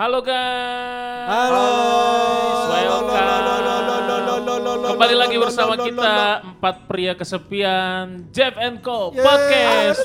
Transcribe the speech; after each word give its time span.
Halo 0.00 0.24
guys. 0.24 1.28
Halo. 1.28 1.66
Welcome. 2.72 3.20
Kembali 4.80 5.12
lagi 5.12 5.36
bersama 5.36 5.76
kita 5.76 6.40
empat 6.40 6.88
pria 6.88 7.12
kesepian 7.12 8.24
Jeff 8.32 8.56
and 8.56 8.80
Co 8.80 9.12
podcast. 9.12 10.00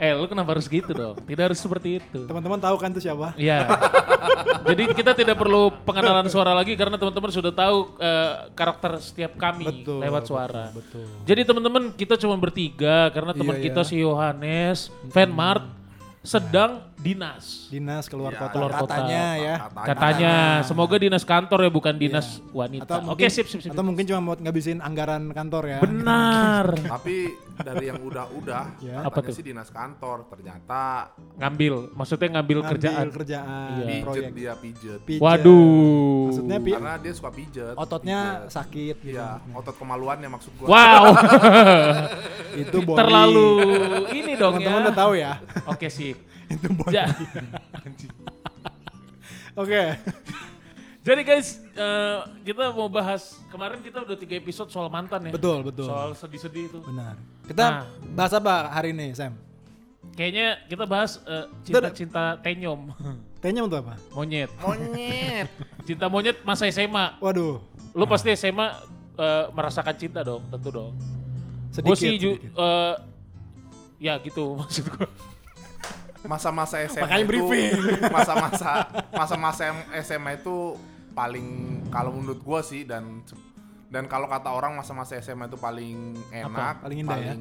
Eh, 0.00 0.16
lu 0.16 0.24
kenapa 0.32 0.56
harus 0.56 0.64
gitu 0.64 0.96
dong? 0.96 1.20
Tidak 1.28 1.44
harus 1.44 1.60
seperti 1.60 2.00
itu. 2.00 2.24
Teman-teman 2.24 2.56
tahu 2.56 2.80
kan 2.80 2.88
itu 2.88 3.04
siapa? 3.04 3.36
Iya. 3.36 3.68
Jadi 4.64 4.96
kita 4.96 5.12
tidak 5.12 5.36
perlu 5.36 5.68
pengenalan 5.84 6.24
suara 6.32 6.56
lagi 6.56 6.72
karena 6.80 6.96
teman-teman 6.96 7.36
sudah 7.36 7.52
tahu 7.52 8.00
eh, 8.00 8.48
karakter 8.56 8.96
setiap 8.96 9.36
kami 9.36 9.84
Betul, 9.84 10.00
lewat 10.00 10.24
suara. 10.24 10.72
betul. 10.72 11.04
Jadi 11.28 11.40
teman-teman 11.44 11.92
kita 11.92 12.16
cuma 12.16 12.40
bertiga 12.40 13.12
karena 13.12 13.36
teman 13.36 13.60
Iya, 13.60 13.64
kita 13.68 13.84
iya. 13.84 13.88
si 13.92 13.96
Yohanes, 14.00 14.88
Fanmart 15.12 15.84
sedang 16.24 16.80
dinas. 17.04 17.68
Dinas 17.68 18.08
keluar 18.08 18.32
Ya, 18.32 18.40
kota 18.40 18.50
keluar 18.50 18.72
kota. 18.72 18.82
katanya 18.88 19.24
ya. 19.36 19.54
Katanya, 19.84 20.32
semoga 20.62 20.96
dinas 20.96 21.20
kantor 21.22 21.58
ya 21.60 21.70
bukan 21.70 21.94
dinas 21.94 22.40
Iya. 22.40 22.48
wanita. 22.50 22.84
Atau 22.88 22.96
Oke, 22.96 23.06
mungkin, 23.12 23.28
sip, 23.28 23.46
sip, 23.46 23.60
sip. 23.60 23.70
Atau 23.70 23.84
mungkin 23.84 24.04
cuma 24.04 24.20
buat 24.24 24.40
ngabisin 24.40 24.80
anggaran 24.80 25.28
kantor 25.28 25.64
ya. 25.68 25.78
Benar. 25.78 26.66
Tapi 26.96 27.16
dari 27.54 27.84
yang 27.86 28.00
udah-udah, 28.00 28.64
Ya. 28.80 28.98
Apa 29.00 29.20
katanya 29.20 29.28
tuh? 29.28 29.36
sih 29.36 29.44
dinas 29.44 29.68
kantor, 29.68 30.26
ternyata 30.26 31.12
Ngambil, 31.36 31.92
maksudnya 31.92 32.28
ngambil, 32.32 32.58
Ngambil 32.58 32.70
kerjaan. 32.72 33.06
kerjaan, 33.10 33.68
Iya. 33.70 33.84
pijet 33.84 34.02
proyek. 34.02 34.30
dia 34.32 34.52
pijet. 34.56 35.00
Pijet. 35.04 35.20
Waduh. 35.20 36.24
Maksudnya 36.26 36.58
pi- 36.58 36.74
Karena 36.74 36.94
dia 36.96 37.12
suka 37.12 37.30
pijet. 37.30 37.74
ototnya 37.74 38.18
pijet. 38.40 38.50
sakit 38.50 38.96
gitu. 38.98 39.14
Iya, 39.14 39.28
otot 39.52 39.76
kemaluannya 39.76 40.28
maksud 40.30 40.50
gua. 40.56 40.66
Wow. 40.66 41.04
Itu 42.64 42.78
body. 42.80 42.96
Terlalu 42.96 43.48
ini 44.14 44.32
dong 44.34 44.54
ya. 44.54 44.58
Teman-teman 44.62 44.80
udah 44.84 44.96
tahu 44.96 45.12
ya. 45.14 45.32
Oke 45.66 45.86
sip. 45.88 46.16
Itu 46.46 46.66
body. 46.70 46.92
Ja- 46.92 47.08
Oke. 49.54 49.82
Jadi 51.04 51.20
guys, 51.20 51.48
eh, 51.70 52.18
kita 52.42 52.72
mau 52.72 52.88
bahas 52.88 53.36
kemarin 53.46 53.78
kita 53.78 54.00
udah 54.00 54.16
tiga 54.16 54.34
episode 54.34 54.68
soal 54.68 54.88
mantan 54.88 55.20
ya. 55.22 55.32
Betul, 55.32 55.60
betul. 55.62 55.84
Soal 55.84 56.10
sedih-sedih 56.12 56.64
itu. 56.66 56.78
Benar. 56.80 57.20
Kita 57.44 57.60
Nah. 57.62 57.84
bahas 58.14 58.32
apa 58.32 58.72
hari 58.72 58.90
ini, 58.90 59.12
Sam? 59.12 59.36
Kayaknya 60.14 60.64
kita 60.64 60.84
bahas 60.84 61.20
eh, 61.22 61.44
cinta-cinta 61.62 62.40
tenyom. 62.40 62.88
T-nya 63.42 63.60
untuk 63.60 63.84
apa? 63.84 64.00
monyet. 64.10 64.48
Monyet. 64.58 65.52
Cinta 65.86 66.08
monyet 66.08 66.40
masa 66.42 66.64
SMA. 66.66 67.20
Waduh. 67.20 67.60
Lu 67.92 68.04
pasti 68.06 68.32
SMA 68.32 68.72
eh, 69.14 69.44
merasakan 69.50 69.94
cinta 69.94 70.24
dong, 70.24 70.40
tentu 70.48 70.72
dong. 70.72 70.96
Sedikit. 71.68 71.84
Gue 71.84 71.96
sih 72.00 72.16
ju- 72.16 72.40
sedikit. 72.40 72.56
eh, 72.56 72.94
ya 74.00 74.16
gitu 74.18 74.56
maksud 74.56 74.88
gue. 74.88 75.08
Masa-masa 76.24 76.80
SMA 76.88 77.04
Makanya 77.04 77.24
itu, 77.24 77.30
briefing. 77.30 77.70
masa-masa 78.16 78.70
masa-masa 79.12 79.62
SMA 80.00 80.40
itu 80.40 80.76
paling 81.12 81.46
kalau 81.92 82.10
menurut 82.16 82.40
gua 82.40 82.60
sih 82.64 82.82
dan 82.82 83.20
dan 83.92 84.10
kalau 84.10 84.26
kata 84.26 84.50
orang 84.50 84.74
masa-masa 84.74 85.14
SMA 85.22 85.46
itu 85.46 85.54
paling 85.54 86.18
enak, 86.34 86.82
Paling 86.82 86.98
indah 87.06 87.18
ya? 87.22 87.34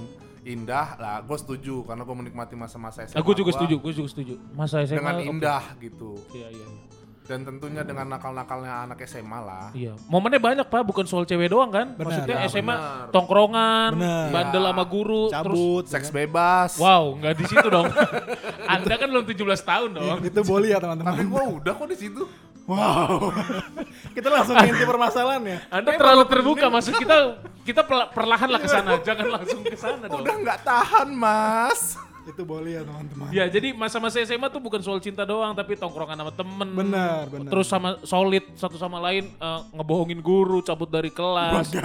indah 0.46 0.88
lah. 1.02 1.18
Gue 1.26 1.40
setuju 1.40 1.82
karena 1.82 2.04
gue 2.06 2.14
menikmati 2.14 2.54
masa-masa 2.54 3.08
SMA. 3.08 3.18
Nah, 3.18 3.26
gue 3.26 3.36
juga 3.42 3.50
gua 3.50 3.58
setuju, 3.58 3.76
gue 3.82 3.94
juga 3.96 4.10
setuju. 4.14 4.34
Masa 4.54 4.86
SMA 4.86 5.00
Dengan 5.02 5.18
indah 5.24 5.64
gitu. 5.82 6.14
Iya, 6.36 6.54
iya, 6.54 6.66
iya. 6.68 6.93
Dan 7.24 7.40
tentunya 7.42 7.82
dengan 7.82 8.04
nakal-nakalnya 8.10 8.84
anak 8.84 9.00
SMA 9.04 9.40
lah. 9.40 9.72
Iya, 9.72 9.96
momennya 10.06 10.38
banyak 10.38 10.68
pak, 10.68 10.84
bukan 10.84 11.08
soal 11.08 11.24
cewek 11.24 11.48
doang 11.48 11.72
kan? 11.72 11.96
Benar. 11.96 12.04
Maksudnya 12.04 12.36
Ya, 12.36 12.48
SMA 12.48 12.76
benar. 12.76 13.08
tongkrongan, 13.16 13.90
Benar. 13.96 14.28
bandel 14.28 14.60
Iya. 14.60 14.70
sama 14.70 14.84
guru, 14.84 15.24
terus 15.26 15.40
Cabut. 15.56 15.84
Seks 15.88 16.04
ya 16.04 16.12
kan? 16.12 16.18
bebas. 16.20 16.72
wow, 16.76 17.04
nggak 17.16 17.34
di 17.34 17.46
situ 17.48 17.68
dong. 17.68 17.88
Anda 18.76 18.94
kan 18.94 19.08
belum 19.08 19.24
17 19.24 19.40
tahun 19.64 19.90
dong. 19.94 20.18
Itu 20.20 20.42
boleh 20.44 20.68
ya 20.70 20.78
Tapi 20.78 20.84
teman-teman. 20.84 21.26
gua 21.26 21.44
udah 21.54 21.74
kok 21.74 21.88
di 21.88 21.98
situ. 21.98 22.24
Wow. 22.64 23.32
Kita 24.16 24.28
langsung 24.28 24.56
inti 24.56 24.84
permasalahan 24.84 25.42
ya. 25.44 25.58
Anda 25.68 25.90
terlalu 25.96 26.24
terbuka, 26.28 26.66
maksud 26.68 26.96
kita 26.96 27.18
kita 27.64 27.82
perlahan 27.88 28.48
lah 28.48 28.60
ke 28.60 28.68
sana, 28.68 29.00
jangan 29.00 29.28
langsung 29.32 29.64
ke 29.64 29.76
sana 29.76 30.08
dong. 30.08 30.24
Udah 30.24 30.36
nggak 30.44 30.60
tahan, 30.64 31.08
Mas. 31.12 31.96
Itu 32.24 32.48
boleh 32.48 32.80
ya 32.80 32.82
teman-teman. 32.88 33.28
Ya, 33.36 33.46
jadi 33.52 33.76
masa-masa 33.76 34.24
SMA 34.24 34.48
tuh 34.48 34.64
bukan 34.64 34.80
soal 34.80 35.04
cinta 35.04 35.28
doang, 35.28 35.52
tapi 35.52 35.76
tongkrongan 35.76 36.16
sama 36.16 36.32
temen. 36.32 36.70
Benar, 36.72 37.28
benar. 37.28 37.52
Terus 37.52 37.68
sama 37.68 38.00
solid 38.08 38.44
satu 38.56 38.80
sama 38.80 38.98
lain 39.04 39.28
eh, 39.28 39.62
ngebohongin 39.76 40.24
guru, 40.24 40.64
cabut 40.64 40.88
dari 40.88 41.12
kelas. 41.12 41.76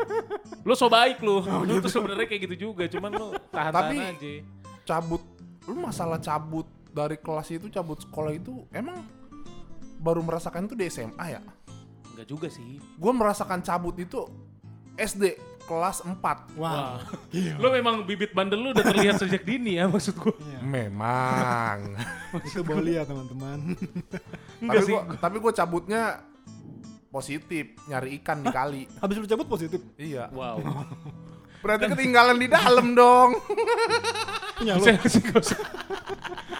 lu 0.66 0.74
so 0.76 0.86
baik 0.86 1.18
lu. 1.24 1.42
lu 1.42 1.82
tuh 1.82 1.90
sebenarnya 1.90 2.26
kayak 2.30 2.42
gitu 2.46 2.70
juga, 2.70 2.86
cuman 2.86 3.10
lu 3.10 3.26
tahan-tahan 3.50 3.90
Tapi- 3.90 3.98
aja. 3.98 4.32
Cabut, 4.86 5.22
lu 5.70 5.74
masalah 5.78 6.18
cabut 6.18 6.66
dari 6.90 7.14
kelas 7.18 7.48
itu, 7.50 7.66
cabut 7.70 7.98
sekolah 8.02 8.34
itu 8.34 8.66
emang 8.74 9.06
baru 10.00 10.22
merasakan 10.24 10.66
itu 10.66 10.74
di 10.74 10.86
SMA 10.90 11.26
ya? 11.38 11.42
Enggak 12.14 12.26
juga 12.26 12.48
sih. 12.50 12.78
Gue 12.98 13.12
merasakan 13.14 13.62
cabut 13.62 13.94
itu 13.98 14.26
SD 14.98 15.38
kelas 15.70 16.02
4. 16.02 16.58
Wow. 16.58 16.98
Lu 17.62 17.70
memang 17.70 18.02
bibit 18.02 18.34
bandel 18.34 18.58
lu 18.58 18.68
udah 18.74 18.82
terlihat 18.82 19.22
sejak 19.22 19.46
dini 19.46 19.78
ya 19.78 19.86
maksud 19.86 20.18
gua. 20.18 20.34
Iya. 20.34 20.58
Memang. 20.66 21.94
Itu 22.50 22.66
boleh 22.66 22.98
ya 22.98 23.06
teman-teman. 23.06 23.78
tapi 24.58 24.82
gua 24.90 25.02
tapi 25.14 25.36
gua 25.38 25.52
cabutnya 25.54 26.02
positif, 27.14 27.78
nyari 27.86 28.18
ikan 28.18 28.42
di 28.42 28.50
kali. 28.50 28.82
Habis 28.98 29.22
lu 29.22 29.26
cabut 29.30 29.46
positif. 29.46 29.78
iya. 29.94 30.26
Wow. 30.34 30.58
Berarti 31.62 31.94
ketinggalan 31.94 32.34
di 32.34 32.50
dalam 32.50 32.98
dong. 32.98 33.38
Lu. 34.66 34.74
Usah- 34.82 34.98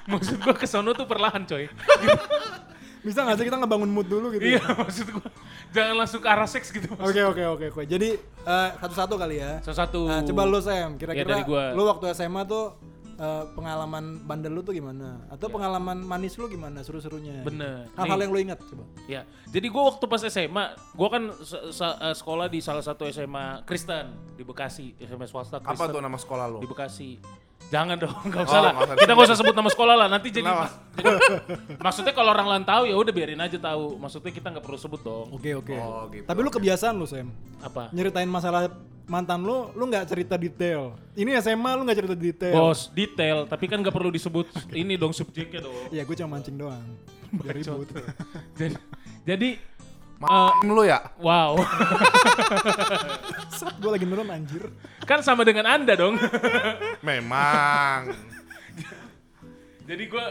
maksud 0.06 0.36
gua 0.38 0.54
ke 0.54 0.70
sono 0.70 0.94
tuh 0.94 1.10
perlahan 1.10 1.42
coy. 1.50 1.66
Bisa 3.00 3.22
gak 3.22 3.36
sih 3.36 3.44
kita 3.44 3.56
ngebangun 3.56 3.88
mood 3.88 4.06
dulu 4.06 4.28
gitu? 4.30 4.44
iya 4.46 4.60
maksud 4.60 5.08
gua. 5.10 5.28
Jangan 5.70 5.94
langsung 5.96 6.20
ke 6.20 6.28
arah 6.28 6.44
seks 6.44 6.68
gitu. 6.68 6.92
Oke 6.94 7.20
oke 7.22 7.42
oke 7.48 7.64
oke. 7.70 7.82
Jadi 7.84 8.14
eh, 8.18 8.68
satu-satu 8.76 9.14
kali 9.14 9.38
ya. 9.38 9.58
Salah 9.60 9.78
satu. 9.80 10.00
Nah, 10.04 10.20
coba 10.22 10.42
lu 10.44 10.58
Sam, 10.58 10.94
Ya, 10.94 10.98
kira-kira 10.98 11.40
gua. 11.42 11.72
lu 11.72 11.82
waktu 11.84 12.12
SMA 12.12 12.44
tuh 12.44 12.76
eh, 13.16 13.44
pengalaman 13.50 14.04
bandel 14.22 14.50
lu 14.50 14.60
tuh 14.60 14.72
gimana? 14.72 15.24
Atau 15.28 15.48
pengalaman 15.48 15.96
manis 15.98 16.34
lu 16.34 16.44
gimana 16.46 16.80
seru-serunya? 16.80 17.40
Ya. 17.40 17.42
Bener. 17.42 17.88
Hal-hal 17.94 18.16
Nih. 18.16 18.22
yang 18.22 18.32
lu 18.32 18.40
ingat 18.42 18.58
coba. 18.62 18.84
Ya, 19.06 19.22
jadi 19.46 19.66
gue 19.66 19.82
waktu 19.86 20.04
pas 20.04 20.20
SMA, 20.22 20.64
gue 20.90 21.08
kan 21.08 21.22
se- 21.38 21.64
se- 21.70 21.98
eh, 22.00 22.14
sekolah 22.14 22.46
di 22.46 22.58
salah 22.58 22.80
satu 22.80 23.04
SMA 23.06 23.60
Kristen 23.62 24.08
di 24.34 24.42
Bekasi, 24.42 24.92
SMA 24.98 25.24
swasta 25.24 25.56
Apa 25.58 25.70
Kristen 25.70 25.92
tuh 25.94 26.00
nama 26.00 26.16
sekolah 26.16 26.44
lu? 26.48 26.58
di 26.58 26.68
Bekasi. 26.68 27.10
Jangan 27.68 27.96
dong, 27.96 28.16
nggak 28.26 28.40
Oh, 28.40 28.48
usah 28.48 28.60
lah. 28.60 28.72
nggak 28.72 28.82
usah 28.82 28.96
Kita 28.96 29.10
nggak 29.12 29.28
usah 29.28 29.38
sebut 29.38 29.54
nama 29.54 29.70
sekolah 29.70 29.94
lah. 29.94 30.08
Nanti 30.08 30.28
jadi, 30.32 30.42
Kenapa? 30.42 30.66
jadi- 30.96 31.20
maksudnya 31.84 32.12
kalau 32.12 32.30
orang 32.32 32.48
lain 32.48 32.64
tahu 32.64 32.82
ya 32.84 32.96
udah 32.96 33.12
biarin 33.12 33.38
aja 33.38 33.58
tahu. 33.60 33.94
Maksudnya 33.94 34.32
kita 34.32 34.48
nggak 34.48 34.64
perlu 34.64 34.78
sebut 34.78 35.00
dong. 35.00 35.26
Oke 35.30 35.50
oke. 35.52 35.74
Oh, 35.76 36.08
gitu. 36.08 36.24
Tapi 36.24 36.38
lu 36.40 36.50
kebiasaan 36.50 36.94
lu 36.94 37.04
Sam. 37.04 37.30
Apa? 37.60 37.92
Nyeritain 37.92 38.26
masalah 38.26 38.72
mantan 39.04 39.42
lu, 39.42 39.70
lu 39.70 39.84
nggak 39.86 40.06
cerita 40.06 40.34
detail. 40.34 40.94
Ini 41.12 41.38
SMA 41.38 41.70
lu 41.74 41.82
nggak 41.82 41.98
cerita 41.98 42.14
detail. 42.14 42.54
Bos, 42.54 42.90
detail. 42.90 43.42
Tapi 43.44 43.64
kan 43.66 43.78
nggak 43.78 43.90
perlu 43.90 44.08
disebut 44.08 44.46
ini 44.72 44.94
dong 44.94 45.10
subjeknya 45.10 45.62
dong. 45.62 45.74
Iya, 45.90 46.02
gue 46.02 46.14
cuma 46.16 46.38
mancing 46.38 46.54
doang. 46.54 46.82
Biar 47.30 47.54
ribut. 47.54 47.86
jadi, 48.58 48.74
jadi 49.22 49.48
Ma- 50.20 50.52
lu 50.60 50.84
ya? 50.84 51.00
wow. 51.16 51.56
gue 53.80 53.90
lagi 53.90 54.04
nurun 54.04 54.28
anjir. 54.28 54.68
kan 55.02 55.20
sama 55.20 55.42
dengan 55.42 55.64
anda 55.64 55.96
dong. 55.96 56.20
Memang. 57.00 58.12
jadi 59.82 60.04
gue 60.06 60.26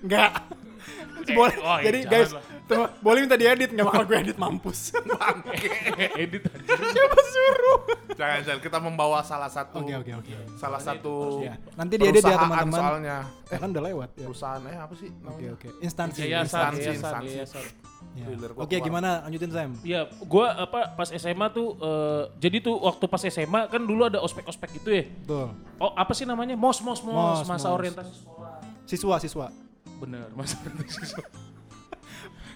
Enggak. 0.00 0.30
boleh. 1.28 1.56
oh 1.60 1.76
iya, 1.76 1.84
Jadi 1.84 1.98
guys, 2.06 2.30
tuh, 2.64 2.88
boleh 2.98 3.18
minta 3.20 3.36
diedit 3.36 3.68
nggak 3.68 3.84
bakal 3.84 4.04
gue 4.04 4.16
edit 4.18 4.38
mampus. 4.38 4.96
edit 6.22 6.42
aja. 6.42 6.74
Siapa 6.88 7.18
suruh? 7.20 7.78
jangan 8.16 8.38
jangan 8.42 8.60
kita 8.60 8.78
membawa 8.80 9.20
salah 9.20 9.46
satu 9.46 9.78
Oke 9.78 9.94
oke 9.94 10.12
oke. 10.16 10.32
salah 10.56 10.80
satu 10.80 11.44
Ya, 11.44 11.54
nanti 11.76 11.94
diedit 11.94 12.18
ya, 12.20 12.34
teman-teman. 12.34 12.72
soalnya. 12.74 13.16
Ya 13.46 13.56
kan 13.58 13.68
udah 13.70 13.84
lewat 13.84 14.10
ya. 14.16 14.26
Perusahaan 14.26 14.62
eh 14.64 14.78
apa 14.78 14.94
sih 14.96 15.10
Oke 15.22 15.44
oke. 15.52 15.68
Instansi. 15.78 16.18
Yayasan, 16.24 16.42
Instansi, 16.72 16.80
yayasan, 16.80 16.96
instansi. 16.96 17.36
yayasan. 17.36 17.64
Ya. 18.14 18.26
Thriller 18.26 18.50
gua 18.50 18.62
Oke, 18.62 18.74
keluar. 18.74 18.86
gimana? 18.86 19.10
Lanjutin 19.22 19.50
Sam. 19.50 19.70
Iya, 19.80 20.00
gua 20.22 20.46
apa 20.58 20.90
pas 20.92 21.08
SMA 21.08 21.46
tuh 21.50 21.78
eh, 21.78 22.22
jadi 22.38 22.56
tuh 22.60 22.74
waktu 22.78 23.04
pas 23.06 23.22
SMA 23.22 23.60
kan 23.66 23.82
dulu 23.82 24.06
ada 24.06 24.18
ospek-ospek 24.18 24.78
gitu 24.78 24.90
ya. 24.90 25.04
Betul. 25.06 25.54
Oh, 25.76 25.90
apa 25.92 26.12
sih 26.12 26.22
namanya? 26.22 26.54
MOS, 26.54 26.82
MOS, 26.82 27.00
MOS, 27.00 27.14
Mos, 27.14 27.38
masa 27.46 27.68
mos. 27.68 27.76
orientasi 27.78 28.12
sekolah. 28.12 28.52
Siswa 28.84 29.14
siswa. 29.18 29.46
Bener, 29.98 30.26
masa 30.34 30.58
orientasi 30.58 31.14
sekolah. 31.14 31.30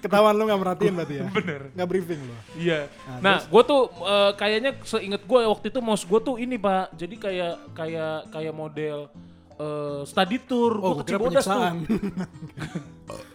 Ketahuan 0.02 0.34
lu 0.34 0.50
nggak 0.50 0.58
merhatiin 0.58 0.94
berarti 0.98 1.14
ya? 1.14 1.24
Bener. 1.38 1.60
Nggak 1.78 1.88
briefing 1.88 2.20
lu. 2.26 2.34
Iya. 2.58 2.90
Nah, 3.06 3.18
Nah, 3.22 3.36
gua 3.46 3.62
tuh 3.62 3.82
eh, 4.02 4.30
kayaknya 4.34 4.70
seinget 4.82 5.22
gua 5.22 5.46
waktu 5.46 5.70
itu 5.70 5.78
MOS 5.78 6.02
gua 6.02 6.18
tuh 6.18 6.42
ini, 6.42 6.58
Pak. 6.58 6.98
Jadi 6.98 7.14
kayak 7.22 7.54
kayak 7.70 8.34
kayak 8.34 8.50
model 8.50 9.06
eh, 9.54 10.02
study 10.02 10.42
tour. 10.42 10.74
Oh, 10.82 10.98
gue 10.98 11.06
ke 11.06 11.14
Cibodas 11.14 11.46
tuh. 11.46 11.62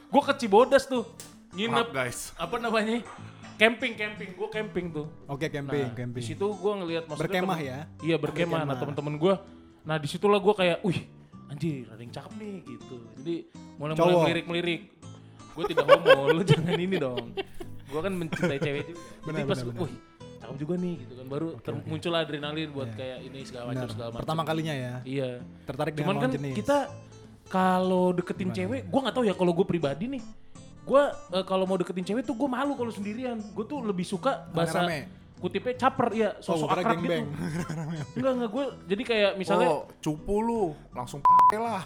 Gua 0.07 0.23
ke 0.23 0.33
Cibodas 0.35 0.83
tuh. 0.87 1.03
Nginep 1.51 1.87
guys. 1.89 2.31
apa 2.35 2.55
namanya? 2.57 3.01
Camping, 3.55 3.93
camping. 3.93 4.29
Gua 4.33 4.47
camping 4.47 4.85
tuh. 4.91 5.07
Oke, 5.25 5.47
camping, 5.47 5.81
Nah, 5.83 5.95
camping. 5.95 6.19
Di 6.19 6.27
situ 6.27 6.45
gue 6.45 6.73
ngelihat 6.75 7.03
maksudnya 7.05 7.25
Berkemah 7.33 7.57
temen- 7.57 7.69
ya? 7.69 7.79
Iya 8.03 8.15
berkemah. 8.15 8.61
Nah 8.63 8.75
teman-teman 8.75 9.13
gue, 9.15 9.33
nah 9.81 9.97
di 9.97 10.05
situlah 10.05 10.37
gue 10.37 10.53
kayak, 10.53 10.77
wih 10.81 10.99
anjir 11.47 11.87
ada 11.87 11.97
yang 11.97 12.11
cakep 12.11 12.31
nih 12.35 12.55
gitu. 12.67 12.95
Jadi 13.17 13.35
mulai 13.75 13.93
mulai 13.93 13.97
Cowok. 13.97 14.21
melirik 14.21 14.45
melirik. 14.45 14.81
Gue 15.51 15.63
tidak 15.65 15.85
homo, 15.85 16.13
lu 16.35 16.43
jangan 16.43 16.75
ini 16.75 16.97
dong. 16.97 17.33
Gue 17.87 17.99
kan 17.99 18.13
mencintai 18.13 18.59
cewek 18.59 18.83
juga. 18.85 18.99
Benar, 19.23 19.39
Jadi 19.39 19.47
pas, 19.47 19.57
benar, 19.57 19.67
benar. 19.71 19.81
wih 19.81 19.95
cakep 20.37 20.55
juga 20.59 20.73
nih 20.77 20.93
gitu 20.99 21.13
kan. 21.15 21.25
Baru 21.27 21.47
ter- 21.57 21.81
muncul 21.83 22.13
adrenalin 22.13 22.69
buat 22.69 22.89
Iya. 22.89 22.95
kayak 22.95 23.17
ini 23.25 23.39
segala 23.41 23.63
macam 23.67 23.87
segala 23.87 24.07
macam. 24.11 24.21
Pertama 24.21 24.41
kalinya 24.43 24.75
ya. 24.75 24.93
Iya. 25.01 25.29
Tertarik 25.65 25.93
dengan 25.93 26.05
Cuman 26.05 26.17
kan 26.19 26.29
jenis. 26.31 26.53
kita 26.53 26.77
kalau 27.47 28.11
deketin 28.11 28.51
cewek, 28.51 28.85
gue 28.85 28.99
nggak 29.01 29.15
tahu 29.15 29.23
ya 29.23 29.33
kalau 29.33 29.51
gue 29.51 29.65
pribadi 29.65 30.05
nih. 30.05 30.23
Gue 30.87 31.03
eh, 31.29 31.43
kalau 31.43 31.63
mau 31.63 31.75
deketin 31.75 32.05
cewek 32.05 32.23
tuh 32.23 32.33
gue 32.33 32.47
malu 32.47 32.73
kalau 32.73 32.89
sendirian. 32.89 33.35
Gue 33.45 33.63
tuh 33.63 33.79
lebih 33.81 34.03
suka 34.03 34.47
bahasa 34.49 34.81
Rame-rame. 34.81 35.11
kutipnya 35.37 35.73
caper 35.77 36.07
ya, 36.11 36.29
Oh, 36.33 36.41
sosok 36.47 36.67
kira 36.71 36.81
akrab 36.81 36.97
gitu. 36.97 37.21
Enggak 38.17 38.31
enggak 38.33 38.49
gue 38.49 38.65
jadi 38.87 39.03
kayak 39.03 39.31
misalnya 39.35 39.69
oh, 39.69 39.85
cupu 39.99 40.35
lu, 40.39 40.63
langsung 40.91 41.19
lah. 41.53 41.83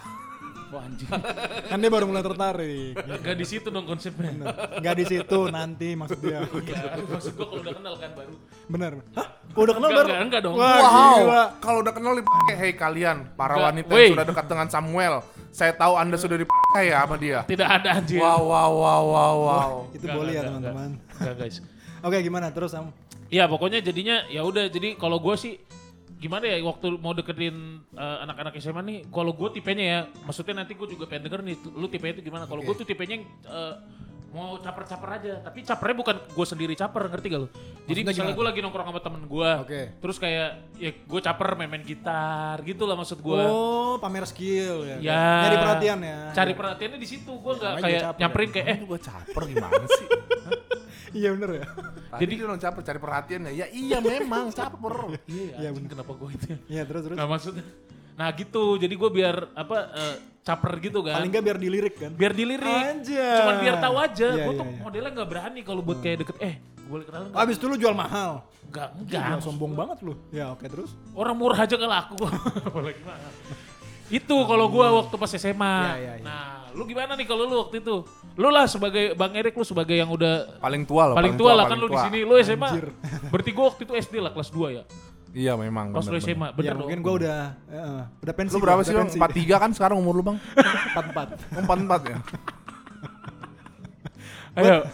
wah 0.72 0.80
anjing. 0.80 1.04
kan 1.68 1.76
dia 1.76 1.90
baru 1.90 2.06
mulai 2.06 2.22
tertarik. 2.22 2.96
Enggak 2.96 3.36
di 3.36 3.44
situ 3.44 3.68
dong 3.68 3.84
konsepnya. 3.84 4.32
Enggak 4.72 4.94
di 4.94 5.04
situ 5.04 5.38
nanti 5.50 5.92
maksud 5.92 6.16
dia. 6.18 6.40
Iya, 6.40 6.96
maksud 7.04 7.32
gue 7.34 7.44
kalau 7.44 7.60
udah 7.60 7.74
kenal 7.74 7.94
kan 7.94 8.10
baru. 8.14 8.34
Bener. 8.66 8.92
Hah? 9.12 9.28
Udah 9.52 9.74
kenal 9.74 9.84
Enggak, 9.84 10.00
baru? 10.00 10.08
enggak, 10.08 10.24
enggak 10.24 10.40
dong. 10.40 10.54
Wah, 10.56 10.76
Wow, 10.78 11.12
gila. 11.18 11.42
kalau 11.60 11.78
udah 11.82 11.92
kenal 11.92 12.12
dipakai, 12.16 12.54
hey 12.56 12.72
kalian, 12.72 13.16
para 13.34 13.52
Enggak, 13.52 13.66
wanita 13.68 13.90
wey. 13.90 14.00
yang 14.00 14.12
sudah 14.16 14.26
dekat 14.26 14.46
dengan 14.48 14.68
Samuel, 14.70 15.14
saya 15.50 15.72
tahu 15.74 15.92
anda 15.94 16.16
sudah 16.16 16.38
dipakai 16.38 16.61
ya 16.80 17.04
sama 17.04 17.16
dia. 17.20 17.38
Tidak 17.44 17.68
ada 17.68 17.88
anjir. 18.00 18.20
Wow, 18.22 18.40
wow, 18.48 18.70
wow, 18.72 19.02
wow, 19.04 19.34
wow. 19.44 19.70
Itu 19.92 20.08
Enggak, 20.08 20.16
boleh 20.16 20.32
ya 20.32 20.40
enggak, 20.40 20.48
teman-teman. 20.48 20.90
Enggak 21.20 21.34
guys. 21.36 21.56
Oke 22.06 22.16
gimana 22.24 22.46
terus 22.48 22.72
Sam? 22.72 22.90
Ya 23.28 23.44
pokoknya 23.48 23.84
jadinya 23.84 24.24
ya 24.28 24.42
udah 24.44 24.68
jadi 24.72 24.96
kalau 24.96 25.20
gue 25.20 25.34
sih 25.36 25.60
gimana 26.22 26.46
ya 26.46 26.62
waktu 26.62 27.02
mau 27.02 27.12
deketin 27.12 27.82
eh, 27.98 28.16
anak-anak 28.22 28.54
SMA 28.62 28.82
nih 28.86 28.98
kalau 29.10 29.34
gue 29.34 29.58
tipenya 29.58 29.84
ya 29.84 30.00
maksudnya 30.22 30.62
nanti 30.62 30.78
gue 30.78 30.86
juga 30.86 31.10
pengen 31.10 31.26
denger 31.26 31.40
nih 31.42 31.56
lu 31.74 31.90
tipenya 31.90 32.20
itu 32.20 32.30
gimana 32.30 32.46
kalau 32.46 32.62
gue 32.62 32.74
tuh 32.78 32.86
tipenya 32.86 33.18
yang 33.18 33.24
eh, 33.26 33.74
mau 34.32 34.56
caper-caper 34.56 35.08
aja 35.12 35.32
tapi 35.44 35.60
capernya 35.60 35.96
bukan 36.00 36.16
gue 36.24 36.46
sendiri 36.48 36.72
caper 36.72 37.04
ngerti 37.04 37.26
gak 37.28 37.40
lu 37.44 37.48
jadi 37.84 38.00
Maksudnya 38.00 38.04
misalnya 38.08 38.34
gue 38.34 38.46
lagi 38.48 38.60
nongkrong 38.64 38.88
sama 38.88 39.00
temen 39.04 39.22
gue 39.28 39.50
Oke. 39.60 39.80
terus 40.00 40.16
kayak 40.16 40.48
ya 40.80 40.90
gue 40.96 41.20
caper 41.20 41.48
main-main 41.52 41.84
gitar 41.84 42.56
gitu 42.64 42.88
lah 42.88 42.96
maksud 42.96 43.20
gue 43.20 43.42
Oh, 43.44 44.00
pamer 44.00 44.24
skill 44.24 44.88
ya. 44.88 44.96
Ya. 45.04 45.24
Nyari 45.44 45.56
perhatian 45.60 45.98
ya. 46.00 46.18
cari 46.32 46.52
perhatiannya 46.56 46.96
di 46.96 47.08
situ 47.08 47.28
gue 47.28 47.52
nggak 47.52 47.72
Namanya 47.76 47.84
kayak 47.84 48.00
caper 48.00 48.18
nyamperin 48.24 48.50
kayak 48.50 48.66
eh 48.66 48.78
gue 48.80 48.98
caper 48.98 49.42
gimana 49.44 49.84
sih? 49.86 50.06
Iya 51.12 51.28
bener 51.36 51.50
ya. 51.60 51.64
Tadi 52.08 52.20
Jadi- 52.24 52.34
dia 52.40 52.56
caper 52.56 52.82
cari 52.88 52.98
perhatian 52.98 53.40
ya. 53.44 53.52
Ya 53.52 53.66
iya 53.68 53.98
memang 54.00 54.48
caper. 54.48 54.94
iya 55.28 55.60
Iya, 55.60 55.68
anjing, 55.68 55.84
kenapa 55.84 56.12
gue 56.16 56.28
itu 56.32 56.46
ya 56.48 56.58
Iya 56.72 56.82
terus 56.88 57.02
terus. 57.04 57.16
Nah 57.20 57.26
maksudnya, 57.28 57.64
nah 58.16 58.28
gitu. 58.32 58.80
Jadi 58.80 58.94
gue 58.96 59.10
biar 59.12 59.36
apa 59.52 59.76
eh, 59.92 60.16
caper 60.42 60.72
gitu 60.82 60.98
kan. 61.06 61.14
Paling 61.22 61.30
nggak 61.30 61.44
biar 61.46 61.58
dilirik 61.58 61.94
kan. 61.94 62.10
Biar 62.12 62.32
dilirik. 62.34 62.66
Anjay. 62.66 63.38
Cuman 63.38 63.56
biar 63.62 63.76
tahu 63.78 63.96
aja. 63.96 64.28
Iya, 64.34 64.42
gue 64.42 64.52
iya, 64.52 64.60
tuh 64.60 64.66
iya. 64.66 64.80
modelnya 64.82 65.10
nggak 65.14 65.28
berani 65.30 65.60
kalau 65.62 65.80
buat 65.86 65.98
kayak 66.02 66.16
deket. 66.26 66.36
Eh, 66.42 66.54
boleh 66.90 67.04
kenalan 67.06 67.26
nggak? 67.30 67.42
Abis 67.46 67.56
itu 67.56 67.66
lu 67.70 67.76
jual 67.78 67.94
mahal. 67.94 68.32
Enggak, 68.66 68.88
Gila, 69.06 69.20
enggak. 69.22 69.40
sombong 69.44 69.72
banget 69.78 69.98
lu. 70.02 70.14
Ya 70.34 70.50
oke 70.50 70.66
terus. 70.66 70.90
Orang 71.14 71.34
murah 71.38 71.58
aja 71.62 71.74
nggak 71.78 71.92
laku. 71.92 72.16
Apalagi 72.68 73.02
mahal. 73.06 73.32
Itu 74.12 74.36
kalau 74.44 74.66
gue 74.68 74.86
waktu 74.86 75.14
pas 75.16 75.30
SMA. 75.30 75.74
Iya, 75.88 75.94
iya, 75.96 76.12
iya. 76.20 76.24
Nah, 76.26 76.68
lu 76.76 76.84
gimana 76.84 77.16
nih 77.16 77.24
kalau 77.24 77.48
lu 77.48 77.56
waktu 77.62 77.80
itu? 77.80 78.04
Lu 78.36 78.48
lah 78.52 78.68
sebagai 78.68 79.14
Bang 79.16 79.32
Erik 79.32 79.54
lu 79.56 79.64
sebagai 79.64 79.96
yang 79.96 80.10
udah 80.12 80.60
Paling 80.60 80.84
tua 80.84 81.12
loh. 81.12 81.16
paling 81.16 81.36
tua 81.36 81.52
lah 81.56 81.64
kan 81.64 81.78
paling 81.78 81.86
lu 81.86 81.88
di 81.88 81.96
tua. 81.96 82.04
sini. 82.10 82.20
Lu 82.26 82.34
SMA. 82.42 82.68
Anjir. 82.68 82.86
Berarti 83.30 83.50
gue 83.54 83.64
waktu 83.64 83.82
itu 83.88 83.92
SD 83.96 84.14
lah 84.20 84.32
kelas 84.34 84.50
2 84.52 84.76
ya. 84.76 84.84
Iya 85.32 85.56
memang. 85.56 85.96
Pas 85.96 86.04
lu. 86.04 86.20
SMA, 86.20 86.52
bener 86.52 86.76
ya 86.76 86.76
mungkin 86.76 86.98
gua 87.00 87.14
udah 87.16 87.38
eh, 87.72 88.02
udah 88.20 88.34
pensi. 88.36 88.52
Lu 88.52 88.60
berapa 88.60 88.84
sih 88.84 88.92
bang? 88.92 89.08
43 89.08 89.62
kan 89.64 89.70
sekarang 89.72 89.96
umur 89.96 90.20
lu 90.20 90.24
bang? 90.24 90.36
Empat 90.92 91.04
empat. 91.08 91.28
Oh, 91.56 91.64
44 91.64 92.12
ya? 92.12 92.18
Ayo. 94.60 94.78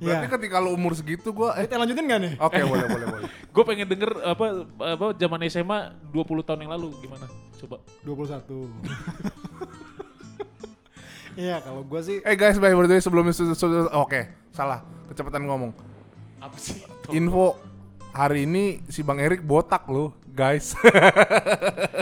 Berarti 0.00 0.24
Iya. 0.24 0.32
ketika 0.32 0.56
lu 0.64 0.72
umur 0.72 0.96
segitu 0.96 1.28
gua 1.28 1.52
eh 1.60 1.68
Kita 1.68 1.76
lanjutin 1.76 2.08
gak 2.08 2.20
nih? 2.24 2.32
Oke 2.40 2.64
boleh 2.64 2.88
boleh 2.88 3.06
boleh. 3.12 3.28
gue 3.52 3.64
pengen 3.68 3.84
denger 3.84 4.16
apa 4.24 4.44
apa 4.96 5.06
zaman 5.12 5.44
SMA 5.52 5.78
20 6.08 6.40
tahun 6.48 6.60
yang 6.64 6.72
lalu 6.72 6.88
gimana? 7.04 7.28
Coba. 7.60 7.76
21. 8.08 8.40
Iya 11.36 11.60
kalau 11.60 11.84
gua 11.84 12.00
sih 12.00 12.24
Eh 12.24 12.32
guys, 12.32 12.56
by 12.56 12.72
the 12.72 12.80
way 12.80 12.96
sebelum 12.96 13.28
itu 13.28 13.44
oke 13.92 14.20
salah 14.56 14.80
kecepatan 15.12 15.44
ngomong. 15.44 15.76
Apa 16.40 16.56
sih? 16.56 16.80
Info 17.12 17.60
hari 18.10 18.44
ini 18.46 18.82
si 18.90 19.00
Bang 19.06 19.22
Erik 19.22 19.42
botak 19.42 19.86
loh 19.86 20.14
guys. 20.30 20.74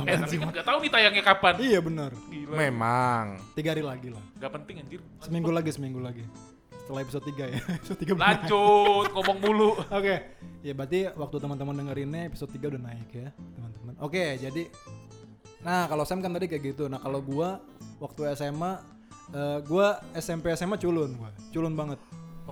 eh, 0.08 0.16
tapi 0.16 0.36
kan 0.40 0.48
gak 0.52 0.66
tahu 0.66 0.78
nih 0.84 0.90
tayangnya 0.92 1.24
kapan. 1.24 1.54
iya 1.60 1.80
benar. 1.80 2.10
Gila. 2.28 2.54
memang. 2.56 3.24
Tiga 3.52 3.76
hari 3.76 3.84
lagi 3.84 4.08
lah. 4.12 4.22
Gak 4.40 4.52
penting 4.60 4.80
anjir. 4.80 5.00
Seminggu 5.20 5.50
lagi 5.52 5.70
seminggu 5.72 6.00
lagi. 6.00 6.24
Setelah 6.84 7.00
episode 7.04 7.24
3 7.28 7.52
ya. 7.52 7.60
episode 7.80 7.98
3 8.00 8.16
benar. 8.16 8.24
Lanjut 8.24 9.08
ngomong 9.16 9.38
mulu. 9.44 9.70
Oke, 9.92 10.14
ya 10.64 10.72
berarti 10.72 11.12
waktu 11.12 11.36
teman-teman 11.36 11.74
dengerinnya 11.76 12.22
episode 12.24 12.48
3 12.52 12.72
udah 12.76 12.80
naik 12.80 13.10
ya, 13.12 13.28
teman-teman. 13.56 13.92
Oke, 14.00 14.40
jadi 14.40 14.72
nah 15.58 15.90
kalau 15.90 16.06
Sam 16.06 16.22
kan 16.24 16.32
tadi 16.32 16.46
kayak 16.48 16.72
gitu. 16.72 16.88
Nah, 16.88 17.02
kalau 17.02 17.20
gua 17.20 17.60
waktu 18.00 18.32
SMA 18.32 18.80
eh, 19.36 19.58
gua 19.68 20.00
SMP 20.16 20.48
SMA 20.56 20.80
culun 20.80 21.12
gua. 21.20 21.28
Culun 21.52 21.76
banget. 21.76 22.00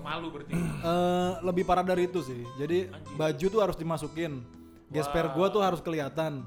Pemalu 0.07 0.27
berarti. 0.31 0.53
Eh, 0.55 1.33
lebih 1.43 1.67
parah 1.67 1.83
dari 1.83 2.07
itu 2.07 2.23
sih. 2.23 2.47
Jadi 2.55 2.87
Anjing. 2.87 3.17
baju 3.19 3.47
tuh 3.51 3.61
harus 3.61 3.75
dimasukin. 3.75 4.39
Gesper 4.87 5.35
gua 5.35 5.51
tuh 5.51 5.67
harus 5.67 5.83
kelihatan. 5.83 6.47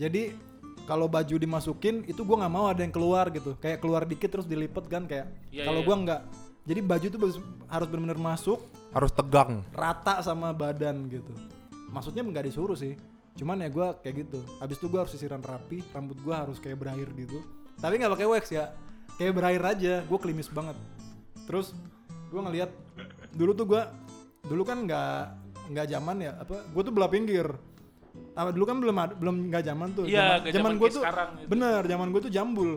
Jadi 0.00 0.32
kalau 0.88 1.04
baju 1.04 1.36
dimasukin 1.36 2.08
itu 2.08 2.24
gua 2.24 2.40
nggak 2.40 2.54
mau 2.56 2.72
ada 2.72 2.80
yang 2.80 2.88
keluar 2.88 3.28
gitu. 3.28 3.52
Kayak 3.60 3.84
keluar 3.84 4.08
dikit 4.08 4.32
terus 4.32 4.48
dilipet 4.48 4.88
kan 4.88 5.04
kayak. 5.04 5.28
Iya, 5.52 5.68
kalau 5.68 5.84
iya, 5.84 5.88
gua 5.92 5.96
nggak. 6.00 6.20
Jadi 6.66 6.80
baju 6.80 7.06
tuh 7.06 7.20
harus- 7.20 7.42
harus 7.68 7.86
benar-benar 7.92 8.18
masuk 8.18 8.58
Harus 8.90 9.12
tegang. 9.12 9.60
rata 9.76 10.24
sama 10.24 10.56
badan 10.56 11.04
gitu. 11.12 11.36
Maksudnya 11.92 12.24
nggak 12.24 12.48
disuruh 12.48 12.74
sih. 12.74 12.96
Cuman 13.36 13.60
ya 13.60 13.68
gue 13.68 13.86
kayak 14.00 14.16
gitu. 14.26 14.40
Habis 14.58 14.80
itu 14.80 14.88
gue 14.88 14.96
harus 14.96 15.12
sisiran 15.12 15.44
rapi, 15.44 15.84
rambut 15.92 16.16
gue 16.16 16.32
harus 16.32 16.56
kayak 16.56 16.80
berair 16.80 17.04
gitu. 17.12 17.44
Tapi 17.76 18.00
nggak 18.00 18.16
pakai 18.16 18.26
wax 18.26 18.48
ya, 18.48 18.72
kayak 19.20 19.36
berair 19.36 19.60
aja. 19.62 20.00
Gue 20.08 20.16
klimis 20.18 20.48
banget. 20.48 20.72
Terus 21.44 21.76
gue 22.26 22.40
ngeliat 22.42 22.70
dulu 23.32 23.52
tuh 23.52 23.66
gue 23.68 23.82
dulu 24.46 24.62
kan 24.62 24.78
nggak 24.86 25.12
nggak 25.72 25.86
zaman 25.90 26.16
ya 26.22 26.32
apa? 26.38 26.62
Gue 26.70 26.82
tuh 26.82 26.92
belah 26.94 27.10
pinggir. 27.10 27.46
Ah, 28.32 28.48
dulu 28.48 28.64
kan 28.64 28.76
belum 28.80 28.96
ada- 28.96 29.16
belum 29.16 29.36
nggak 29.52 29.64
zaman 29.64 29.88
tuh. 29.92 30.04
Iya, 30.08 30.40
nggak 30.40 30.52
zaman 30.52 30.56
zaman 30.56 30.72
gue 30.76 30.88
tuh 30.88 31.02
sekarang 31.02 31.28
gitu. 31.36 31.48
bener. 31.52 31.80
Zaman 31.84 32.06
gue 32.12 32.20
tuh 32.22 32.32
jambul. 32.32 32.70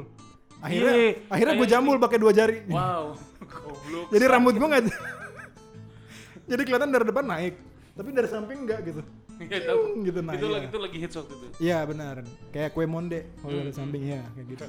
Akhirnya 0.59 0.93
Iya, 0.93 1.11
akhirnya 1.31 1.53
gue 1.55 1.67
jambul 1.69 1.95
pakai 1.97 2.17
dua 2.19 2.31
jari. 2.35 2.57
Wow. 2.75 3.15
Goblok. 3.49 4.07
Jadi 4.11 4.25
rambut 4.27 4.53
gue 4.53 4.67
nggak 4.67 4.83
jadi 6.51 6.61
kelihatan 6.65 6.89
dari 6.89 7.05
depan 7.05 7.25
naik, 7.25 7.55
tapi 7.93 8.09
dari 8.11 8.27
samping 8.27 8.65
enggak 8.65 8.79
gitu. 8.83 9.01
Iya 9.39 9.71
gitu 10.03 10.19
nah. 10.19 10.35
itu 10.35 10.45
iya. 10.45 10.55
lagi 10.59 10.67
itu 10.67 10.79
lagi 10.83 10.97
hits 10.99 11.15
waktu 11.15 11.33
itu. 11.33 11.45
Iya 11.63 11.77
benar. 11.87 12.15
Kayak 12.51 12.69
kue 12.75 12.83
monde 12.83 13.19
kalau 13.39 13.55
Hmm, 13.55 13.59
dari 13.63 13.71
samping 13.71 14.03
ya 14.03 14.21
kayak 14.35 14.47
gitu. 14.51 14.63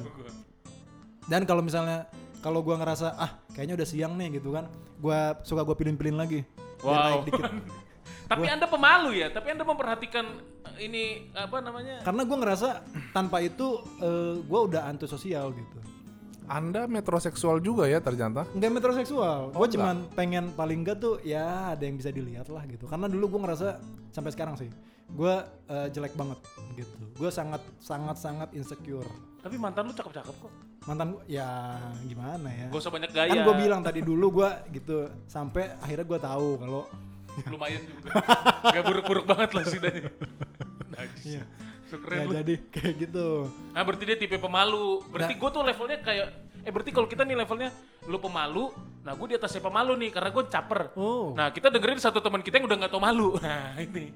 Dan 1.27 1.43
kalau 1.43 1.63
misalnya 1.63 2.07
kalau 2.41 2.65
gua 2.65 2.81
ngerasa 2.81 3.17
ah 3.17 3.41
kayaknya 3.53 3.81
udah 3.81 3.89
siang 3.89 4.17
nih 4.17 4.41
gitu 4.41 4.53
kan, 4.57 4.69
gua 5.01 5.37
suka 5.45 5.65
gua 5.65 5.77
pilin-pilin 5.77 6.17
lagi. 6.17 6.41
Wow. 6.81 7.25
dikit. 7.29 7.45
Tapi 8.31 8.47
Anda 8.47 8.67
pemalu 8.71 9.19
ya, 9.19 9.27
tapi 9.35 9.51
Anda 9.51 9.67
memperhatikan 9.67 10.23
eh, 10.63 10.87
ini 10.87 11.35
apa 11.35 11.59
namanya? 11.59 11.99
Karena 12.07 12.23
gua 12.23 12.39
ngerasa 12.39 12.69
tanpa 13.11 13.43
itu 13.43 13.83
eh, 13.99 14.39
gua 14.47 14.71
udah 14.71 14.83
antisosial 14.87 15.51
gitu. 15.51 15.79
Anda 16.51 16.91
metroseksual 16.91 17.63
juga 17.63 17.87
ya 17.87 18.03
ternyata. 18.03 18.43
Enggak 18.51 18.83
metroseksual. 18.83 19.55
Gua 19.55 19.63
enggak. 19.63 19.75
cuman 19.79 19.97
pengen 20.19 20.45
paling 20.59 20.83
enggak 20.83 20.99
tuh 20.99 21.23
ya 21.23 21.79
ada 21.79 21.83
yang 21.87 21.95
bisa 21.95 22.11
dilihat 22.11 22.51
lah 22.51 22.67
gitu. 22.67 22.91
Karena 22.91 23.07
dulu 23.07 23.39
gua 23.39 23.47
ngerasa 23.47 23.79
sampai 24.11 24.35
sekarang 24.35 24.59
sih 24.59 24.67
gua 25.15 25.47
eh, 25.71 25.87
jelek 25.95 26.19
banget 26.19 26.43
gitu. 26.75 26.95
Gua 27.15 27.31
sangat 27.31 27.63
sangat 27.79 28.19
sangat 28.19 28.51
insecure. 28.59 29.07
Tapi 29.39 29.55
mantan 29.63 29.87
lu 29.87 29.95
cakep-cakep 29.95 30.35
kok. 30.43 30.53
Mantan 30.91 31.15
gua 31.15 31.23
ya 31.31 31.79
gimana 32.03 32.51
ya? 32.51 32.67
Gak 32.67 32.83
usah 32.83 32.93
banyak 32.99 33.11
gaya. 33.15 33.31
kan 33.31 33.47
gue 33.47 33.55
bilang 33.55 33.81
tadi 33.87 34.01
dulu 34.03 34.43
gue 34.43 34.51
gitu 34.75 35.07
sampai 35.31 35.79
akhirnya 35.79 36.07
gue 36.09 36.19
tahu 36.19 36.49
kalau 36.59 36.83
lumayan 37.47 37.83
juga. 37.87 38.11
Gak 38.75 38.85
buruk-buruk 38.91 39.25
banget 39.31 39.51
lah 39.55 39.65
sih 39.71 39.79
Najis. 39.79 41.25
Iya. 41.25 41.43
So 41.91 41.99
keren 41.99 42.17
ya 42.17 42.25
lu. 42.25 42.33
jadi 42.37 42.55
kayak 42.71 42.95
gitu 43.01 43.29
Nah 43.69 43.83
berarti 43.83 44.05
dia 44.05 44.17
tipe 44.17 44.37
pemalu. 44.37 45.03
Berarti 45.07 45.35
Nah. 45.35 45.41
gue 45.41 45.51
tuh 45.51 45.63
levelnya 45.63 45.99
kayak 46.01 46.27
eh 46.61 46.71
berarti 46.71 46.91
kalau 46.91 47.05
kita 47.05 47.23
nih 47.23 47.35
levelnya 47.35 47.71
lu 48.05 48.17
pemalu, 48.17 48.69
nah 49.01 49.13
gue 49.13 49.27
di 49.27 49.35
atasnya 49.35 49.59
pemalu 49.61 49.97
nih 49.97 50.11
karena 50.11 50.31
gue 50.31 50.45
caper. 50.47 50.81
oh 50.95 51.33
Nah 51.33 51.49
kita 51.49 51.67
dengerin 51.69 51.99
satu 51.99 52.19
teman 52.19 52.41
kita 52.41 52.57
yang 52.57 52.67
udah 52.67 52.79
nggak 52.79 52.91
tau 52.91 53.01
malu. 53.01 53.35
Nah 53.43 53.75
ini. 53.77 54.13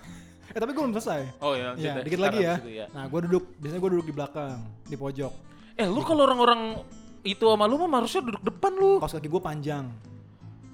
eh 0.48 0.56
tapi 0.56 0.72
gue 0.72 0.80
belum 0.80 0.96
selesai 0.96 1.36
Oh 1.38 1.52
ya. 1.52 1.76
ya 1.76 2.00
deh. 2.00 2.08
dikit 2.08 2.18
lagi 2.18 2.40
ya 2.40 2.56
situ 2.56 2.88
nah 2.88 3.04
gue 3.04 3.20
duduk 3.28 3.52
biasanya 3.58 3.80
gue 3.80 3.90
duduk 3.92 4.06
di 4.06 4.14
belakang 4.14 4.56
di 4.82 4.96
pojok 4.96 5.32
Eh 5.76 5.84
lu 5.84 6.00
kalau 6.00 6.24
orang-orang 6.24 6.80
itu 7.20 7.44
sama 7.44 7.68
lu 7.68 7.76
mah 7.78 8.00
harusnya 8.00 8.24
duduk 8.24 8.40
depan 8.42 8.72
lu. 8.72 8.96
kaos 8.96 9.12
kaki 9.12 9.28
gue 9.28 9.38
panjang 9.38 9.84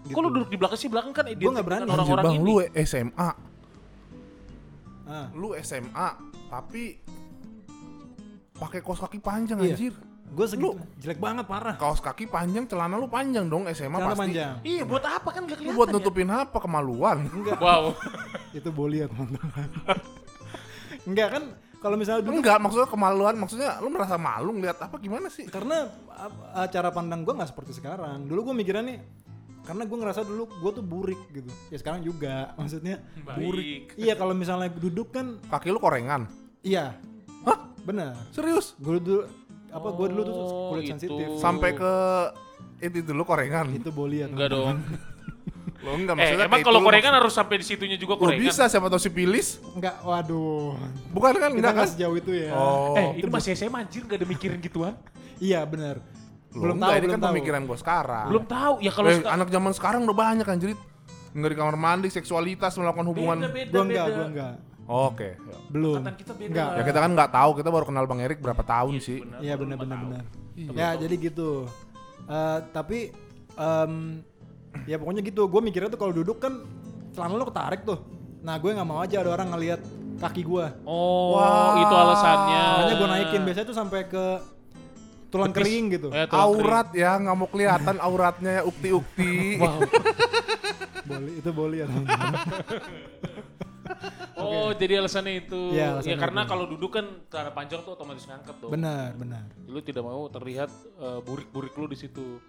gitu. 0.04 0.14
Kok 0.14 0.20
lu 0.20 0.30
duduk 0.30 0.49
di 0.49 0.56
belakang 0.56 0.78
sih? 0.78 0.87
Belakang 0.87 1.11
kan 1.11 1.25
identik 1.26 1.49
nggak 1.50 1.64
berani. 1.64 1.80
dengan 1.82 1.90
Anjir, 1.90 2.06
orang-orang 2.06 2.25
bang, 2.25 2.37
ini. 2.38 2.46
lu 2.46 2.54
SMA, 2.80 3.28
ah, 5.06 5.28
lu 5.32 5.52
SMA, 5.56 6.08
tapi 6.46 6.99
pakai 8.54 8.80
kaos 8.80 9.00
kaki 9.00 9.18
panjang 9.18 9.58
Iya. 9.58 9.73
anjir. 9.73 9.94
Gue 10.26 10.46
segitu 10.46 10.75
jelek 10.99 11.18
banget 11.18 11.44
parah. 11.44 11.76
Kaos 11.76 12.00
kaki 12.00 12.26
panjang, 12.26 12.64
celana 12.64 12.96
lu 12.96 13.06
panjang 13.06 13.44
dong 13.44 13.68
SMA 13.68 13.92
Celana 13.94 14.08
pasti. 14.11 14.20
panjang. 14.25 14.54
Iya, 14.62 14.82
buat 14.82 15.04
apa 15.04 15.28
kan 15.30 15.42
gak 15.42 15.52
Lu 15.52 15.61
kelihatan 15.62 15.76
buat 15.76 15.88
ya? 15.88 15.94
nutupin 15.94 16.28
apa 16.28 16.58
kemaluan? 16.58 17.18
Enggak, 17.25 17.58
Wow. 17.58 17.94
itu 18.56 18.68
boli 18.68 18.99
ya 18.99 19.06
teman-teman. 19.06 19.68
Enggak 21.06 21.28
kan 21.30 21.44
kalau 21.76 22.00
misalnya 22.00 22.25
dulu 22.25 22.40
Enggak, 22.40 22.58
maksudnya 22.58 22.88
kemaluan, 22.88 23.34
maksudnya 23.37 23.70
lu 23.78 23.92
merasa 23.92 24.16
malu 24.16 24.56
ngeliat 24.56 24.80
apa 24.80 24.96
gimana 24.96 25.28
sih? 25.28 25.44
karena 25.44 25.84
uh, 26.56 26.64
cara 26.66 26.88
pandang 26.88 27.20
gue 27.23 27.34
nggak 27.34 27.50
seperti 27.52 27.76
sekarang. 27.76 28.25
Dulu 28.25 28.50
gue 28.50 28.54
mikirnya 28.56 28.82
nih 28.82 28.99
karena 29.64 29.83
gue 29.83 29.97
ngerasa 29.97 30.21
dulu 30.23 30.44
gue 30.47 30.71
tuh 30.73 30.85
burik 30.85 31.21
gitu. 31.30 31.49
Ya 31.68 31.76
sekarang 31.76 32.00
juga 32.00 32.52
maksudnya 32.54 33.00
Baik. 33.18 33.38
burik. 33.38 33.83
Iya 33.97 34.14
kalau 34.14 34.33
misalnya 34.33 34.68
duduk 34.71 35.11
kan 35.11 35.40
Kaki 35.44 35.68
lu 35.68 35.78
korengan. 35.78 36.28
iya. 36.61 36.94
Hah? 37.42 37.59
Benar. 37.80 38.16
Serius? 38.30 38.76
Gue 38.76 38.97
dulu 38.97 39.25
apa 39.68 39.88
gue 39.90 40.06
dulu 40.06 40.23
tuh 40.23 40.35
Oh, 40.35 40.49
kulit 40.71 40.85
itu. 40.85 40.90
sensitif. 40.94 41.26
Sampai 41.37 41.73
ke 41.73 41.92
itu 42.80 43.00
dulu 43.02 43.25
korengan. 43.25 43.73
itu 43.73 43.88
boli 43.88 44.21
ya. 44.21 44.26
Enggak 44.26 44.52
dong. 44.52 44.78
Lo 45.80 45.92
enggak 45.92 46.14
Eh, 46.14 46.18
maksudnya 46.18 46.44
emang 46.44 46.52
kayak 46.54 46.64
kalau 46.66 46.78
itu 46.78 46.87
korengan 46.87 47.12
harus 47.14 47.33
sampai 47.35 47.56
di 47.56 47.66
situnya 47.66 47.97
juga 47.97 48.14
maksud- 48.14 48.23
Lo 48.23 48.30
korengan. 48.30 48.47
bisa 48.47 48.62
siapa 48.66 48.87
tau 48.87 48.97
sipilis? 48.99 49.61
Enggak, 49.71 50.00
waduh. 50.00 50.76
Bukan 51.11 51.33
kan 51.35 51.40
Kita 51.47 51.50
enggak 51.50 51.64
kan? 51.66 51.76
nggak 51.78 51.90
sejauh 51.90 52.16
itu 52.16 52.30
ya. 52.35 52.50
Oh. 52.50 52.94
Eh, 52.94 53.09
ini 53.18 53.28
masih 53.28 53.50
SMA 53.52 53.78
anjir 53.78 54.02
gak 54.02 54.16
ada 54.16 54.26
mikirin 54.26 54.59
gituan. 54.59 54.94
Iya 55.37 55.61
benar. 55.62 56.00
Belum 56.54 56.75
enggak, 56.75 56.87
tahu, 56.87 56.94
ini 56.94 57.00
belum 57.00 57.11
kan 57.11 57.20
tahu. 57.20 57.30
pemikiran 57.30 57.61
gue 57.64 57.78
sekarang. 57.78 58.26
Belum 58.26 58.44
tahu. 58.46 58.75
Ya 58.78 58.90
kalau 58.90 59.08
Eh, 59.08 59.16
seka- 59.16 59.32
anak 59.32 59.49
zaman 59.49 59.73
sekarang 59.73 60.00
udah 60.02 60.16
banyak 60.16 60.46
anjir. 60.46 60.70
Nggak 61.32 61.50
di 61.50 61.56
kamar 61.56 61.76
mandi, 61.76 62.08
seksualitas, 62.08 62.73
melakukan 62.75 63.06
hubungan. 63.06 63.37
beda, 63.40 63.50
beda, 63.50 63.70
Gua 63.70 63.82
enggak, 63.82 64.04
beda. 64.04 64.14
gua 64.14 64.26
enggak. 64.26 64.54
Oke. 64.84 65.28
Belum. 65.68 65.96
Angkatan 65.96 66.14
kita 66.16 66.32
beda. 66.32 66.49
Enggak. 66.49 66.70
Ya 66.70 66.82
kita 66.84 66.99
kan 67.00 67.11
nggak 67.12 67.30
tahu, 67.32 67.50
kita 67.56 67.68
baru 67.68 67.84
kenal 67.84 68.04
Bang 68.04 68.20
Erik 68.20 68.38
berapa 68.38 68.62
tahun 68.62 68.94
sih. 68.99 69.18
benar. 69.20 69.38
Iya 69.40 69.54
benar 69.56 69.76
benar 69.76 69.99
benar. 70.00 70.23
Ya 70.54 70.88
jadi 70.94 71.14
gitu. 71.16 71.50
Eh, 72.25 72.58
tapi 72.70 72.99
em, 73.52 73.92
ya 74.84 74.96
pokoknya 74.96 75.23
gitu. 75.23 75.42
Gue 75.44 75.61
mikirnya 75.61 75.88
tuh 75.88 75.99
kalau 75.99 76.12
duduk 76.12 76.38
kan 76.38 76.62
celana 77.11 77.34
lo 77.34 77.44
ketarik 77.44 77.82
tuh. 77.82 77.99
Nah 78.40 78.54
gue 78.54 78.70
nggak 78.70 78.84
mau 78.84 79.00
aja 79.00 79.18
ada 79.18 79.30
orang 79.32 79.50
ngelihat 79.50 79.80
kaki 80.16 80.42
gue. 80.42 80.66
Oh, 80.84 81.34
Wah. 81.34 81.80
itu 81.80 81.90
alasannya. 81.90 82.62
Makanya 82.76 82.94
gue 82.94 83.08
naikin 83.11 83.42
biasanya 83.42 83.66
tuh 83.66 83.76
sampai 83.76 84.06
ke 84.06 84.25
tulang 85.35 85.50
Betis. 85.50 85.59
kering 85.59 85.85
gitu. 85.91 86.09
Eh, 86.09 86.25
tulang 86.25 86.47
Aurat 86.47 86.88
ya, 86.95 87.11
nggak 87.19 87.35
mau 87.35 87.49
kelihatan 87.50 87.97
auratnya 87.99 88.50
ya 88.55 88.62
ukti-ukti. 88.62 89.59
kering. 89.59 89.61
Wow. 89.64 89.81
Boli 91.05 91.33
itu 91.37 91.50
boli 91.50 91.76
ya. 91.83 91.88
Oh, 94.35 94.73
jadi 94.73 95.00
alasannya 95.00 95.45
itu. 95.45 95.73
Iya, 95.73 95.81
ya 95.81 95.87
alasannya 95.97 96.17
karena 96.21 96.41
itu. 96.43 96.50
kalau 96.50 96.64
duduk 96.67 96.91
kan 96.91 97.07
cara 97.29 97.50
panjang 97.50 97.81
tuh 97.81 97.93
otomatis 97.93 98.25
ngangkat 98.25 98.57
tuh. 98.57 98.69
benar 98.69 99.12
benar. 99.14 99.45
Lu 99.64 99.81
tidak 99.81 100.05
mau 100.05 100.25
terlihat 100.29 100.69
eh, 100.97 101.21
burik-burik 101.21 101.73
lu 101.75 101.87
di 101.87 101.97
situ. 101.97 102.41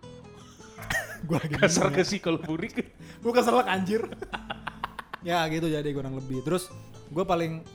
Gue 1.28 1.38
lagi 1.40 1.56
Kasar 1.56 1.90
ya. 1.90 2.00
gak 2.00 2.08
sih 2.08 2.20
kalau 2.20 2.38
burik? 2.38 2.76
gue 3.16 3.32
keselak 3.34 3.66
anjir 3.66 4.06
ya 5.26 5.42
gitu 5.50 5.66
jadi 5.66 5.90
kurang 5.90 6.14
lebih 6.14 6.46
terus 6.46 6.70
gue 7.10 7.26
paling 7.26 7.66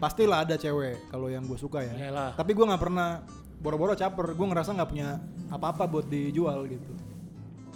pastilah 0.00 0.40
ada 0.40 0.56
cewek 0.56 0.96
kalau 1.12 1.28
yang 1.28 1.44
gue 1.44 1.60
suka 1.60 1.84
ya 1.84 1.92
Iyalah. 2.08 2.32
tapi 2.32 2.56
gue 2.56 2.64
nggak 2.64 2.80
pernah 2.80 3.20
boro-boro 3.64 3.94
caper 3.94 4.30
gue 4.30 4.46
ngerasa 4.46 4.70
nggak 4.70 4.86
punya 4.86 5.18
apa-apa 5.48 5.86
buat 5.86 6.04
dijual 6.04 6.66
gitu 6.66 6.90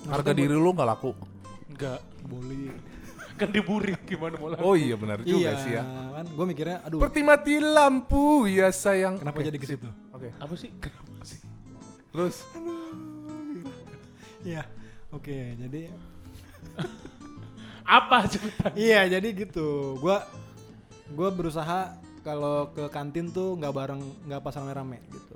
Harga 0.05 0.31
diri 0.31 0.53
lu 0.53 0.71
nggak 0.71 0.87
laku. 0.87 1.11
Enggak. 1.67 1.99
boli 2.23 2.69
Kan 3.39 3.49
diburik 3.49 4.05
gimana 4.05 4.35
mau 4.35 4.49
laku? 4.49 4.61
Oh 4.63 4.75
iya 4.75 4.95
benar 4.95 5.21
juga 5.21 5.33
iya 5.33 5.51
sih 5.57 5.71
ya. 5.73 5.83
kan 6.13 6.25
gue 6.27 6.45
mikirnya 6.45 6.77
aduh 6.83 6.99
Seperti 6.99 7.19
mati 7.23 7.55
lampu 7.59 8.45
ya 8.45 8.69
sayang. 8.69 9.17
kenapa 9.17 9.41
jadi 9.41 9.57
ke 9.57 9.67
situ 9.67 9.89
Oke. 10.11 10.29
Apa 10.37 10.53
sih? 10.55 10.69
Kenapa 10.77 11.23
sih? 11.25 11.39
Terus 12.09 12.35
iya 14.45 14.63
oke 15.09 15.57
jadi 15.57 15.89
Apa 17.89 18.27
cepetan? 18.27 18.71
iya 18.77 19.09
jadi 19.09 19.29
gitu 19.35 19.97
gue 19.97 20.17
gue 21.11 21.29
berusaha 21.31 21.95
kalau 22.21 22.69
ke 22.71 22.87
kantin 22.89 23.29
tuh 23.29 23.57
nggak 23.57 23.73
bareng 23.73 24.01
nggak 24.27 24.39
pas 24.39 24.53
rame-rame 24.53 25.01
gitu 25.09 25.28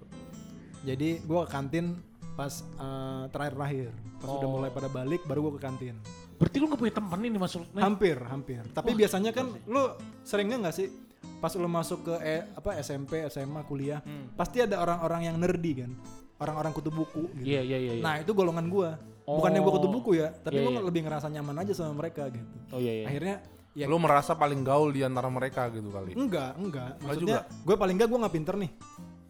jadi 0.82 1.08
gue 1.18 1.38
ke 1.38 1.48
kantin 1.48 1.86
pas 2.32 2.50
eh, 2.60 3.22
terakhir-terakhir 3.28 3.90
pas 4.16 4.28
udah 4.30 4.42
Oh. 4.42 4.52
mulai 4.52 4.70
pada 4.70 4.88
balik 4.88 5.22
baru 5.22 5.48
gue 5.48 5.52
ke 5.56 5.62
kantin 5.62 5.96
Berarti 6.34 6.58
lu 6.58 6.66
gak 6.66 6.80
punya 6.80 6.90
temen 6.92 7.20
ini 7.22 7.38
maksudnya? 7.38 7.80
hampir 7.80 8.18
hampir 8.20 8.62
tapi 8.70 8.90
biasanya 8.92 9.30
kan 9.30 9.46
lu 9.64 9.94
seringnya 10.22 10.58
nggak 10.58 10.74
sih 10.74 10.90
pas 11.38 11.52
lu 11.52 11.66
masuk 11.66 12.02
ke 12.02 12.14
eh, 12.20 12.42
apa 12.50 12.74
SMP 12.78 13.22
SMA 13.26 13.62
kuliah 13.62 14.00
Hmm. 14.00 14.30
pasti 14.32 14.58
ada 14.58 14.78
orang-orang 14.78 15.22
yang 15.24 15.36
nerdy 15.36 15.72
kan 15.76 15.90
orang-orang 16.36 16.72
kutu 16.72 16.90
buku 16.90 17.30
gitu 17.32 17.46
Iya, 17.46 17.62
iya, 17.62 17.78
iya. 17.78 17.92
iya. 17.94 18.02
nah 18.02 18.14
itu 18.18 18.32
golongan 18.32 18.66
gua 18.66 18.98
bukannya 19.22 19.60
gua 19.60 19.72
kutu 19.72 19.86
Oh. 19.86 19.92
buku 19.92 20.10
ya 20.16 20.34
tapi 20.34 20.58
Iya, 20.58 20.62
gua 20.64 20.72
iya. 20.72 20.82
lebih 20.82 21.00
ngerasa 21.04 21.26
nyaman 21.28 21.56
aja 21.58 21.72
sama 21.72 21.92
mereka 21.96 22.26
gitu 22.26 22.46
oh 22.70 22.80
iya, 22.80 22.92
iya. 22.92 23.06
akhirnya 23.06 23.36
ya 23.72 23.86
lu 23.86 23.96
merasa 23.96 24.34
paling 24.34 24.60
gaul 24.60 24.90
di 24.90 25.00
antara 25.00 25.28
mereka 25.28 25.70
gitu 25.70 25.88
kali. 25.88 26.12
enggak 26.12 26.52
enggak 26.54 26.90
Enggak 26.92 27.06
maksudnya 27.06 27.40
gue 27.46 27.76
paling 27.76 27.94
enggak 27.94 28.08
gue 28.08 28.18
nggak 28.18 28.34
pinter 28.34 28.54
nih 28.58 28.70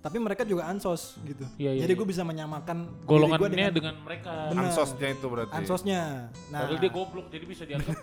tapi 0.02 0.18
mereka 0.18 0.42
juga 0.42 0.66
ansos 0.66 1.14
gitu 1.22 1.46
Iya, 1.54 1.72
iya, 1.72 1.80
jadi 1.86 1.94
iya. 1.94 2.00
gue 2.02 2.06
bisa 2.06 2.22
menyamakan 2.22 3.06
Golongannya 3.06 3.38
dengan 3.38 3.70
dengan, 3.70 3.94
mereka. 4.02 4.50
Bener. 4.50 4.66
Ansosnya 4.66 5.08
itu 5.08 5.26
berarti. 5.26 5.52
ansosnya 5.54 6.00
nah 6.50 6.60
Padahal 6.60 6.78
dia 6.78 6.90
goblok 6.90 7.26
jadi 7.30 7.44
bisa 7.46 7.62
dianggap 7.62 7.96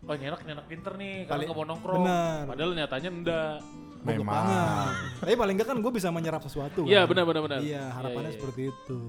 Oh 0.00 0.14
ini 0.14 0.24
anak, 0.24 0.40
ini 0.40 0.52
anak 0.54 0.66
pinter 0.66 0.92
nih, 0.94 1.26
Kali- 1.26 1.44
nggak 1.44 1.58
mau 1.58 1.66
nongkrong. 1.66 2.00
bener. 2.00 2.44
Padahal 2.46 2.70
nyatanya 2.72 3.10
enggak. 3.10 3.56
Memang. 3.98 4.24
banget. 4.24 4.92
tapi 5.18 5.32
paling 5.34 5.54
enggak 5.58 5.68
kan 5.68 5.76
gue 5.76 5.92
bisa 5.92 6.08
menyerap 6.08 6.38
sesuatu 6.40 6.86
Iya 6.86 7.02
kan. 7.02 7.10
benar 7.10 7.24
benar 7.26 7.42
benar. 7.42 7.58
iya 7.60 7.82
harapannya 7.90 8.22
Iya, 8.24 8.30
iya, 8.30 8.38
seperti 8.38 8.60
itu 8.70 9.00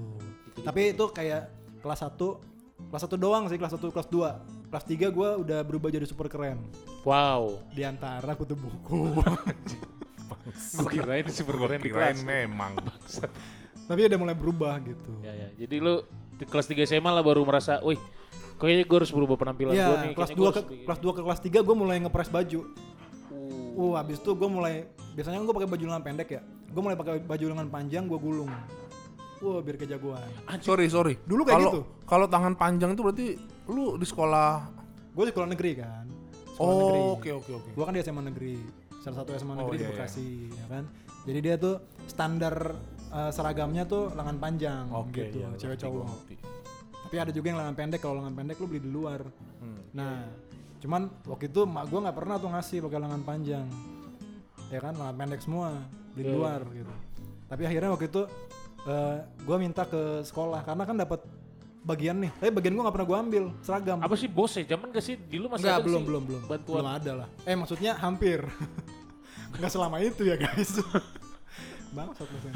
tapi 0.60 0.80
itu 0.90 1.04
kayak 1.08 1.42
kelas 1.78 2.00
1 2.02 2.18
kelas 2.90 3.02
1 3.02 3.14
doang 3.16 3.44
sih 3.46 3.54
kelas 3.54 3.70
1 3.70 3.86
kelas 3.86 4.08
2 4.08 4.68
kelas 4.68 4.84
3 4.84 5.08
gue 5.08 5.28
udah 5.38 5.58
berubah 5.62 5.88
jadi 5.88 6.02
super 6.04 6.26
keren 6.26 6.58
iya. 6.58 7.06
Wow. 7.06 7.62
di 7.70 7.82
antara 7.82 8.34
kutu 8.34 8.58
buku 8.58 9.14
Gue 10.52 10.88
kirain 10.90 11.24
super 11.28 11.54
keren 11.56 11.78
di 11.78 11.88
Kirain 11.88 12.12
kelas. 12.12 12.22
memang. 12.22 12.72
tapi 13.88 14.06
udah 14.06 14.18
mulai 14.18 14.34
berubah 14.34 14.78
gitu 14.80 15.10
Ya 15.18 15.34
ya. 15.34 15.48
Jadi 15.56 15.76
lu 15.78 16.06
di 16.32 16.44
kelas 16.44 16.66
3 16.66 16.78
SMA 16.84 17.10
lah 17.10 17.20
baru 17.20 17.42
merasa, 17.42 17.82
wih, 17.82 17.98
kayaknya 18.56 18.84
gue 18.84 18.96
harus 18.96 19.10
berubah 19.10 19.36
penampilan 19.36 19.70
gue 19.70 19.76
Iya, 19.76 19.86
nih. 20.00 20.14
kelas 20.14 20.30
kayaknya 20.30 20.36
2 20.36 20.40
gua 20.40 20.46
ke 20.46 20.54
harus 20.54 20.68
begini." 20.68 20.84
kelas 20.86 20.98
2 20.98 21.10
ke 21.10 21.20
kelas 21.22 21.40
3 21.42 21.60
gue 21.60 21.76
mulai 21.76 21.96
ngepres 21.98 22.30
baju. 22.30 22.60
Uh, 23.28 23.58
Uh, 23.72 23.94
habis 23.94 24.18
itu 24.18 24.30
gue 24.30 24.48
mulai 24.48 24.84
biasanya 25.12 25.38
gue 25.38 25.54
pakai 25.54 25.68
baju 25.68 25.84
lengan 25.86 26.04
pendek 26.04 26.28
ya. 26.30 26.42
Gue 26.66 26.80
mulai 26.80 26.94
pakai 26.94 27.18
baju 27.18 27.44
lengan 27.46 27.68
panjang, 27.68 28.04
gue 28.04 28.18
gulung. 28.18 28.50
Wah, 29.40 29.58
biar 29.58 29.74
kejagoan. 29.74 30.26
Sorry 30.60 30.86
sorry. 30.86 31.16
Dulu 31.22 31.42
kayak 31.42 31.56
Kalau- 31.56 31.72
gitu. 31.72 31.82
Kalau 32.04 32.26
tangan 32.26 32.54
panjang 32.54 32.92
itu 32.92 33.00
berarti 33.00 33.26
lu 33.66 33.96
di 33.96 34.04
sekolah. 34.04 34.68
Gue 35.10 35.24
di 35.24 35.32
sekolah 35.32 35.48
negeri 35.48 35.70
kan. 35.74 36.04
Sekolah 36.52 36.74
negeri. 36.76 37.00
Oh 37.00 37.16
oke 37.16 37.30
oke 37.32 37.50
oke. 37.56 37.68
Gue 37.72 37.84
kan 37.84 37.92
di 37.92 38.00
SMA 38.00 38.22
negeri. 38.22 38.54
Salah 39.00 39.16
satu 39.24 39.30
SMA 39.34 39.54
negeri 39.56 39.76
iya, 39.76 39.80
di 39.80 39.84
iya. 39.84 39.92
Bekasi, 39.96 40.28
ya 40.52 40.66
kan. 40.68 40.84
Jadi 41.24 41.38
dia 41.40 41.54
tuh 41.56 41.74
standar 42.04 42.54
eh, 43.10 43.30
seragamnya 43.32 43.84
tuh 43.84 44.12
lengan 44.12 44.36
panjang 44.36 44.84
Oke 44.92 45.28
gitu, 45.28 45.40
iya, 45.40 45.48
cewek 45.56 45.78
cowok. 45.80 46.04
ngerti. 46.04 46.36
Tapi 47.08 47.16
ada 47.16 47.30
juga 47.32 47.46
yang 47.50 47.58
lengan 47.58 47.74
pendek. 47.74 48.00
Kalau 48.00 48.14
lengan 48.20 48.34
pendek 48.36 48.56
lu 48.60 48.66
beli 48.68 48.80
di 48.84 48.90
luar. 48.92 49.20
Hmm. 49.58 49.80
Nah, 49.96 50.28
cuman 50.78 51.08
waktu 51.26 51.48
itu 51.48 51.60
mak 51.64 51.88
gue 51.88 51.98
nggak 51.98 52.16
pernah 52.16 52.36
tuh 52.36 52.48
ngasih 52.52 52.78
pakai 52.86 53.00
lengan 53.00 53.22
panjang, 53.24 53.66
ya 54.72 54.78
kan 54.80 54.94
lengan 54.96 55.16
pendek 55.16 55.40
semua 55.44 55.76
di 56.16 56.22
Iya, 56.24 56.32
luar 56.32 56.60
gitu. 56.72 56.94
Tapi 57.50 57.62
akhirnya 57.66 57.90
waktu 57.92 58.06
itu 58.08 58.22
gue 59.44 59.56
minta 59.60 59.84
ke 59.84 60.24
sekolah 60.24 60.64
karena 60.64 60.88
kan 60.88 60.96
dapat 60.96 61.20
bagian 61.80 62.16
nih. 62.20 62.30
Tapi 62.36 62.50
bagian 62.52 62.72
gue 62.76 62.82
nggak 62.84 62.96
pernah 62.96 63.08
gue 63.08 63.18
ambil 63.18 63.44
seragam. 63.64 63.98
apa 64.00 64.14
sih 64.16 64.28
bos 64.28 64.52
ya? 64.52 64.64
Zaman 64.76 64.92
gak 64.92 65.04
sih? 65.04 65.16
Dulu 65.16 65.46
masih 65.56 65.64
Enggak, 65.66 65.76
ada 65.80 65.86
belum, 65.86 66.00
sih 66.00 66.08
belum, 66.08 66.22
belum. 66.28 66.42
bantuan. 66.46 66.80
Belum 66.82 66.92
ada 66.92 67.12
lah. 67.24 67.28
Eh, 67.48 67.56
maksudnya 67.56 67.92
hampir. 67.96 68.38
Nggak 69.58 69.70
selama 69.72 69.96
itu 70.00 70.22
ya, 70.24 70.36
guys. 70.38 70.78
Bangsat 71.96 72.28
lu, 72.30 72.38
Sen. 72.38 72.52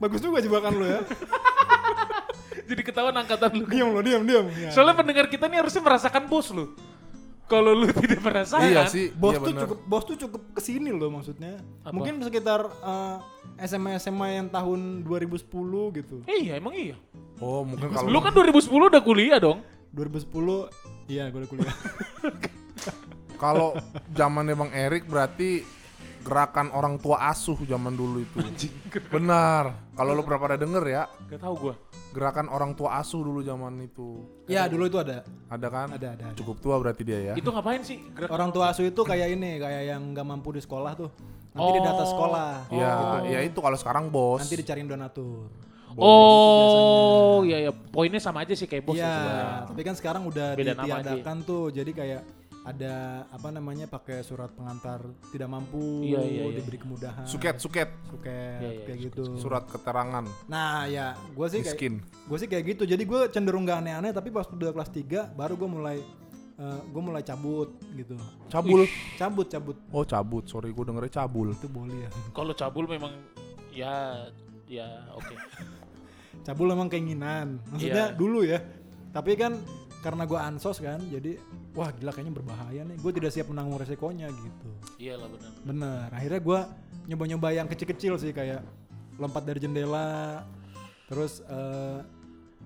Bagus 0.00 0.18
juga 0.24 0.40
jebakan 0.40 0.72
lu 0.80 0.86
ya. 0.88 1.00
Jadi 2.72 2.82
ketahuan 2.82 3.12
angkatan 3.12 3.50
lu. 3.60 3.64
Diam 3.68 3.92
lo, 3.92 4.00
diam, 4.00 4.22
diam. 4.24 4.46
Ya. 4.56 4.72
Soalnya 4.72 4.96
pendengar 4.96 5.28
kita 5.28 5.46
nih 5.52 5.60
harusnya 5.60 5.82
merasakan 5.84 6.26
bos 6.26 6.48
lu. 6.50 6.72
Kalau 7.50 7.76
lu 7.76 7.86
tidak 7.92 8.20
merasakan. 8.24 8.70
Iya 8.70 8.88
sih. 8.88 9.12
bos 9.12 9.36
iya 9.36 9.38
tuh 9.44 9.54
cukup 9.66 9.78
bos 9.84 10.04
tuh 10.08 10.16
cukup 10.16 10.42
ke 10.56 10.60
sini 10.64 10.90
loh 10.94 11.12
maksudnya. 11.12 11.60
Apa? 11.84 11.92
Mungkin 11.92 12.22
sekitar 12.24 12.64
eh, 12.68 13.16
SMA 13.68 13.98
SMA 14.00 14.40
yang 14.40 14.48
tahun 14.48 15.04
2010 15.04 15.46
gitu. 15.98 16.16
Eh, 16.26 16.48
iya, 16.48 16.56
emang 16.56 16.72
iya. 16.72 16.96
Oh 17.42 17.66
mungkin 17.66 17.90
kalau 17.90 18.08
Lu 18.08 18.18
kan 18.22 18.32
2010 18.32 18.70
udah 18.70 19.02
kuliah 19.02 19.38
dong. 19.42 19.60
2010 19.92 21.12
iya 21.12 21.28
gue 21.28 21.40
udah 21.44 21.50
kuliah. 21.50 21.76
kalau 23.42 23.76
zamannya 24.14 24.54
Bang 24.54 24.72
Erik 24.72 25.04
berarti 25.10 25.66
gerakan 26.22 26.70
orang 26.72 26.96
tua 27.02 27.28
asuh 27.28 27.58
zaman 27.66 27.92
dulu 27.92 28.22
itu. 28.22 28.38
Benar. 29.10 29.81
Kalau 29.92 30.10
lu 30.12 30.22
pernah 30.22 30.40
pada 30.40 30.56
denger 30.56 30.84
ya, 30.86 31.02
Gak 31.28 31.36
tau 31.38 31.52
gua. 31.54 31.74
gerakan 32.10 32.48
orang 32.48 32.72
tua 32.72 32.96
asuh 32.96 33.20
dulu 33.20 33.40
zaman 33.40 33.76
itu. 33.82 34.24
ya 34.46 34.64
dulu 34.64 34.84
itu 34.84 34.96
ada. 34.96 35.20
Ada 35.46 35.68
kan? 35.68 35.88
Ada 35.92 36.08
ada. 36.10 36.24
ada. 36.26 36.36
Cukup 36.36 36.56
tua 36.58 36.76
berarti 36.76 37.02
dia 37.02 37.20
ya. 37.22 37.34
Itu 37.34 37.48
ngapain 37.48 37.80
sih? 37.80 38.00
Gerak 38.10 38.28
Orang 38.28 38.48
tua 38.50 38.68
asuh 38.68 38.84
itu 38.84 39.00
kayak 39.00 39.28
ini, 39.30 39.56
kayak 39.56 39.82
yang 39.90 40.12
nggak 40.12 40.24
mampu 40.24 40.48
di 40.50 40.60
sekolah 40.60 40.92
tuh. 40.94 41.12
Nanti 41.52 41.70
di 41.70 41.80
data 41.80 42.00
Oh. 42.00 42.08
sekolah. 42.08 42.52
Ya, 42.72 42.92
Oh. 42.96 43.16
ya 43.22 43.38
itu 43.42 43.58
kalau 43.58 43.76
sekarang 43.76 44.08
bos. 44.08 44.40
Nanti 44.40 44.56
dicariin 44.56 44.88
donatur. 44.88 45.52
Oh, 45.92 47.44
iya 47.44 47.68
ya. 47.68 47.72
Poinnya 47.72 48.16
sama 48.16 48.44
aja 48.44 48.56
sih 48.56 48.64
kayak 48.64 48.82
bos 48.82 48.96
Iya, 48.96 49.04
ya 49.04 49.12
sebenarnya. 49.12 49.56
tapi 49.68 49.80
kan 49.82 49.94
sekarang 49.94 50.22
udah 50.24 50.48
Beda 50.54 50.72
ditiadakan 50.74 51.36
tuh. 51.44 51.68
Jadi 51.68 51.90
kayak 51.92 52.20
ada 52.62 53.26
apa 53.26 53.50
namanya 53.50 53.90
pakai 53.90 54.22
surat 54.22 54.46
pengantar 54.54 55.02
tidak 55.34 55.50
mampu, 55.50 56.06
Iya, 56.06 56.22
iya, 56.22 56.42
iya. 56.46 56.56
diberi 56.62 56.78
kemudahan. 56.78 57.26
Suket, 57.26 57.58
suket, 57.58 57.90
Suket, 58.06 58.60
Iya, 58.62 58.70
iya, 58.70 58.82
kayak 58.86 58.98
gitu. 59.10 59.22
surat 59.34 59.66
keterangan 59.66 60.22
Nah, 60.46 60.86
ya, 60.86 61.18
gue 61.18 61.46
sih 61.50 61.60
kayak 61.60 61.98
gue 62.00 62.36
sih 62.38 62.46
kayak 62.46 62.64
gitu. 62.74 62.82
Jadi 62.86 63.02
gue 63.02 63.20
cenderung 63.28 63.66
gak 63.66 63.82
aneh-aneh, 63.82 64.14
tapi 64.14 64.30
pas 64.30 64.46
udah 64.46 64.70
kelas 64.70 64.90
3 64.90 65.34
baru 65.34 65.58
gue 65.58 65.68
mulai 65.68 65.98
gue 66.62 67.02
mulai 67.02 67.26
cabut 67.26 67.74
gitu. 67.90 68.14
Cabul. 68.46 68.86
Cabut, 69.18 69.50
cabut. 69.50 69.74
Oh 69.90 70.06
cabut, 70.06 70.46
sorry 70.46 70.70
gue 70.70 70.84
dengernya 70.86 71.26
cabul. 71.26 71.50
Itu 71.50 71.66
boleh 71.66 72.06
ya. 72.06 72.10
Kalau 72.38 72.54
cabul 72.54 72.86
memang 72.86 73.10
ya 73.74 74.30
ya 74.70 74.86
oke. 75.12 75.34
cabul 76.46 76.70
emang 76.70 76.86
keinginan 76.86 77.58
maksudnya 77.70 78.10
Iya. 78.10 78.16
dulu 78.18 78.40
ya 78.42 78.58
tapi 79.10 79.34
kan 79.34 79.58
karena 80.02 80.26
gue 80.26 80.34
ansos 80.34 80.82
kan 80.82 80.98
jadi 81.06 81.38
wah 81.72 81.88
gila 81.90 82.10
kayaknya 82.10 82.34
berbahaya 82.34 82.82
nih 82.82 82.96
gue 82.96 83.12
tidak 83.12 83.30
siap 83.30 83.46
menanggung 83.46 83.76
resikonya 83.76 84.28
gitu 84.28 84.68
Iyalah 84.98 85.28
benar. 85.28 85.50
bener 85.62 86.06
akhirnya 86.10 86.40
gue 86.40 86.60
nyoba-nyoba 87.06 87.48
yang 87.50 87.66
kecil-kecil 87.66 88.14
sih 88.16 88.30
kayak 88.30 88.60
lompat 89.14 89.42
dari 89.42 89.58
jendela 89.58 90.44
terus 91.04 91.40
eh, 91.42 91.98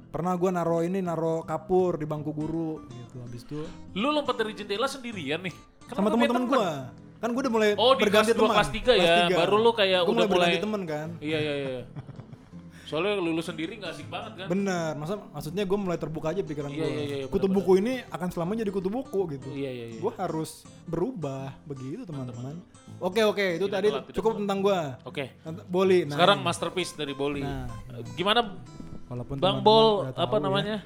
pernah 0.06 0.32
gue 0.32 0.48
naro 0.48 0.80
ini 0.80 0.98
naro 0.98 1.42
kapur 1.42 1.94
di 1.94 2.04
bangku 2.04 2.30
guru 2.30 2.82
gitu 2.88 3.16
habis 3.20 3.42
itu 3.42 3.60
Lu 3.92 4.10
lompat 4.10 4.36
dari 4.36 4.52
jendela 4.52 4.86
sendirian 4.86 5.40
nih. 5.40 5.54
Kan 5.84 5.94
sama 5.96 6.08
teman-teman 6.08 6.44
gue 6.46 6.66
kan 7.16 7.28
gue 7.28 7.42
udah 7.42 7.52
mulai 7.52 7.68
Oh, 7.74 7.92
di 7.92 8.02
berganti 8.02 8.28
kelas 8.28 8.34
dua, 8.34 8.42
teman 8.42 8.56
kelas 8.56 8.70
tiga 8.70 8.92
ya? 8.92 9.14
tiga. 9.24 9.36
Baru 9.40 9.56
lu 9.58 9.70
kayak 9.72 10.00
Gua 10.00 10.06
udah 10.06 10.14
mulai 10.14 10.28
berganti 10.28 10.50
mulai- 10.50 10.64
temen 10.64 10.82
kan 10.84 11.08
Iya 11.18 11.38
iya 11.38 11.54
iya. 11.56 11.80
Soalnya 12.86 13.18
lulus 13.18 13.44
sendiri 13.44 13.76
nggak 13.76 13.92
asik 13.92 14.06
banget 14.06 14.32
kan? 14.38 14.46
Bener, 14.46 14.94
masa 14.94 15.18
maksudnya 15.18 15.62
gue 15.62 15.74
mulai 15.74 15.98
terbuka 15.98 16.30
aja 16.30 16.38
pikiran 16.40 16.70
Iya, 16.70 16.78
gue. 16.78 16.86
iya, 16.86 17.02
iya, 17.02 17.26
kutu 17.26 17.46
buku 17.46 17.72
ini 17.76 17.98
akan 18.06 18.28
selamanya 18.30 18.62
jadi 18.62 18.72
kutu 18.72 18.86
buku 18.86 19.20
gitu. 19.34 19.50
Iya 19.50 19.70
iya 19.72 19.86
iya. 19.90 19.98
Gue 19.98 20.14
harus 20.14 20.62
berubah 20.86 21.50
begitu 21.64 22.06
teman-teman. 22.06 22.62
Oke 22.96 23.20
oke, 23.20 23.58
itu 23.58 23.66
Tidak 23.66 23.74
tadi 23.74 23.88
telat, 23.90 24.06
cukup 24.08 24.32
telat. 24.32 24.40
tentang 24.40 24.58
gue. 24.62 24.80
Oke. 25.02 25.24
Boli. 25.66 25.98
Nah, 26.04 26.14
Sekarang 26.14 26.38
masterpiece 26.40 26.94
dari 26.94 27.10
Boli. 27.10 27.42
Nah. 27.42 27.66
Gimana 28.14 28.54
walaupun 29.06 29.36
Bang 29.36 29.60
Bol 29.60 30.06
apa 30.08 30.22
ya. 30.32 30.40
namanya? 30.40 30.76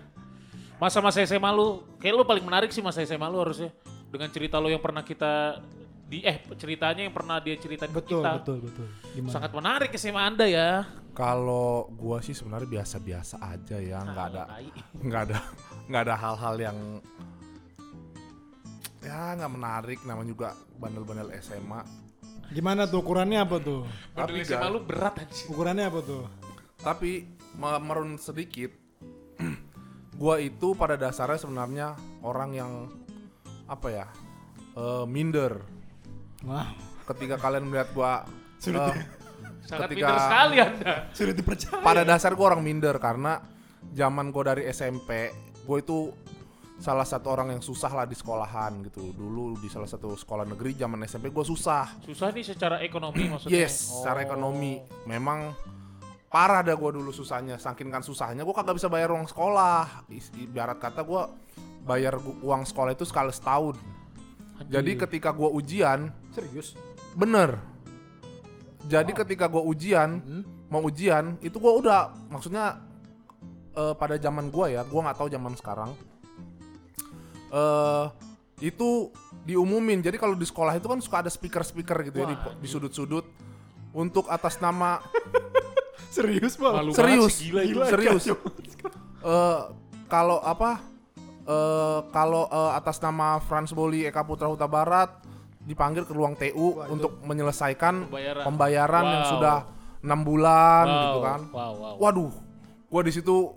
Masa-masa 0.77 1.21
SMA 1.21 1.51
lu, 1.51 1.85
kayak 1.97 2.15
lu 2.15 2.25
paling 2.25 2.41
menarik 2.41 2.73
sih 2.73 2.81
masa 2.81 3.05
SMA 3.05 3.29
lu 3.29 3.37
harusnya. 3.39 3.69
Dengan 4.09 4.27
cerita 4.27 4.57
lu 4.57 4.67
yang 4.67 4.81
pernah 4.81 5.05
kita 5.05 5.61
di 6.03 6.25
eh 6.25 6.43
ceritanya 6.57 7.05
yang 7.05 7.13
pernah 7.13 7.39
dia 7.39 7.55
ceritain 7.55 7.87
ke 7.87 8.01
Betul 8.01 8.19
kita. 8.19 8.31
betul 8.41 8.59
betul. 8.65 8.87
Gimana? 9.13 9.31
Sangat 9.31 9.51
menarik 9.53 9.91
SMA 9.95 10.23
Anda 10.25 10.49
ya. 10.49 10.89
Kalau 11.11 11.91
gua 11.91 12.23
sih 12.23 12.33
sebenarnya 12.33 12.71
biasa-biasa 12.71 13.43
aja 13.43 13.77
ya, 13.83 13.99
nggak 14.01 14.27
ada, 14.31 14.43
nggak 15.07 15.23
ada, 15.29 15.39
nggak 15.91 16.03
ada 16.07 16.15
hal-hal 16.17 16.55
yang 16.57 16.79
ya 19.03 19.35
nggak 19.35 19.53
menarik. 19.53 19.99
Namanya 20.07 20.31
juga 20.31 20.49
bandel-bandel 20.79 21.35
SMA. 21.43 21.83
Gimana 22.51 22.87
tuh 22.87 23.03
ukurannya 23.03 23.39
apa 23.43 23.57
tuh? 23.63 23.87
Bandel 24.15 24.43
Tapi 24.43 24.47
SMA 24.47 24.69
lu 24.71 24.81
berat 24.83 25.15
anjir. 25.23 25.47
Ukurannya 25.51 25.85
apa 25.87 26.01
tuh? 26.03 26.23
Tapi 26.81 27.11
me- 27.55 27.83
merun 27.83 28.19
sedikit, 28.19 28.71
gua 30.21 30.39
itu 30.39 30.75
pada 30.75 30.95
dasarnya 30.95 31.39
sebenarnya 31.39 31.87
orang 32.23 32.51
yang 32.55 32.73
apa 33.71 33.89
ya, 33.91 34.07
eh, 34.75 35.05
minder. 35.07 35.63
Wah, 36.47 36.71
Ketika 37.07 37.37
kalian 37.37 37.67
melihat 37.67 37.91
gua 37.95 38.25
eh, 38.67 38.95
Sangat 39.71 39.87
Ketika- 39.87 40.03
pintar 40.03 40.19
sekali 40.21 40.57
Anda. 40.59 40.93
sudah 41.13 41.33
dipercaya. 41.33 41.79
pada 41.81 42.03
dasar 42.03 42.33
gue 42.33 42.43
orang 42.43 42.59
minder 42.61 42.99
karena 42.99 43.39
zaman 43.89 44.29
gue 44.29 44.43
dari 44.45 44.63
SMP 44.67 45.31
gue 45.61 45.79
itu 45.79 46.11
salah 46.77 47.05
satu 47.05 47.29
orang 47.29 47.53
yang 47.53 47.61
susah 47.61 47.93
lah 47.93 48.03
di 48.03 48.13
sekolahan 48.13 48.83
gitu 48.83 49.13
dulu 49.13 49.55
di 49.55 49.69
salah 49.69 49.85
satu 49.85 50.13
sekolah 50.15 50.43
negeri 50.45 50.75
zaman 50.75 51.05
SMP 51.05 51.29
gue 51.29 51.45
susah 51.45 52.01
Susah 52.01 52.29
nih 52.31 52.43
secara 52.43 52.81
ekonomi 52.81 53.29
maksudnya. 53.29 53.53
yes 53.55 53.89
Oh. 53.91 54.01
secara 54.01 54.21
ekonomi 54.23 54.75
memang 55.05 55.53
parah 56.27 56.61
dah 56.61 56.73
gue 56.73 56.91
dulu 56.93 57.11
susahnya 57.11 57.57
saking 57.57 57.89
kan 57.89 58.01
susahnya 58.01 58.43
gue 58.43 58.55
kagak 58.55 58.75
bisa 58.75 58.89
bayar 58.89 59.13
uang 59.13 59.29
sekolah 59.29 60.09
ibarat 60.41 60.79
kata 60.79 61.05
gue 61.05 61.23
bayar 61.83 62.17
uang 62.17 62.65
sekolah 62.65 62.91
itu 62.91 63.05
sekali 63.05 63.29
setahun 63.31 63.77
Anjir. 64.57 64.73
jadi 64.73 64.91
ketika 64.99 65.31
gue 65.31 65.49
ujian 65.49 66.09
Serius? 66.31 66.75
bener 67.13 67.61
jadi 68.89 69.11
ketika 69.13 69.45
gue 69.47 69.61
ujian 69.61 70.21
Hmm? 70.21 70.45
mau 70.71 70.81
ujian 70.87 71.35
itu 71.43 71.59
gua 71.59 71.75
udah 71.77 72.01
maksudnya 72.31 72.79
eh, 73.75 73.95
pada 73.99 74.15
zaman 74.17 74.49
gua 74.49 74.71
ya 74.71 74.87
gua 74.87 75.11
nggak 75.11 75.19
tahu 75.19 75.29
zaman 75.29 75.53
sekarang. 75.59 75.91
Eh 77.51 78.07
itu 78.61 79.09
diumumin. 79.43 79.99
Jadi 79.99 80.15
kalau 80.15 80.37
di 80.37 80.45
sekolah 80.45 80.77
itu 80.77 80.87
kan 80.87 81.01
suka 81.01 81.25
ada 81.25 81.31
speaker 81.33 81.65
speaker 81.65 81.97
gitu 82.05 82.23
ya 82.23 82.27
di, 82.29 82.37
Wah, 82.37 82.55
di 82.55 82.69
sudut-sudut. 82.69 83.25
Untuk 83.91 84.31
atas 84.31 84.63
nama 84.63 85.03
Serius 86.15 86.55
bang? 86.55 86.75
Malu 86.75 86.91
serius. 86.95 87.35
sih, 87.39 87.51
gila 87.51 87.63
itu. 87.67 87.81
serius. 87.87 88.25
Eh, 89.21 89.61
kalau 90.09 90.41
apa? 90.41 90.81
Eh 91.45 91.99
kalau 92.09 92.49
eh, 92.49 92.73
atas 92.73 92.97
nama 92.99 93.37
Franz 93.37 93.69
Boli 93.71 94.09
Eka 94.09 94.25
Putra 94.25 94.49
Huta 94.49 94.65
Barat 94.65 95.13
dipanggil 95.71 96.03
ke 96.03 96.11
ruang 96.11 96.35
TU 96.35 96.51
Wah, 96.75 96.85
itu- 96.85 96.99
untuk 96.99 97.13
menyelesaikan 97.23 98.11
Pembayaran. 98.11 98.43
pembayaran 98.43 99.05
yang 99.07 99.23
Wow. 99.23 99.31
sudah 99.31 99.57
enam 100.01 100.21
bulan 100.21 100.85
Wow, 100.85 100.99
gitu 100.99 101.19
kan. 101.23 101.41
Wow, 101.49 101.73
wow. 101.73 101.95
waduh 101.97 102.33
gua 102.91 103.03
di 103.07 103.13
situ 103.15 103.55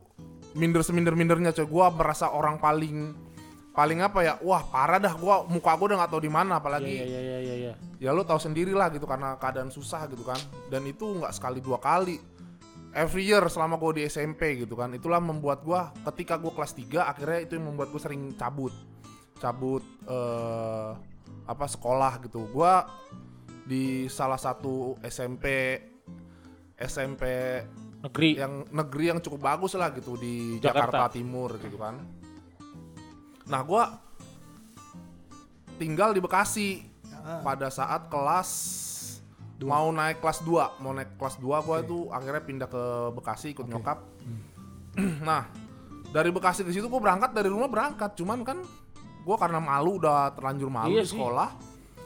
minder 0.53 0.85
seminder 0.85 1.17
mindernya 1.17 1.49
coy. 1.51 1.65
Gua 1.65 1.89
merasa 1.89 2.29
orang 2.29 2.61
paling 2.61 3.17
paling 3.73 3.99
apa 3.99 4.21
ya? 4.21 4.33
Wah 4.39 4.61
parah 4.63 5.01
dah 5.01 5.17
gua. 5.17 5.41
Muka 5.43 5.73
gua 5.73 5.85
udah 5.89 5.97
nggak 6.05 6.11
tahu 6.11 6.21
di 6.21 6.29
mana 6.29 6.61
apalagi. 6.61 6.93
Iya, 6.93 7.05
iya, 7.07 7.19
iya, 7.19 7.37
iya, 7.41 7.55
iya. 7.57 7.73
ya 7.97 8.09
lo 8.11 8.21
tahu 8.21 8.37
sendiri 8.37 8.69
lah 8.69 8.91
gitu 8.91 9.07
karena 9.07 9.33
keadaan 9.35 9.67
susah 9.67 10.05
gitu 10.05 10.21
kan. 10.21 10.37
Dan 10.69 10.85
itu 10.85 11.17
nggak 11.17 11.33
sekali 11.33 11.57
dua 11.57 11.81
kali. 11.81 12.21
Every 12.93 13.25
year 13.25 13.41
selama 13.49 13.81
gue 13.81 13.97
di 13.97 14.03
SMP 14.05 14.53
gitu 14.61 14.77
kan. 14.77 14.93
Itulah 14.93 15.17
membuat 15.17 15.65
gua 15.65 15.89
ketika 16.05 16.37
gua 16.37 16.53
kelas 16.53 16.77
3 16.77 17.09
akhirnya 17.09 17.41
itu 17.41 17.57
yang 17.57 17.65
membuat 17.65 17.89
gue 17.89 17.97
sering 17.97 18.37
cabut. 18.37 18.69
Cabut 19.33 19.81
eh 20.05 20.91
apa 21.43 21.65
sekolah 21.67 22.23
gitu 22.23 22.47
gua 22.51 22.87
di 23.63 24.07
salah 24.11 24.39
satu 24.39 24.99
SMP 25.03 25.77
SMP 26.75 27.23
Negeri. 28.03 28.35
yang 28.35 28.67
negeri 28.71 29.05
yang 29.15 29.19
cukup 29.23 29.39
bagus 29.39 29.79
lah 29.79 29.95
gitu 29.95 30.19
di 30.19 30.59
Jakarta. 30.59 31.07
Jakarta, 31.07 31.15
Timur 31.15 31.55
gitu 31.59 31.79
kan. 31.79 31.95
Nah, 33.47 33.61
gua 33.63 33.99
tinggal 35.79 36.11
di 36.11 36.19
Bekasi 36.23 36.93
Ah. 37.23 37.39
pada 37.39 37.71
saat 37.71 38.11
kelas 38.11 38.51
mau 39.63 39.87
naik 39.95 40.19
kelas 40.19 40.43
2, 40.43 40.83
mau 40.83 40.91
naik 40.91 41.15
kelas 41.15 41.39
2 41.39 41.63
gua 41.63 41.79
itu 41.79 42.11
akhirnya 42.11 42.43
pindah 42.43 42.67
ke 42.67 42.83
Bekasi 43.15 43.55
ikut 43.55 43.63
nyokap. 43.63 44.03
nah, 45.27 45.47
dari 46.11 46.35
Bekasi 46.35 46.67
ke 46.67 46.75
situ 46.75 46.91
gua 46.91 46.99
berangkat 46.99 47.31
dari 47.31 47.47
rumah 47.47 47.71
berangkat, 47.71 48.11
cuman 48.19 48.43
kan 48.43 48.59
gua 49.23 49.35
karena 49.35 49.57
malu 49.57 49.97
udah 49.97 50.31
terlanjur 50.31 50.67
malu 50.67 50.91
Iya 50.91 51.01
di 51.01 51.07
sih. 51.07 51.15
sekolah. 51.15 51.49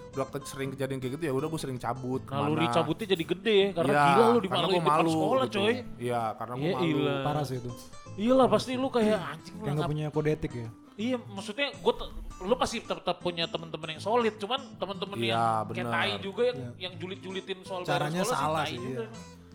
Udah 0.10 0.26
ke- 0.28 0.46
sering 0.46 0.70
kejadian 0.72 0.98
kayak 0.98 1.14
gitu 1.14 1.24
ya 1.24 1.34
udah 1.36 1.46
gue 1.46 1.60
sering 1.60 1.78
cabut 1.78 2.26
Naluri 2.26 2.66
cabutnya 2.72 3.06
jadi 3.08 3.22
gede 3.28 3.54
ya 3.54 3.70
karena 3.72 3.92
Iya, 3.92 4.02
gila 4.08 4.26
lu 4.28 4.40
dimaluin 4.40 4.74
gua 4.74 4.82
depan 4.82 5.06
sekolah 5.08 5.46
gitu. 5.46 5.58
coy. 5.60 5.74
Iya, 6.00 6.22
karena 6.34 6.54
gue 6.56 6.64
Iya, 6.64 6.74
malu. 6.76 6.90
ilah. 6.92 7.20
Parah 7.22 7.44
sih 7.44 7.58
itu. 7.58 7.70
Iyalah 8.18 8.48
pasti 8.48 8.72
lu 8.74 8.88
kayak 8.88 9.20
anjing 9.20 9.54
Kayak 9.54 9.62
nggak 9.64 9.78
ngap- 9.78 9.92
punya 9.92 10.06
kode 10.10 10.30
etik 10.32 10.54
ya. 10.56 10.70
Iya, 10.98 11.18
maksudnya 11.22 11.68
gue 11.72 11.94
lu 12.40 12.56
pasti 12.56 12.78
tetap 12.80 13.18
punya 13.20 13.46
teman-teman 13.46 13.88
yang 13.92 14.02
solid, 14.02 14.34
cuman 14.36 14.62
teman-teman 14.76 15.16
Iya, 15.16 15.28
yang 15.28 15.38
kayak 15.38 15.66
bener. 15.68 15.94
tai 15.94 16.12
juga 16.18 16.42
yang 16.44 16.58
yang 16.80 16.94
julit-julitin 16.96 17.60
soal 17.62 17.82
Caranya 17.84 18.22
salah 18.24 18.66
sih, 18.66 18.74
juga 18.76 19.06
iya. 19.06 19.10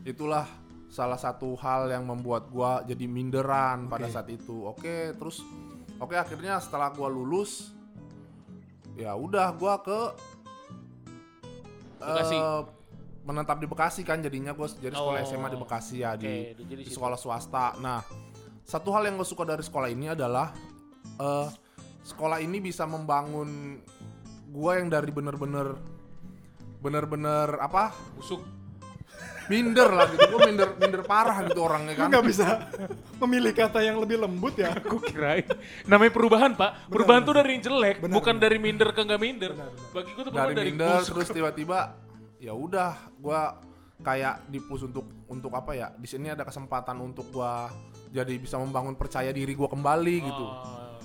itulah 0.05 0.47
salah 0.87 1.17
satu 1.17 1.57
hal 1.57 1.89
yang 1.89 2.05
membuat 2.05 2.47
gua 2.47 2.85
jadi 2.85 3.03
minderan 3.05 3.89
pada 3.89 4.05
Oke. 4.05 4.13
saat 4.13 4.29
itu 4.29 4.63
oke 4.63 4.87
terus 5.17 5.41
oke 6.03 6.13
akhirnya 6.13 6.59
setelah 6.59 6.91
gua 6.91 7.07
lulus 7.07 7.71
ya 8.93 9.15
udah 9.15 9.55
gua 9.55 9.79
ke 9.79 10.01
Bekasi. 11.97 12.35
eh, 12.35 12.61
menetap 13.23 13.57
di 13.57 13.67
Bekasi 13.67 14.03
kan 14.03 14.19
jadinya 14.19 14.51
gua 14.53 14.67
jadi 14.69 14.91
sekolah 14.91 15.23
Oh. 15.23 15.29
SMA 15.29 15.49
di 15.49 15.59
Bekasi 15.59 15.95
ya 15.99 16.19
di, 16.19 16.27
Oke, 16.27 16.59
jadi 16.59 16.73
di 16.77 16.85
situ. 16.85 16.99
sekolah 16.99 17.15
swasta 17.15 17.79
nah 17.79 18.03
satu 18.63 18.91
hal 18.91 19.05
yang 19.05 19.15
gue 19.15 19.25
suka 19.25 19.43
dari 19.43 19.61
sekolah 19.61 19.87
ini 19.87 20.11
adalah 20.11 20.51
eh, 21.17 21.49
sekolah 22.03 22.39
ini 22.39 22.59
bisa 22.59 22.83
membangun 22.85 23.79
gua 24.51 24.77
yang 24.77 24.89
dari 24.89 25.09
bener-bener 25.09 25.79
bener-bener 26.79 27.59
apa 27.59 27.95
busuk. 28.13 28.43
Minder 29.53 29.89
lah 29.93 30.09
gitu 30.09 30.25
gue 30.25 30.41
minder 30.49 30.69
minder 30.81 31.03
parah 31.05 31.45
gitu 31.45 31.61
orangnya 31.61 31.93
kan 31.93 32.09
nggak 32.09 32.25
bisa 32.25 32.47
memilih 33.21 33.53
kata 33.53 33.85
yang 33.85 34.01
lebih 34.01 34.17
lembut 34.19 34.57
ya. 34.57 34.73
Aku 34.81 34.97
kirain 34.99 35.45
namanya 35.85 36.11
perubahan 36.11 36.57
pak. 36.57 36.89
Perubahan 36.89 37.23
tuh 37.23 37.37
dari 37.37 37.55
yang 37.55 37.63
jelek, 37.63 37.97
Benar, 38.01 38.15
bukan 38.17 38.35
benar. 38.35 38.45
dari 38.49 38.57
minder 38.59 38.89
ke 38.91 39.01
nggak 39.05 39.21
minder. 39.21 39.51
Benar, 39.53 39.69
benar. 39.69 39.93
Bagi 39.93 40.11
gue 40.11 40.23
tuh 40.25 40.33
dari 40.33 40.53
dari, 40.57 40.69
minder 40.73 40.97
busuk. 40.99 41.13
terus 41.13 41.29
tiba-tiba 41.31 41.79
ya 42.41 42.53
udah 42.57 42.93
gua 43.21 43.61
kayak 44.03 44.51
dipus 44.51 44.83
untuk 44.83 45.07
untuk 45.31 45.53
apa 45.55 45.79
ya 45.79 45.95
di 45.95 46.09
sini 46.11 46.33
ada 46.33 46.43
kesempatan 46.43 46.99
untuk 46.99 47.31
gua 47.31 47.71
jadi 48.11 48.35
bisa 48.35 48.59
membangun 48.59 48.99
percaya 48.99 49.31
diri 49.31 49.55
gua 49.55 49.71
kembali 49.71 50.17
gitu 50.19 50.47
Oh. 50.49 50.99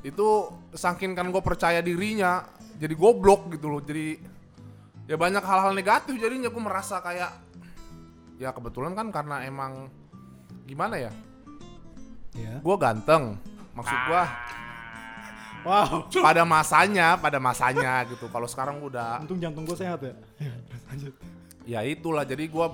itu 0.00 0.28
saking 0.72 1.12
kan 1.12 1.28
gue 1.28 1.42
percaya 1.44 1.84
dirinya 1.84 2.40
jadi 2.80 2.96
goblok 2.96 3.52
gitu 3.52 3.68
loh 3.68 3.84
jadi 3.84 4.16
ya 5.04 5.20
banyak 5.20 5.44
hal-hal 5.44 5.76
negatif 5.76 6.16
jadinya 6.16 6.48
gue 6.48 6.62
merasa 6.64 7.04
kayak 7.04 7.49
ya 8.40 8.50
kebetulan 8.50 8.96
kan 8.96 9.12
karena 9.12 9.44
emang 9.44 9.92
gimana 10.64 10.96
ya 10.96 11.12
Ya. 12.30 12.56
gue 12.56 12.76
ganteng 12.78 13.34
maksud 13.74 13.98
gue 14.06 14.22
Wow. 15.60 16.08
pada 16.24 16.40
masanya 16.40 17.20
pada 17.20 17.36
masanya 17.36 18.00
gitu 18.08 18.32
kalau 18.32 18.48
sekarang 18.48 18.80
udah 18.80 19.20
Untung 19.20 19.36
jantung 19.36 19.68
gue 19.68 19.76
sehat 19.76 20.00
ya. 20.00 20.16
Ya, 20.40 20.56
Lanjut. 20.88 21.12
ya 21.68 21.80
itulah 21.84 22.24
jadi 22.24 22.48
gue 22.48 22.66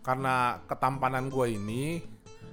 karena 0.00 0.56
ketampanan 0.64 1.28
gue 1.28 1.46
ini 1.52 2.00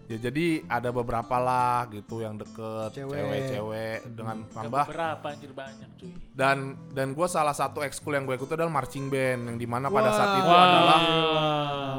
ya 0.08 0.18
jadi 0.24 0.64
ada 0.72 0.90
beberapa 0.90 1.36
lah 1.36 1.84
gitu 1.92 2.24
yang 2.24 2.40
deket 2.40 2.96
Cewek. 2.96 3.12
cewek-cewek 3.12 3.98
dengan 4.16 4.38
tambah 4.50 4.88
berapa 4.88 5.26
anjir 5.28 5.52
banyak 5.52 5.90
cuy. 6.00 6.12
dan 6.32 6.80
dan 6.96 7.12
gue 7.12 7.28
salah 7.28 7.52
satu 7.52 7.84
ekskul 7.84 8.16
yang 8.16 8.24
gue 8.24 8.40
ikut 8.40 8.48
adalah 8.48 8.72
marching 8.72 9.12
band 9.12 9.52
yang 9.52 9.58
di 9.60 9.68
mana 9.68 9.92
pada 9.92 10.16
saat 10.16 10.40
itu 10.40 10.48
Wah. 10.48 10.64
adalah 10.64 11.00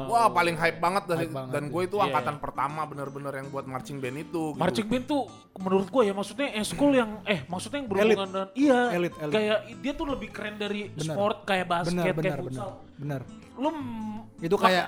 wah 0.09 0.27
paling 0.33 0.57
hype 0.57 0.81
banget 0.81 1.03
dari 1.05 1.29
Hype 1.29 1.37
banget, 1.37 1.53
dan 1.53 1.63
gue 1.69 1.81
itu 1.85 1.95
Iya, 1.99 2.05
angkatan 2.09 2.35
iya. 2.35 2.41
pertama 2.41 2.81
bener-bener 2.89 3.33
yang 3.37 3.47
buat 3.53 3.65
marching 3.69 3.97
band 4.01 4.17
itu 4.17 4.43
gitu. 4.49 4.57
Marching 4.57 4.87
band 4.89 5.05
tuh 5.05 5.21
menurut 5.59 5.87
gue 5.87 6.01
ya 6.01 6.13
maksudnya 6.17 6.47
eskul 6.57 6.91
yang 6.97 7.21
eh 7.29 7.45
maksudnya 7.45 7.77
yang 7.85 7.89
berhubungan 7.93 8.29
dengan 8.33 8.47
iya 8.57 8.79
Elit, 8.89 9.13
elit. 9.21 9.33
kayak 9.37 9.57
dia 9.85 9.93
tuh 9.93 10.05
lebih 10.09 10.29
keren 10.33 10.57
dari 10.57 10.89
Benar. 10.89 11.05
sport 11.13 11.37
kayak 11.45 11.65
basket 11.69 11.93
Benar, 11.93 12.03
kayak 12.09 12.17
benar, 12.17 12.29
benar. 12.41 12.41
futsal. 12.49 12.69
Benar. 12.97 13.21
Lu 13.59 13.69
mm, 13.69 14.41
Itu 14.41 14.55
kayak 14.57 14.85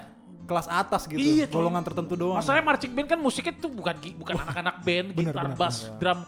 kelas 0.52 0.68
atas 0.68 1.08
gitu. 1.08 1.16
Iya, 1.18 1.48
golongan 1.48 1.80
tertentu 1.80 2.20
doang. 2.20 2.36
masalahnya 2.36 2.66
marching 2.68 2.92
band 2.92 3.08
kan 3.08 3.20
musiknya 3.24 3.56
tuh 3.56 3.72
bukan 3.72 3.96
bukan 4.20 4.36
anak-anak 4.44 4.76
band, 4.84 5.08
Benar, 5.16 5.32
gitar, 5.32 5.46
benar, 5.48 5.58
bass, 5.58 5.78
drum, 5.96 6.20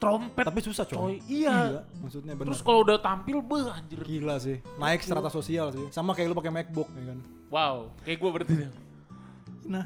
trompet. 0.00 0.44
Tapi 0.48 0.60
susah 0.64 0.84
coy. 0.88 0.96
coy. 0.96 1.14
Iya. 1.28 1.84
Maksudnya 2.00 2.32
benar. 2.32 2.48
Terus 2.48 2.60
kalau 2.64 2.80
udah 2.88 2.96
tampil 2.96 3.44
beh 3.44 3.68
anjir. 3.68 4.00
Gila 4.00 4.40
sih. 4.40 4.64
Naik 4.80 5.04
strata 5.04 5.28
sosial 5.28 5.68
sih. 5.76 5.84
Sama 5.92 6.16
kayak 6.16 6.32
lu 6.32 6.36
pakai 6.40 6.52
MacBook 6.54 6.88
ya 6.96 7.04
kan. 7.12 7.18
Wow, 7.52 7.76
kayak 8.08 8.16
gue 8.16 8.30
berarti. 8.32 8.54
Nah, 9.68 9.84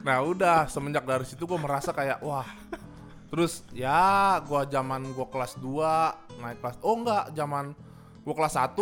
Nah 0.00 0.24
udah 0.24 0.66
semenjak 0.72 1.04
dari 1.04 1.24
situ 1.28 1.44
gue 1.44 1.58
merasa 1.60 1.92
kayak 1.92 2.24
wah 2.24 2.48
terus 3.30 3.62
ya 3.70 4.40
gue 4.42 4.60
zaman 4.72 5.06
gue 5.14 5.26
kelas 5.30 5.54
2 5.60 6.42
naik 6.42 6.58
kelas 6.58 6.76
oh 6.82 6.96
enggak 6.98 7.24
zaman 7.36 7.76
gue 8.24 8.34
kelas 8.34 8.54
1 8.58 8.74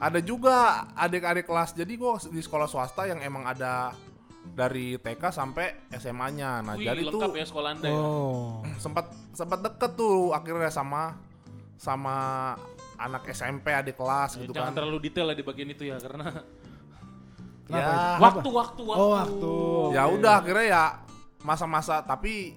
ada 0.00 0.20
juga 0.24 0.88
adik-adik 0.96 1.44
kelas 1.44 1.76
jadi 1.76 1.92
gue 1.92 2.12
di 2.32 2.40
sekolah 2.40 2.64
swasta 2.64 3.04
yang 3.04 3.20
emang 3.20 3.44
ada 3.44 3.92
dari 4.40 4.96
TK 4.96 5.22
sampai 5.28 5.92
SMA-nya 5.92 6.64
nah 6.64 6.74
Wih, 6.74 6.88
jadi 6.88 7.04
lengkap 7.04 7.28
tuh 7.28 7.38
ya 7.38 7.46
sekolah 7.46 7.68
anda 7.76 7.86
ya. 7.86 8.00
oh. 8.00 8.64
sempat 8.80 9.12
sempat 9.36 9.60
deket 9.60 9.92
tuh 10.00 10.32
akhirnya 10.32 10.72
sama 10.72 11.20
sama 11.76 12.16
anak 12.96 13.28
SMP 13.32 13.72
adik 13.72 13.96
kelas 13.96 14.40
gitu 14.40 14.52
Jangan 14.52 14.72
kan 14.72 14.76
terlalu 14.80 14.98
detail 15.04 15.28
lah 15.32 15.36
di 15.36 15.44
bagian 15.44 15.68
itu 15.72 15.84
ya 15.88 15.96
karena 16.00 16.28
Kenapa 17.70 17.86
ya 17.86 17.94
itu? 17.94 18.22
waktu 18.24 18.48
waktu 18.50 18.82
waktu. 18.82 19.00
Oh, 19.00 19.12
waktu. 19.14 19.54
ya 19.94 20.02
udah 20.10 20.32
akhirnya 20.42 20.66
ya 20.66 20.84
masa-masa 21.46 22.02
tapi 22.02 22.56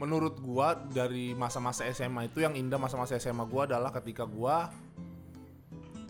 menurut 0.00 0.40
gua 0.40 0.74
dari 0.76 1.36
masa-masa 1.36 1.84
SMA 1.92 2.32
itu 2.32 2.40
yang 2.42 2.56
indah 2.56 2.80
masa-masa 2.80 3.20
SMA 3.20 3.44
gua 3.46 3.68
adalah 3.68 3.92
ketika 3.94 4.24
gua 4.24 4.72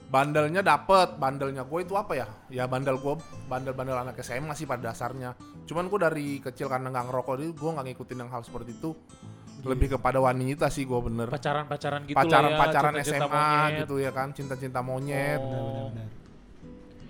bandelnya 0.07 0.63
dapet 0.63 1.17
bandelnya 1.17 1.63
gue 1.63 1.81
itu 1.83 1.93
apa 1.93 2.13
ya 2.15 2.27
ya 2.47 2.65
bandel 2.65 2.95
gua 2.97 3.19
bandel-bandel 3.45 3.99
anak 3.99 4.15
SMA 4.21 4.53
sih 4.53 4.63
pada 4.63 4.89
dasarnya 4.89 5.35
cuman 5.67 5.87
gua 5.87 6.07
dari 6.07 6.39
kecil 6.39 6.67
karena 6.67 6.89
nggak 6.89 7.07
ngerokok 7.07 7.35
itu 7.41 7.53
gua 7.53 7.71
nggak 7.75 7.87
ngikutin 7.91 8.17
yang 8.17 8.31
hal 8.31 8.41
seperti 8.41 8.71
itu 8.73 8.95
lebih 9.63 9.99
kepada 9.99 10.23
wanita 10.23 10.69
sih 10.69 10.87
gua 10.87 11.03
bener 11.03 11.27
Pacaran-pacaran 11.27 12.07
gitu 12.07 12.15
ya. 12.15 12.55
pacaran 12.55 12.93
cinta-cinta 12.95 13.19
SMA 13.19 13.35
monyet. 13.43 13.79
gitu 13.83 13.95
ya 13.99 14.11
kan 14.11 14.29
cinta-cinta 14.31 14.81
monyet 14.81 15.41
Benar, 15.41 15.59
Oh. 15.59 15.67
benar, 15.67 15.91
benar. 15.91 16.09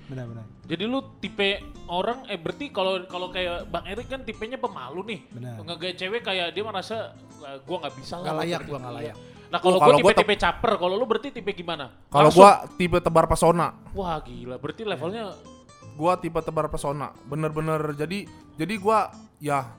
Benar, 0.07 0.25
benar. 0.31 0.45
Jadi 0.65 0.85
lu 0.87 0.99
tipe 1.19 1.49
orang 1.89 2.31
eh 2.31 2.39
berarti 2.39 2.71
kalau 2.71 3.03
kalau 3.05 3.29
kayak 3.29 3.67
Bang 3.67 3.83
Erik 3.85 4.07
kan 4.07 4.23
tipenya 4.23 4.55
pemalu 4.55 5.03
nih. 5.05 5.21
Benar. 5.29 5.55
Ngegaya 5.61 5.95
cewek 5.97 6.23
kayak 6.23 6.55
dia 6.55 6.63
merasa 6.63 7.11
"Ah, 7.43 7.59
gua 7.61 7.83
nggak 7.83 7.95
bisa 7.97 8.15
lah. 8.17 8.23
Nggak 8.23 8.37
layak, 8.39 8.47
berarti." 8.57 8.71
gua 8.71 8.79
nggak 8.79 8.95
layak. 8.95 9.17
Nah, 9.57 9.61
kalau 9.65 9.77
Oh, 9.77 9.81
gua 9.81 9.89
kalau 9.89 9.99
gua 10.05 10.13
tipe-tipe 10.13 10.35
caper, 10.37 10.73
kalau 10.77 10.95
lu 11.01 11.05
berarti 11.09 11.29
tipe 11.33 11.51
gimana? 11.57 11.87
kalau 12.13 12.29
gua 12.29 12.69
tipe 12.77 12.99
tebar 13.01 13.25
pesona. 13.25 13.73
Wah 13.97 14.21
gila, 14.21 14.61
berarti 14.61 14.85
levelnya 14.85 15.33
gua 15.97 16.13
tipe 16.21 16.37
tebar 16.45 16.69
pesona. 16.69 17.17
Bener-bener 17.25 17.97
jadi 17.97 18.29
jadi 18.61 18.75
gua 18.77 19.09
ya 19.41 19.73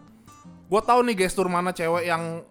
gua 0.65 0.81
tahu 0.81 1.05
nih 1.05 1.15
gestur 1.29 1.45
mana 1.45 1.69
cewek 1.69 2.09
yang 2.09 2.41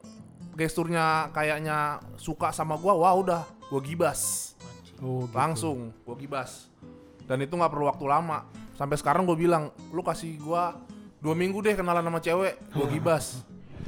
gesturnya 0.54 1.34
kayaknya 1.34 1.98
suka 2.14 2.54
sama 2.54 2.78
gua. 2.78 2.94
Wah 2.94 3.14
udah 3.18 3.42
gua 3.66 3.82
gibas. 3.82 4.54
Oh, 5.02 5.26
gitu. 5.26 5.34
langsung 5.34 5.90
gua 6.06 6.14
gibas. 6.14 6.70
Dan 7.26 7.42
itu 7.42 7.58
nggak 7.58 7.74
perlu 7.74 7.90
waktu 7.90 8.06
lama. 8.06 8.46
Sampai 8.78 8.94
sekarang 9.02 9.26
gua 9.26 9.34
bilang 9.34 9.74
lu 9.90 10.00
kasih 10.06 10.38
gua 10.38 10.78
dua 11.18 11.34
minggu 11.34 11.58
deh 11.58 11.74
kenalan 11.74 12.06
sama 12.06 12.22
cewek 12.22 12.54
gua 12.70 12.86
gibas 12.94 13.42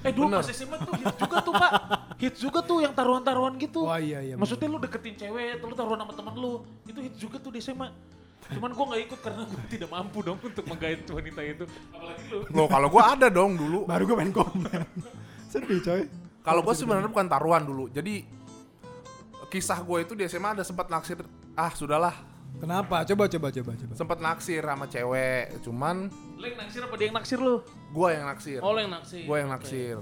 Eh 0.06 0.12
dulu 0.14 0.30
Bener. 0.30 0.46
pas 0.46 0.50
SMA 0.54 0.76
tuh 0.78 0.94
hits 0.94 1.16
juga 1.18 1.36
tuh 1.42 1.52
pak. 1.54 1.72
Hits 2.18 2.38
juga 2.38 2.60
tuh 2.62 2.78
yang 2.82 2.94
taruhan-taruhan 2.94 3.54
gitu. 3.58 3.86
Wah, 3.86 3.98
iya, 3.98 4.22
iya, 4.22 4.34
Maksudnya 4.38 4.68
lu 4.70 4.78
deketin 4.78 5.14
cewek, 5.18 5.58
lu 5.58 5.74
taruhan 5.74 5.98
sama 5.98 6.12
temen 6.14 6.34
lu 6.38 6.52
Itu 6.86 6.98
hits 7.02 7.18
juga 7.18 7.36
tuh 7.42 7.50
di 7.54 7.60
SMA 7.62 7.90
Cuman 8.48 8.70
gua 8.72 8.84
gak 8.96 9.02
ikut 9.12 9.18
karena 9.20 9.42
gua 9.44 9.62
tidak 9.68 9.88
mampu 9.92 10.18
dong 10.24 10.38
untuk 10.40 10.64
menggait 10.64 11.04
wanita 11.04 11.40
itu. 11.44 11.64
Apalagi 11.92 12.24
lu. 12.32 12.38
Lo 12.48 12.64
kalau 12.64 12.88
gua 12.88 13.02
ada 13.12 13.28
dong 13.28 13.60
dulu. 13.60 13.84
Baru 13.84 14.08
gue 14.08 14.16
main 14.16 14.32
komen. 14.32 14.80
Sedih 15.52 15.80
coy. 15.84 16.02
kalau 16.40 16.64
gua 16.64 16.72
sebenarnya 16.72 17.12
bukan 17.12 17.28
taruhan 17.28 17.60
dulu. 17.66 17.92
Jadi 17.92 18.24
kisah 19.48 19.80
gue 19.80 19.98
itu 20.04 20.12
di 20.12 20.28
SMA 20.28 20.60
ada 20.60 20.64
sempat 20.64 20.92
naksir 20.92 21.24
ah 21.56 21.72
sudahlah 21.72 22.12
Kenapa? 22.58 23.06
Coba 23.06 23.24
coba 23.26 23.48
coba 23.48 23.70
coba. 23.72 23.92
sempat 23.94 24.18
naksir 24.18 24.60
sama 24.60 24.84
cewek 24.84 25.62
cuman 25.62 26.10
Lu 26.34 26.44
yang 26.44 26.58
naksir 26.58 26.80
apa 26.80 26.94
dia 26.94 27.06
yang 27.06 27.16
naksir 27.16 27.38
lu? 27.38 27.62
gua 27.88 28.08
yang 28.10 28.26
naksir 28.26 28.58
Oh 28.60 28.70
lu 28.70 28.80
yang 28.80 28.92
naksir 28.92 29.22
gue 29.22 29.36
yang 29.36 29.48
naksir 29.48 29.96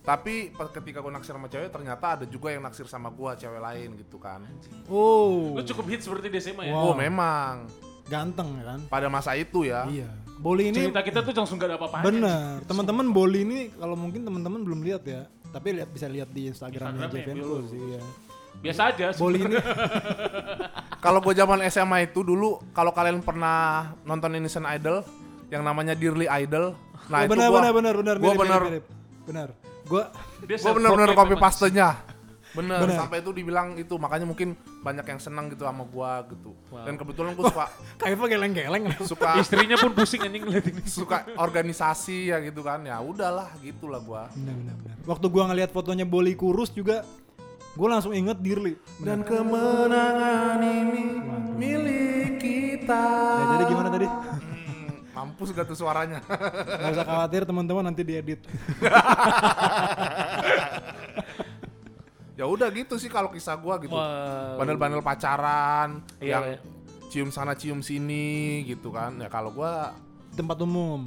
tapi 0.00 0.34
pas 0.50 0.68
ketika 0.68 1.00
gue 1.00 1.08
naksir 1.08 1.32
sama 1.32 1.46
cewek 1.46 1.70
ternyata 1.70 2.06
ada 2.12 2.24
juga 2.24 2.50
yang 2.50 2.60
naksir 2.60 2.84
sama 2.84 3.08
gua 3.08 3.32
cewek 3.32 3.56
lain 3.56 3.96
gitu 3.96 4.18
kan 4.18 4.44
Oh. 4.84 5.54
Lu 5.54 5.62
cukup 5.62 5.88
hits 5.88 6.04
seperti 6.04 6.28
di 6.28 6.38
SMA 6.38 6.68
ya? 6.68 6.72
Wow. 6.72 6.84
oh 6.84 6.94
memang 6.94 7.64
Ganteng 8.04 8.52
ya 8.54 8.64
kan? 8.66 8.80
pada 8.86 9.08
masa 9.08 9.32
itu 9.32 9.62
ya 9.62 9.88
Iya. 9.88 10.10
Boli 10.36 10.68
ini 10.68 10.76
Cerita 10.84 11.00
kita 11.00 11.22
tuh 11.22 11.32
langsung 11.32 11.56
gak 11.56 11.70
ada 11.70 11.76
apa-apanya 11.78 12.04
bener. 12.04 12.52
Teman-teman 12.64 13.06
Boli 13.08 13.40
ini 13.40 13.58
kalau 13.72 13.94
mungkin 13.94 14.22
teman-teman 14.22 14.60
belum 14.60 14.82
lihat 14.82 15.06
ya. 15.06 15.24
Tapi 15.48 15.72
lihat 15.72 15.88
bisa 15.88 16.04
lihat 16.06 16.28
di 16.28 16.50
Instagramnya 16.50 17.06
Instagramnya, 17.06 17.14
Jeven 17.14 17.36
belum. 17.38 17.64
sih 17.64 17.82
ya. 17.94 18.02
Biasa 18.64 18.82
aja 18.96 19.06
Boli 19.20 19.44
ini. 19.44 19.56
kalau 21.04 21.20
gue 21.20 21.34
zaman 21.36 21.60
SMA 21.68 22.08
itu 22.08 22.24
dulu 22.24 22.64
kalau 22.72 22.96
kalian 22.96 23.20
pernah 23.20 23.92
nonton 24.08 24.32
Indonesian 24.32 24.64
Idol 24.64 25.04
yang 25.52 25.60
namanya 25.60 25.92
Dearly 25.92 26.24
Idol 26.26 26.72
nah 27.12 27.20
oh, 27.20 27.28
itu 27.28 27.36
benar, 27.36 27.48
gua 27.52 27.60
benar 27.60 27.72
benar 27.76 27.94
benar. 28.00 28.16
gua 28.16 28.32
mirip, 28.32 28.40
bener 28.40 28.62
mirip. 28.64 28.84
Gua 29.84 30.08
Dia 30.48 30.56
gue 30.56 30.72
bener-bener 30.72 31.12
copy 31.12 31.36
pastenya. 31.36 32.00
Bener, 32.54 32.86
Bener. 32.86 32.94
sampai 32.94 33.18
itu 33.18 33.34
dibilang 33.34 33.74
itu 33.74 33.98
makanya 33.98 34.30
mungkin 34.30 34.54
banyak 34.78 35.02
yang 35.02 35.18
senang 35.18 35.50
gitu 35.50 35.66
sama 35.66 35.82
gua 35.90 36.22
gitu. 36.30 36.54
Wow. 36.70 36.86
dan 36.86 36.94
kebetulan 36.94 37.34
gue 37.34 37.44
suka 37.50 37.66
kayak 38.00 38.14
geleng-geleng. 38.30 38.84
suka 39.02 39.34
Istrinya 39.42 39.74
pun 39.74 39.90
pusing 39.90 40.22
anjing 40.22 40.46
ngeliat 40.46 40.70
ini. 40.70 40.86
suka 40.86 41.26
organisasi 41.34 42.30
ya 42.30 42.38
gitu 42.46 42.62
kan. 42.62 42.86
Ya 42.86 43.02
udahlah 43.02 43.50
gitulah 43.58 43.98
gua. 43.98 44.30
Benar 44.38 44.54
benar 44.54 44.74
benar. 44.86 44.96
Waktu 45.02 45.26
gua 45.34 45.42
ngelihat 45.50 45.74
fotonya 45.74 46.06
Boli 46.06 46.38
kurus 46.38 46.70
juga 46.70 47.02
gua 47.74 47.88
langsung 47.90 48.12
inget 48.12 48.38
Dirli. 48.38 48.74
Dan 48.96 49.22
kemenangan 49.22 50.58
ini 50.60 51.04
milik 51.54 52.38
kita. 52.38 53.04
Ya, 53.34 53.44
jadi 53.52 53.64
gimana 53.66 53.88
tadi? 53.88 54.06
Hmm, 54.06 54.88
mampus 55.12 55.50
gak 55.50 55.64
tuh 55.64 55.76
suaranya? 55.76 56.22
Gak 56.22 56.92
usah 56.92 57.04
khawatir 57.04 57.42
teman-teman 57.42 57.82
nanti 57.84 58.02
diedit. 58.02 58.40
ya 62.34 62.44
udah 62.44 62.66
gitu 62.68 62.94
sih 62.96 63.06
kalau 63.06 63.28
kisah 63.28 63.54
gua 63.54 63.78
gitu. 63.78 63.94
Wow. 63.94 64.58
Bandel-bandel 64.58 65.00
pacaran, 65.00 66.02
Iya, 66.18 66.30
yang 66.30 66.44
iya. 66.48 66.58
cium 67.08 67.30
sana 67.30 67.54
cium 67.54 67.78
sini 67.78 68.26
gitu 68.64 68.90
kan. 68.90 69.14
Ya 69.16 69.28
kalau 69.28 69.50
gua 69.50 69.94
Tempat 70.30 70.58
umum. 70.60 71.06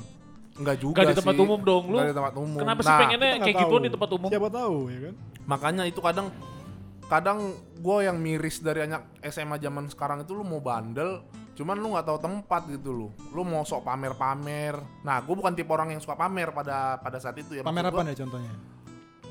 enggak 0.55 0.79
juga 0.79 0.99
Gak 0.99 1.11
di 1.11 1.17
tempat 1.19 1.35
sih. 1.35 1.43
umum 1.43 1.59
dong 1.61 1.83
lu 1.85 1.95
Nggak 1.95 2.09
di 2.09 2.15
tempat 2.15 2.33
umum. 2.33 2.57
Kenapa 2.57 2.79
sih 2.79 2.87
Nah, 2.87 2.97
pengennya 2.97 3.27
Kita 3.27 3.37
nggak 3.37 3.45
kayak 3.45 3.61
gitu 3.61 3.75
di 3.77 3.89
tempat 3.91 4.09
umum 4.09 4.29
Siapa 4.31 4.49
tahu 4.49 4.77
ya 4.87 4.99
kan? 5.03 5.13
Makanya 5.45 5.83
itu 5.85 5.99
kadang 6.01 6.27
kadang 7.07 7.55
gua 7.79 8.03
yang 8.03 8.19
miris 8.19 8.59
dari 8.59 8.83
anak 8.83 9.07
SMA 9.23 9.57
zaman 9.57 9.87
sekarang 9.87 10.27
itu 10.27 10.35
lu 10.35 10.43
mau 10.43 10.59
bandel 10.59 11.23
cuman 11.55 11.73
lu 11.73 11.95
nggak 11.95 12.05
tahu 12.05 12.19
tempat 12.21 12.61
gitu 12.69 12.91
lu 12.93 13.07
lu 13.33 13.41
mau 13.41 13.63
sok 13.63 13.81
pamer-pamer 13.81 14.77
nah 15.01 15.17
gue 15.23 15.33
bukan 15.33 15.57
tipe 15.57 15.71
orang 15.73 15.89
yang 15.89 15.97
suka 15.97 16.13
pamer 16.13 16.53
pada 16.53 17.01
pada 17.01 17.17
saat 17.17 17.33
itu 17.39 17.57
ya 17.57 17.65
Pamer 17.65 17.87
Maksud 17.87 17.95
apa 17.95 17.97
gua, 17.97 18.05
nih 18.05 18.17
contohnya? 18.21 18.53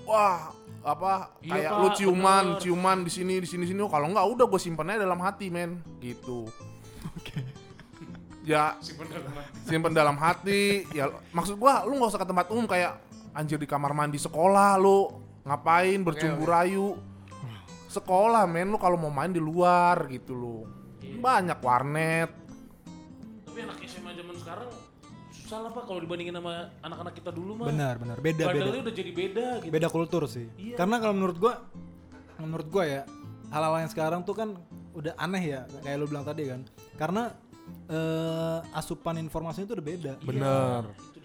wah 0.03 0.41
apa 0.83 1.13
Iya, 1.43 1.53
kayak 1.55 1.71
Pak, 1.71 1.79
lu 1.79 1.89
ciuman, 1.95 2.45
bener. 2.47 2.61
ciuman 2.63 2.99
di 3.03 3.11
sini 3.11 3.35
di 3.43 3.49
sini 3.51 3.65
sini. 3.67 3.79
Oh, 3.83 3.91
Kalau 3.91 4.07
nggak 4.07 4.27
udah 4.39 4.47
gue 4.47 4.61
simpennya 4.63 5.03
dalam 5.03 5.19
hati, 5.19 5.51
men. 5.51 5.83
Gitu. 5.99 6.47
Ya 8.47 8.79
simpen 9.67 9.91
dalam 9.91 10.15
hati. 10.15 10.87
Ya 10.95 11.11
maksud 11.35 11.59
gua 11.59 11.83
lu 11.83 11.99
nggak 11.99 12.11
usah 12.15 12.23
ke 12.23 12.29
tempat 12.31 12.47
umum 12.55 12.71
kayak 12.71 13.03
anjir 13.35 13.59
di 13.59 13.67
kamar 13.67 13.91
mandi 13.91 14.23
sekolah 14.23 14.79
lu 14.79 15.11
ngapain 15.43 15.99
bercumbu 16.07 16.47
rayu. 16.47 16.95
Sekolah, 17.97 18.45
men 18.45 18.69
lu 18.69 18.77
kalau 18.77 19.01
mau 19.01 19.09
main 19.09 19.33
di 19.33 19.41
luar 19.41 20.05
gitu 20.13 20.37
lu. 20.37 20.59
Iya. 21.01 21.17
Banyak 21.17 21.59
warnet. 21.65 22.31
Tapi 23.49 23.59
anak 23.65 23.81
SMA 23.89 24.13
zaman 24.13 24.37
sekarang 24.37 24.69
susah 25.33 25.59
lah 25.63 25.71
pak 25.71 25.87
kalau 25.87 26.03
dibandingin 26.03 26.35
sama 26.37 26.75
anak-anak 26.83 27.15
kita 27.17 27.31
dulu 27.33 27.63
mah. 27.63 27.67
Benar, 27.73 27.95
benar. 27.97 28.17
Beda, 28.21 28.51
beda. 28.51 28.59
Bandalnya 28.61 28.83
udah 28.85 28.95
jadi 28.99 29.13
beda 29.15 29.47
gitu. 29.65 29.73
beda 29.73 29.89
kultur 29.89 30.23
sih. 30.29 30.51
Iya. 30.61 30.77
Karena 30.77 31.01
kalau 31.01 31.15
menurut 31.17 31.37
gua 31.41 31.55
menurut 32.37 32.69
gua 32.69 32.85
ya 32.85 33.03
hal-hal 33.49 33.81
yang 33.81 33.93
sekarang 33.95 34.21
tuh 34.27 34.37
kan 34.37 34.49
udah 34.93 35.17
aneh 35.17 35.45
ya 35.57 35.61
kayak 35.81 35.97
lu 35.97 36.11
bilang 36.11 36.27
tadi 36.27 36.51
kan. 36.51 36.61
Karena 37.01 37.33
eh, 37.89 38.59
asupan 38.77 39.17
informasinya 39.23 39.71
tuh 39.71 39.77
udah 39.81 39.87
beda. 39.87 40.13
Bener. 40.21 40.83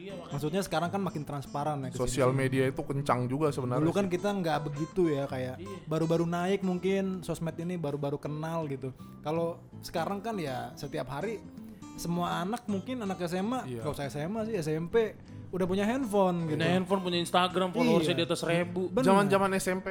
Makanya. 0.09 0.33
Maksudnya 0.33 0.61
sekarang 0.65 0.89
kan 0.89 1.01
makin 1.01 1.21
transparan 1.21 1.77
ya. 1.85 1.89
Sosial 1.93 2.33
media 2.33 2.65
itu 2.65 2.81
kencang 2.81 3.29
juga 3.29 3.53
sebenarnya. 3.53 3.85
Dulu 3.85 3.93
kan 3.93 4.07
kita 4.09 4.29
nggak 4.33 4.59
begitu 4.65 5.13
ya 5.13 5.29
kayak 5.29 5.61
Iya. 5.61 5.77
baru-baru 5.85 6.25
naik 6.25 6.65
mungkin 6.65 7.21
sosmed 7.21 7.53
ini 7.55 7.77
baru-baru 7.77 8.17
kenal 8.17 8.65
gitu. 8.65 8.89
Kalau 9.21 9.61
sekarang 9.81 10.19
kan 10.19 10.35
ya 10.35 10.73
setiap 10.73 11.11
hari 11.11 11.37
semua 11.95 12.41
anak 12.41 12.65
mungkin 12.65 13.03
anak 13.03 13.21
SMA, 13.27 13.67
Iya. 13.69 13.85
nggak 13.85 13.93
usah 13.93 14.07
SMA 14.09 14.41
sih 14.49 14.55
SMP 14.57 15.13
udah 15.51 15.65
punya 15.67 15.85
handphone 15.85 16.47
gitu. 16.49 16.57
Punya 16.57 16.71
handphone, 16.73 17.01
punya 17.03 17.19
Instagram, 17.19 17.69
followersnya 17.69 18.15
Iya. 18.15 18.19
di 18.19 18.25
atas 18.25 18.41
ribu. 18.41 18.89
Zaman-zaman 18.95 19.51
SMP 19.59 19.87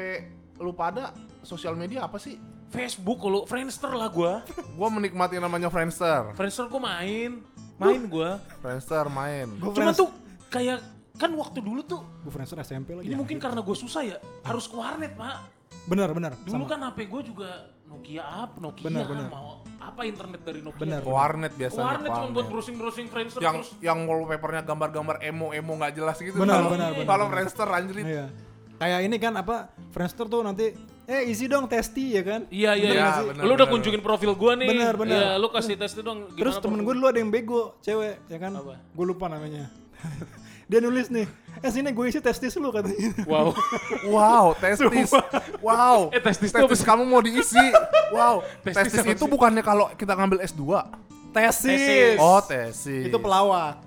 lu 0.59 0.73
pada 0.75 1.15
sosial 1.41 1.77
media 1.77 2.05
apa 2.05 2.19
sih? 2.19 2.37
Facebook 2.71 3.19
kalau 3.19 3.43
Friendster 3.51 3.91
lah 3.91 4.07
gua. 4.07 4.47
Gua 4.79 4.87
menikmati 4.89 5.43
namanya 5.43 5.67
Friendster. 5.67 6.31
Friendster 6.39 6.71
gua 6.71 6.79
main, 6.87 7.43
main 7.81 8.03
gua. 8.07 8.31
Friendster 8.61 9.07
main. 9.09 9.49
Gua 9.57 9.73
Cuma 9.73 9.91
tuh 9.91 10.09
kayak 10.47 10.79
kan 11.17 11.31
waktu 11.33 11.59
dulu 11.61 11.81
tuh 11.83 12.01
gua 12.21 12.33
friendster 12.33 12.61
SMP 12.61 12.93
lagi. 12.93 13.09
ini 13.09 13.17
mungkin 13.17 13.37
karena 13.37 13.61
gue 13.61 13.77
susah 13.77 14.03
ya 14.03 14.17
harus 14.43 14.65
ke 14.65 14.77
warnet 14.77 15.13
pak. 15.15 15.37
Bener 15.85 16.09
bener. 16.13 16.33
Dulu 16.45 16.65
sama. 16.65 16.69
kan 16.69 16.81
HP 16.87 17.09
gue 17.09 17.23
juga 17.27 17.51
Nokia 17.85 18.23
up, 18.23 18.55
Nokia 18.57 18.87
Bener, 18.87 19.03
bener. 19.03 19.27
mau 19.27 19.61
apa 19.77 20.07
internet 20.07 20.41
dari 20.41 20.61
Nokia. 20.63 20.79
Bener. 20.79 21.01
Ke 21.03 21.11
warnet 21.11 21.53
Ke 21.53 21.59
biasanya. 21.59 21.87
warnet 21.89 22.11
cuma 22.13 22.29
buat 22.31 22.47
browsing 22.47 22.77
browsing 22.79 23.07
Friendster 23.11 23.41
yang 23.41 23.57
terus 23.59 23.71
yang 23.83 23.99
wallpapernya 24.05 24.63
gambar-gambar 24.63 25.17
emo 25.21 25.51
emo 25.51 25.73
nggak 25.75 25.93
jelas 25.95 26.17
gitu. 26.17 26.39
Benar, 26.39 26.63
Kalau- 26.63 26.71
benar, 26.71 26.91
benar, 26.95 27.05
Kalau 27.05 27.25
benar. 27.27 27.35
Friendster 27.35 27.69
anjir. 27.69 27.97
Iya. 27.99 28.27
Kayak 28.79 29.01
ini 29.05 29.17
kan 29.19 29.35
apa 29.37 29.57
Friendster 29.91 30.25
tuh 30.25 30.41
nanti 30.41 30.73
eh 31.11 31.27
isi 31.27 31.51
dong 31.51 31.67
testi 31.67 32.15
ya 32.15 32.23
kan. 32.23 32.41
Iya 32.47 32.79
iya, 32.79 32.91
Bener 32.95 33.35
iya. 33.35 33.43
Lu 33.43 33.59
udah 33.59 33.67
Bener, 33.67 33.73
kunjungin 33.75 34.03
profil 34.03 34.39
gua 34.39 34.55
nih. 34.55 34.71
Bener, 34.71 34.95
bener. 34.95 35.19
Iya, 35.19 35.31
lu 35.43 35.51
kasih 35.51 35.75
tes 35.75 35.91
itu 35.91 36.07
dong. 36.07 36.31
Terus 36.39 36.63
temen 36.63 36.87
gue 36.87 36.95
dulu 36.95 37.07
ada 37.11 37.19
yang 37.19 37.35
bego, 37.35 37.75
cewek 37.83 38.23
ya 38.31 38.39
kan. 38.39 38.55
Apa? 38.55 38.79
Gue 38.95 39.05
lupa 39.11 39.27
namanya. 39.27 39.67
Dia 40.71 40.79
nulis 40.79 41.11
nih, 41.11 41.27
eh 41.67 41.71
sini 41.75 41.91
gue 41.91 42.07
isi 42.07 42.23
testis 42.23 42.55
lu 42.55 42.71
katanya. 42.71 43.27
Wow. 43.27 43.51
Wow, 44.15 44.55
testis. 44.55 45.11
Wow. 45.59 46.15
Eh, 46.15 46.23
testis 46.23 46.55
testis 46.55 46.87
kamu 46.87 47.03
mau 47.11 47.19
diisi. 47.19 47.59
Wow. 48.15 48.47
Testis 48.63 48.95
testis 48.95 49.19
itu 49.19 49.27
sih? 49.27 49.31
bukannya 49.35 49.67
kalau 49.67 49.91
kita 49.99 50.15
ngambil 50.15 50.47
S2. 50.47 50.63
Tesis. 51.35 52.23
Oh, 52.23 52.39
tesis. 52.39 53.11
Itu 53.11 53.19
pelawak. 53.19 53.83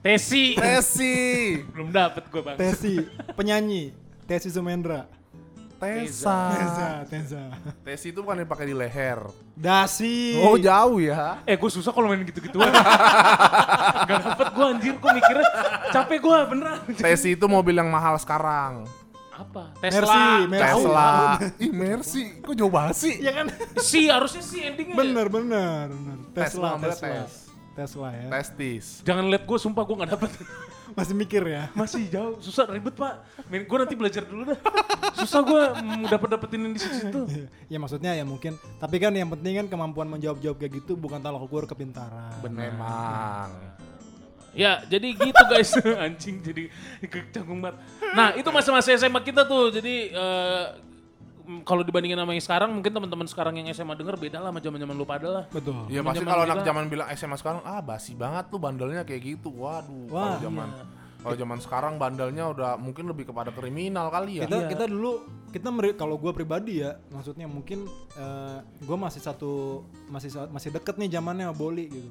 Tesi. 0.00 0.56
Tesi. 0.56 1.60
Belum 1.76 1.92
dapet 1.92 2.24
gua 2.32 2.40
bang. 2.40 2.56
Tesi, 2.56 3.04
penyanyi. 3.36 3.92
Tesi 4.24 4.48
Sumendra. 4.48 5.04
Tesa. 5.82 6.38
Tesa, 6.54 6.88
Tesa. 7.10 7.42
Tesi 7.82 8.14
itu 8.14 8.22
bukan 8.22 8.46
dipakai 8.46 8.70
di 8.70 8.74
leher. 8.78 9.18
Dasi. 9.58 10.38
Oh, 10.38 10.54
jauh 10.54 11.02
ya. 11.02 11.42
Eh 11.42 11.58
gue 11.58 11.70
susah 11.74 11.90
kalau 11.90 12.06
main 12.06 12.22
gitu-gituan. 12.22 12.70
Gak 14.08 14.18
dapet 14.22 14.48
gue 14.54 14.64
anjir, 14.64 14.94
gue 14.94 15.10
mikirnya 15.10 15.48
capek 15.90 16.18
gue 16.22 16.36
beneran. 16.54 16.78
Tesi 16.94 17.34
itu 17.34 17.46
mobil 17.50 17.74
yang 17.74 17.90
mahal 17.90 18.14
sekarang. 18.22 18.86
Apa? 19.34 19.74
Mercy, 19.82 19.98
Tesla. 19.98 20.22
Mercy. 20.46 20.62
Tesla. 20.62 21.10
Ih, 21.58 21.72
Mercy. 21.74 22.22
Kok 22.46 22.54
jauh 22.54 22.70
banget 22.70 22.96
sih? 23.02 23.14
Iya 23.18 23.32
kan? 23.42 23.46
Si 23.82 24.06
harusnya 24.06 24.42
sih 24.44 24.60
endingnya. 24.62 24.94
bener, 24.94 25.26
bener, 25.26 25.90
bener. 25.90 26.16
Tesla, 26.30 26.46
Tesla, 26.46 26.66
ambil 26.78 26.90
Tesla. 26.94 27.26
Tes. 27.72 27.90
Tesla 27.92 28.08
ya. 28.12 28.26
Testis. 28.28 28.86
Jangan 29.04 29.24
liat 29.28 29.44
gue, 29.44 29.58
sumpah 29.58 29.82
gue 29.84 29.96
gak 30.04 30.12
dapet. 30.16 30.30
Masih 30.98 31.14
mikir 31.16 31.42
ya. 31.48 31.72
Masih 31.72 32.04
jauh, 32.12 32.36
susah 32.44 32.68
ribet 32.68 32.92
pak. 32.92 33.24
Main 33.48 33.64
gue 33.64 33.78
nanti 33.80 33.96
belajar 33.96 34.22
dulu 34.28 34.52
dah. 34.52 34.58
Susah 35.16 35.40
gue 35.40 35.62
dapet 36.04 36.28
dapetin 36.28 36.68
di 36.68 36.80
situ. 36.80 37.20
ya 37.72 37.78
maksudnya 37.80 38.12
ya 38.12 38.24
mungkin. 38.28 38.60
Tapi 38.76 38.96
kan 39.00 39.12
yang 39.16 39.32
penting 39.32 39.64
kan 39.64 39.66
kemampuan 39.72 40.08
menjawab-jawab 40.12 40.60
kayak 40.60 40.84
gitu 40.84 40.92
bukan 41.00 41.24
tolak 41.24 41.40
ukur 41.40 41.64
kepintaran. 41.64 42.44
Memang. 42.44 43.48
Ya, 44.52 44.84
jadi 44.84 45.16
gitu 45.16 45.42
guys. 45.48 45.72
Anjing 46.04 46.44
jadi 46.44 46.68
kecanggung 47.08 47.64
banget. 47.64 47.80
Nah, 48.12 48.36
itu 48.36 48.48
masa-masa 48.52 48.92
SMA 48.92 49.24
kita 49.24 49.48
tuh. 49.48 49.72
Jadi 49.72 50.12
mm, 50.12 50.91
kalau 51.62 51.82
dibandingin 51.82 52.18
sama 52.18 52.32
yang 52.34 52.44
sekarang, 52.44 52.70
mungkin 52.72 52.92
teman-teman 52.94 53.26
sekarang 53.30 53.54
yang 53.58 53.66
SMA 53.74 53.94
denger 53.98 54.16
beda 54.18 54.38
lah 54.40 54.50
sama 54.54 54.60
zaman-zaman 54.62 54.94
lu 54.96 55.06
pada 55.06 55.28
lah. 55.28 55.44
Betul. 55.50 55.86
Ya 55.90 56.00
pasti 56.00 56.22
Zaman-zaman 56.22 56.30
kalau 56.30 56.44
anak 56.46 56.64
zaman 56.64 56.84
bilang 56.90 57.08
SMA 57.14 57.36
sekarang 57.38 57.62
ah 57.62 57.80
basi 57.82 58.12
banget 58.16 58.50
tuh 58.50 58.60
bandelnya 58.62 59.02
kayak 59.02 59.22
gitu. 59.22 59.50
Waduh. 59.52 60.10
Wah, 60.12 60.36
kalau 60.36 60.44
zaman 60.44 60.68
kalau 61.22 61.38
zaman 61.38 61.58
sekarang 61.62 61.94
bandelnya 62.02 62.50
udah 62.50 62.74
mungkin 62.74 63.06
lebih 63.06 63.30
kepada 63.30 63.54
kriminal 63.54 64.10
kali 64.10 64.42
ya. 64.42 64.50
kita 64.50 64.66
kita 64.66 64.84
dulu 64.90 65.22
kita 65.54 65.70
kalau 65.94 66.18
gue 66.18 66.34
pribadi 66.34 66.82
ya 66.82 66.98
maksudnya 67.14 67.46
mungkin 67.46 67.86
gue 68.82 68.96
masih 68.98 69.22
satu 69.22 69.86
masih 70.10 70.34
masih 70.50 70.74
deket 70.74 70.98
nih 70.98 71.14
zamannya 71.14 71.54
Boli 71.54 71.86
gitu 71.94 72.10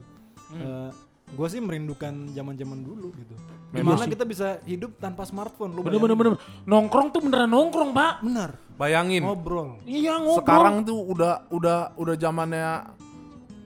gue 1.32 1.48
sih 1.48 1.60
merindukan 1.60 2.32
zaman 2.32 2.56
zaman 2.56 2.80
dulu 2.88 3.12
gitu 3.20 3.36
di 3.72 3.84
mana 3.84 4.04
kita 4.04 4.24
bisa 4.28 4.60
hidup 4.64 4.96
tanpa 5.00 5.24
smartphone 5.28 5.76
lu 5.76 5.84
Bener-bener 5.84 6.16
bener. 6.16 6.34
Nongkrong 6.68 7.08
tuh 7.16 7.24
beneran 7.24 7.48
nongkrong, 7.48 7.96
Pak. 7.96 8.20
bener 8.20 8.52
Bayangin 8.82 9.22
ngobrol 9.22 9.78
Iya 9.86 10.18
ngobrol. 10.18 10.38
sekarang 10.42 10.76
tuh 10.82 10.98
udah 11.06 11.46
udah 11.48 11.94
udah 11.94 12.16
zamannya 12.18 12.90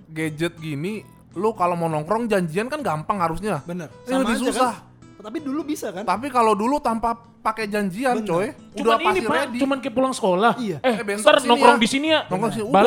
gadget 0.07 0.55
gini 0.55 1.07
lu 1.31 1.51
kalau 1.51 1.73
mau 1.73 1.87
nongkrong 1.87 2.27
janjian 2.27 2.67
kan 2.67 2.79
gampang 2.79 3.19
harusnya. 3.19 3.59
bener 3.63 3.87
Ini 4.05 4.15
lebih 4.17 4.35
aja 4.35 4.43
susah. 4.45 4.73
kan? 4.73 4.93
tapi 5.21 5.37
dulu 5.39 5.61
bisa 5.63 5.89
kan 5.89 6.03
Tapi 6.03 6.27
kalau 6.29 6.53
dulu 6.53 6.77
tanpa 6.77 7.11
pakai 7.41 7.65
janjian, 7.65 8.19
Bener. 8.19 8.27
coy, 8.27 8.47
Cuman 8.73 8.83
udah 8.83 8.95
ini 8.95 9.05
pasti 9.05 9.21
Pak, 9.21 9.35
ready. 9.35 9.57
cuman 9.57 9.77
kayak 9.79 9.93
pulang 9.93 10.13
sekolah. 10.13 10.53
Iya. 10.57 10.77
Eh, 10.79 10.93
Eh, 10.93 11.03
bentar 11.03 11.33
nongkrong 11.39 11.77
ya. 11.77 11.81
di 11.81 11.87
sini 11.87 12.07
ya. 12.09 12.19
Nongkrong 12.25 12.51
sini, 12.51 12.65
udah. 12.65 12.81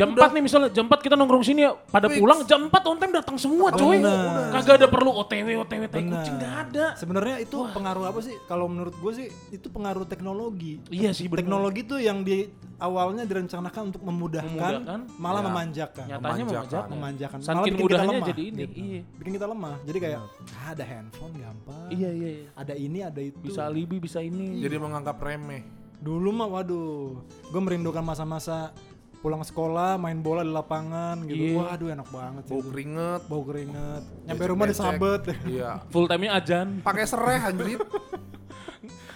Jam 0.00 0.08
4 0.10 0.32
nih 0.32 0.40
misalnya, 0.40 0.68
jam 0.70 0.84
4 0.84 0.96
kita 0.98 1.12
nongkrong 1.12 1.44
sini 1.44 1.60
ya. 1.60 1.76
Pada 1.76 2.08
Fix. 2.08 2.16
pulang 2.16 2.40
jam 2.42 2.60
4 2.64 2.72
on 2.82 2.96
time 2.96 3.12
datang 3.12 3.36
semua, 3.36 3.68
coy. 3.70 4.00
Bener. 4.00 4.48
Kagak 4.50 4.74
ada 4.76 4.88
perlu 4.88 5.10
OTW 5.14 5.60
OTW 5.60 5.82
tai 5.86 6.00
kucing 6.02 6.34
enggak 6.34 6.54
ada. 6.62 6.86
sebenarnya 6.94 7.36
itu 7.38 7.56
pengaruh 7.68 8.04
apa 8.06 8.20
sih 8.20 8.32
kalau 8.46 8.64
menurut 8.64 8.94
gue 8.94 9.12
sih 9.12 9.28
itu 9.50 9.66
pengaruh 9.66 10.04
teknologi 10.04 10.80
Iya 10.88 11.10
sih 11.10 11.26
bener. 11.26 11.44
teknologi 11.44 11.80
tuh 11.82 11.98
yang 11.98 12.22
di 12.22 12.48
awalnya 12.76 13.22
direncanakan 13.22 13.82
untuk 13.86 14.00
memudahkan, 14.00 14.48
Memudahkan. 14.80 15.00
malah 15.16 15.38
Ya. 15.38 15.46
memanjakan 15.46 16.04
Nyatanya 16.06 16.16
Memanjakan. 16.16 16.48
memanjakan. 16.48 16.88
memanjakan 16.90 17.38
Malah 17.38 17.44
Saking 17.44 17.60
bikin 17.66 17.76
kita 17.76 17.84
mudahnya 17.84 18.08
lemah, 18.14 18.28
jadi 18.28 18.42
ini. 18.42 18.56
gitu. 18.58 18.72
Iya. 18.80 19.00
bikin 19.14 19.32
kita 19.34 19.46
lemah 19.46 19.74
jadi 19.82 19.98
kayak 20.00 20.18
ah, 20.56 20.68
ada 20.70 20.84
handphone 20.86 21.34
gampang 21.34 21.88
Iya 21.90 22.10
iya 22.10 22.28
iya. 22.30 22.48
ada 22.54 22.74
ini 22.74 22.98
ada 23.02 23.20
itu 23.20 23.38
Bisa 23.42 23.60
alibi, 23.62 23.96
bisa 23.98 24.18
ini. 24.20 24.58
Jadi 24.58 24.76
menganggap 24.78 25.18
remeh. 25.18 25.62
dulu 25.98 26.32
mah 26.32 26.48
waduh 26.48 27.20
gue 27.44 27.60
merindukan 27.60 28.00
masa-masa 28.00 28.72
pulang 29.20 29.42
sekolah 29.42 29.94
main 29.94 30.18
bola 30.18 30.40
di 30.40 30.48
lapangan 30.48 31.20
gitu 31.22 31.52
Iya. 31.52 31.60
waduh 31.60 31.88
enak 31.90 32.08
banget 32.08 32.42
sih 32.42 32.50
Bau 32.50 32.58
itu. 32.58 32.68
keringet. 32.68 33.20
bau 33.26 33.42
keringet 33.42 34.02
nyampe 34.24 34.42
rumah 34.46 34.66
disabet 34.66 35.20
Iya. 35.46 35.70
Full 35.86 36.06
time-nya 36.06 36.30
ajan. 36.34 36.66
Pakai 36.80 37.04
sereh 37.04 37.38
anjir. 37.38 37.78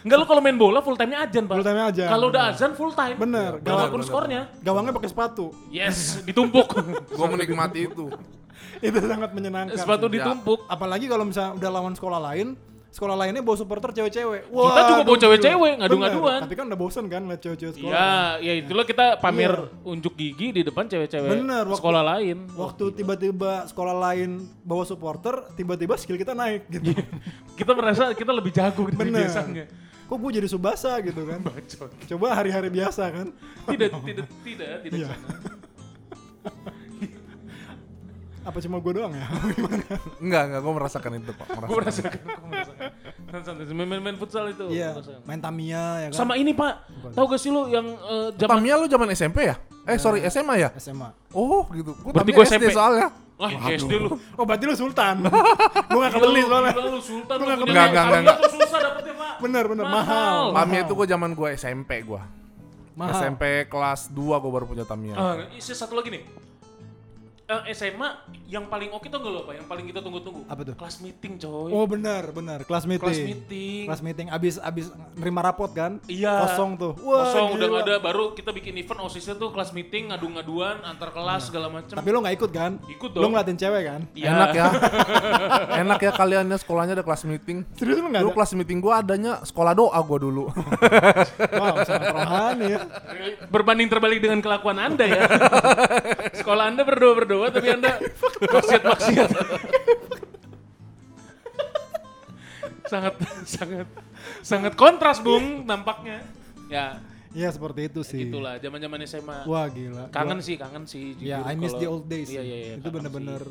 Enggak 0.05 0.17
lu 0.19 0.27
kalau 0.27 0.39
main 0.39 0.53
bola 0.55 0.79
full 0.79 0.95
time-nya 0.95 1.25
ajan, 1.25 1.49
Pak. 1.49 1.57
Full 1.57 1.65
time-nya 1.65 1.87
ajan, 1.89 2.09
Kalau 2.11 2.27
udah 2.29 2.43
azan 2.47 2.73
full 2.73 2.93
time. 2.93 3.17
Bener, 3.17 3.57
Walaupun 3.59 3.99
bener, 3.99 4.05
skornya. 4.07 4.41
gawangnya 4.61 4.93
pakai 4.93 5.09
sepatu 5.09 5.57
Yes, 5.71 6.21
ditumpuk. 6.23 6.69
Gua 7.17 7.27
menikmati 7.27 7.89
itu. 7.89 8.13
itu 8.85 8.99
sangat 9.01 9.33
menyenangkan 9.33 9.73
Sepatu 9.75 10.07
ditumpuk. 10.07 10.61
apalagi 10.67 11.09
kalau 11.09 11.25
misalnya 11.25 11.57
udah 11.57 11.71
lawan 11.71 11.93
sekolah 11.93 12.21
lain 12.23 12.53
sekolah 12.95 13.19
lainnya 13.19 13.43
bawa 13.43 13.59
supporter 13.59 13.91
cewek-cewek. 13.91 14.47
Kita 14.47 14.81
juga 14.87 15.03
bawa 15.03 15.19
cewek-cewek, 15.19 15.73
ngadu-ngaduan. 15.83 16.41
tapi 16.47 16.55
kan 16.55 16.65
udah 16.71 16.79
bosen 16.79 17.05
kan 17.07 17.27
liat 17.27 17.43
cewek-cewek 17.43 17.75
sekolah. 17.75 17.91
Iya, 17.91 18.11
ya 18.39 18.53
itulah 18.63 18.87
kita 18.87 19.19
pamer 19.19 19.51
unjuk 19.83 20.15
gigi 20.15 20.55
di 20.55 20.63
depan 20.63 20.87
cewek-cewek 20.87 21.27
Bener, 21.27 21.67
waktu- 21.67 21.81
sekolah 21.83 22.03
lain. 22.07 22.47
waktu 22.55 22.85
tiba-tiba 22.95 23.67
sekolah 23.67 23.95
lain 24.01 24.31
bawa 24.63 24.87
supporter 24.87 25.43
tiba-tiba 25.53 25.99
skill 25.99 26.15
kita 26.15 26.33
naik 26.33 26.71
gitu. 26.71 26.95
Kita 27.55 27.75
merasa 27.75 28.15
kita 28.15 28.31
lebih 28.31 28.51
jago 28.51 28.87
dari 28.87 29.11
bener. 29.11 29.27
biasanya. 29.27 29.67
kok 30.05 30.15
gue 30.15 30.31
jadi 30.37 30.47
subasa 30.47 30.95
gitu 31.01 31.25
kan? 31.25 31.41
Coba 32.07 32.37
hari-hari 32.37 32.69
biasa 32.69 33.11
kan? 33.11 33.27
Tidak, 33.67 33.91
tidak, 34.05 34.27
tidak, 34.45 34.69
tidak 34.85 34.95
Iya. 34.95 35.09
Apa 38.45 38.59
cuma 38.61 38.77
gue 38.77 38.93
doang 38.93 39.09
ya? 39.11 39.25
Enggak, 40.25 40.43
enggak, 40.47 40.61
gue 40.61 40.73
merasakan 40.77 41.11
itu 41.17 41.33
pak. 41.33 41.47
Gue 41.65 41.77
Merasakan. 41.81 42.13
merasakan. 42.13 42.21
Gue 42.21 42.49
merasakan. 42.53 42.89
Santai, 43.35 43.65
main, 43.67 43.89
main, 43.89 44.03
main 44.03 44.17
futsal 44.17 44.45
itu. 44.47 44.69
Iya, 44.69 44.93
merasakan. 44.95 45.21
main 45.25 45.41
Tamiya 45.41 45.85
ya 45.99 46.07
kan. 46.13 46.15
Sama 46.15 46.35
ini 46.37 46.53
pak, 46.53 46.73
tahu 47.11 47.25
gak 47.27 47.41
sih 47.41 47.49
lu 47.49 47.67
yang 47.67 47.87
eh, 47.89 48.29
zaman 48.37 48.53
Tamiya 48.61 48.75
lu 48.77 48.87
zaman 48.87 49.09
SMP 49.11 49.49
ya? 49.49 49.57
Eh 49.85 49.97
sorry 49.97 50.21
SMA 50.27 50.55
ya? 50.59 50.69
SMA. 50.77 51.09
Oh 51.33 51.65
gitu. 51.73 51.97
Gue 51.97 52.13
Berarti 52.13 52.31
Tamiya 52.31 52.37
gua 52.37 52.45
SD 52.47 52.55
SMP. 52.63 52.73
soalnya. 52.73 53.07
Wah, 53.35 53.51
SD 53.67 53.93
lu. 53.99 54.09
Oh 54.37 54.45
berarti 54.45 54.65
lu 54.65 54.75
sultan. 54.75 55.17
gue 55.91 55.99
gak 55.99 56.13
kebeli 56.15 56.39
lu, 56.39 56.47
soalnya. 56.47 56.73
gila 56.73 56.87
lu 56.87 57.01
sultan 57.01 57.35
lu 57.35 57.43
punya 57.43 57.57
kebeli. 57.59 57.73
Nggak, 57.75 57.89
Tamiya 57.91 58.21
nggak, 58.21 58.37
tuh 58.39 58.51
susah 58.55 58.79
dapetnya 58.79 59.15
pak. 59.17 59.35
Bener 59.41 59.65
bener 59.67 59.85
Mahal. 59.85 59.99
mahal. 59.99 60.41
Tamiya 60.55 60.81
itu 60.85 60.93
gue 60.95 61.07
zaman 61.09 61.31
gue 61.33 61.49
SMP 61.57 61.91
gue. 62.03 62.21
Mahal. 62.95 63.13
SMP 63.19 63.43
kelas 63.67 64.01
2 64.09 64.15
gue 64.15 64.51
baru 64.53 64.65
punya 64.65 64.85
Tamiya. 64.85 65.15
Ah, 65.15 65.35
isi 65.51 65.73
satu 65.73 65.97
lagi 65.97 66.13
nih. 66.13 66.23
Eh, 67.45 67.77
SMA 67.77 68.09
yang 68.49 68.73
paling 68.73 68.89
oke 68.89 69.05
tuh 69.05 69.21
gak 69.21 69.29
lo 69.29 69.45
apa? 69.45 69.53
Yang 69.53 69.69
paling 69.69 69.85
kita 69.93 70.01
tunggu-tunggu. 70.01 70.49
Apa 70.49 70.65
tuh? 70.65 70.75
Kelas 70.81 70.97
meeting 71.05 71.37
coy. 71.37 71.71
Oh 71.77 71.85
bener 71.85 72.33
bener. 72.33 72.65
Kelas 72.65 72.89
meeting. 72.89 73.05
Kelas 73.05 73.21
meeting. 73.21 73.85
Kelas 73.85 74.01
meeting. 74.01 74.27
Abis 74.33 74.55
abis 74.57 74.89
nerima 75.13 75.45
rapot 75.45 75.69
kan? 75.69 76.01
Iya. 76.09 76.41
Kosong 76.49 76.81
tuh. 76.81 76.97
Kosong 76.97 77.61
udah 77.61 77.69
gila. 77.69 77.73
nggak 77.77 77.85
ada. 77.85 77.97
Baru 78.01 78.33
kita 78.33 78.49
bikin 78.49 78.81
event 78.81 78.97
osisnya 79.05 79.37
tuh 79.37 79.53
kelas 79.53 79.77
meeting 79.77 80.09
ngadu-ngaduan 80.09 80.81
antar 80.89 81.13
kelas 81.13 81.53
segala 81.53 81.69
macam. 81.69 81.93
Tapi 81.93 82.09
lu 82.09 82.25
gak 82.25 82.33
ikut 82.33 82.51
kan? 82.51 82.73
Ikut 82.89 83.11
dong. 83.13 83.29
ngeliatin 83.29 83.57
cewek 83.61 83.83
kan? 83.93 84.01
Iya. 84.17 84.29
Enak 84.33 84.49
ya. 84.57 84.67
Enak 85.85 86.01
ya 86.01 86.13
kalian 86.17 86.45
ya 86.49 86.57
sekolahnya 86.57 86.97
ada 86.97 87.05
kelas 87.05 87.29
meeting. 87.29 87.61
Serius 87.77 88.01
lu 88.01 88.09
gak 88.09 88.25
Dulu 88.25 88.33
ada? 88.33 88.37
kelas 88.41 88.53
meeting 88.57 88.79
gue 88.81 88.93
adanya 88.97 89.33
sekolah 89.45 89.77
doa 89.77 89.99
gue 90.01 90.19
dulu. 90.25 90.49
Wow, 91.61 91.77
sangat 91.85 92.09
rohani 92.09 92.67
ya. 92.73 92.81
Berbanding 93.53 93.93
terbalik 93.93 94.25
dengan 94.25 94.41
kelakuan 94.41 94.81
Anda 94.81 95.05
ya. 95.05 95.23
Sekolah 96.41 96.73
Anda 96.73 96.83
berdoa-berdoa 97.35 97.49
tapi 97.51 97.69
Anda 97.75 97.93
maksiat-maksiat. 98.41 99.31
sangat 102.85 103.15
sangat 103.49 103.89
sangat 104.45 104.73
kontras, 104.79 105.19
Bung, 105.19 105.67
nampaknya. 105.67 106.23
Ya, 106.71 107.01
Iya 107.35 107.51
seperti 107.51 107.91
itu 107.91 108.01
sih. 108.07 108.31
itulah 108.31 108.63
zaman-zaman 108.63 109.03
SMA. 109.11 109.43
Wah 109.51 109.67
gila. 109.67 110.07
Kangen 110.15 110.39
sih, 110.39 110.55
kangen 110.55 110.87
sih. 110.87 111.19
Ya, 111.19 111.43
jujur 111.43 111.51
I 111.51 111.55
miss 111.59 111.75
the 111.75 111.89
old 111.91 112.07
days. 112.07 112.31
Iya, 112.31 112.43
iya, 112.47 112.57
iya. 112.57 112.75
Itu 112.79 112.95
bener-bener. 112.95 113.43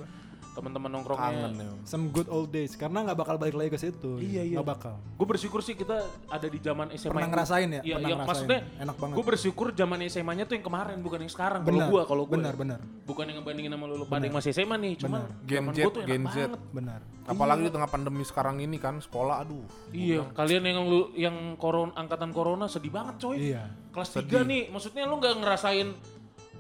Teman-teman 0.54 0.90
nongkrongnya. 0.92 1.26
Kangen 1.26 1.54
ya. 1.58 1.70
some 1.84 2.08
good 2.10 2.30
old 2.30 2.48
days. 2.48 2.74
Karena 2.74 3.02
nggak 3.04 3.18
bakal 3.18 3.36
balik 3.36 3.54
lagi 3.54 3.70
ke 3.70 3.80
situ. 3.80 4.18
Iya, 4.18 4.42
iya. 4.46 4.56
Nggak 4.56 4.70
bakal. 4.70 4.96
Gue 5.14 5.28
bersyukur 5.28 5.60
sih 5.60 5.74
kita 5.74 5.98
ada 6.28 6.48
di 6.48 6.58
zaman 6.58 6.94
SMA. 6.94 7.10
Pernah 7.10 7.20
yang- 7.20 7.34
ngerasain 7.34 7.68
ya? 7.68 7.82
Iya, 7.82 7.96
Pernah 7.98 7.98
iya, 8.00 8.16
ngerasain. 8.16 8.30
maksudnya 8.30 8.60
Enak 8.80 8.96
banget. 8.96 9.16
gue 9.18 9.26
bersyukur 9.26 9.68
zaman 9.74 9.98
SMA-nya 10.06 10.44
tuh 10.46 10.56
yang 10.56 10.66
kemarin 10.66 10.98
bukan 11.02 11.20
yang 11.20 11.32
sekarang. 11.32 11.62
Kalau 11.62 11.74
Benar. 11.76 11.90
gue, 11.90 12.02
kalau 12.06 12.24
gue. 12.24 12.36
Benar, 12.38 12.54
benar. 12.56 12.80
Bukan 13.04 13.24
yang 13.26 13.38
ngebandingin 13.42 13.72
sama 13.74 13.86
lu, 13.86 14.06
pada 14.06 14.24
yang 14.24 14.36
masih 14.36 14.52
SMA 14.54 14.76
nih. 14.78 14.94
Cuman 14.96 15.22
Gen 15.44 15.66
Z, 15.70 15.80
Gen 16.06 16.24
Z. 16.30 16.36
banget. 16.48 16.62
Benar. 16.72 17.00
Apalagi 17.24 17.62
di 17.66 17.72
tengah 17.72 17.88
pandemi 17.88 18.22
sekarang 18.22 18.60
ini 18.60 18.76
kan 18.76 19.00
sekolah 19.00 19.42
aduh. 19.42 19.64
Iya, 19.90 20.28
kalian 20.36 20.64
yang 20.64 20.80
lu 20.84 21.02
yang 21.16 21.36
koron 21.56 21.96
angkatan 21.96 22.36
corona 22.36 22.68
sedih 22.68 22.92
banget 22.92 23.16
coy. 23.18 23.40
Iya. 23.52 23.64
Kelas 23.96 24.12
3 24.12 24.44
nih, 24.44 24.68
maksudnya 24.68 25.08
lu 25.08 25.18
nggak 25.18 25.40
ngerasain 25.40 25.96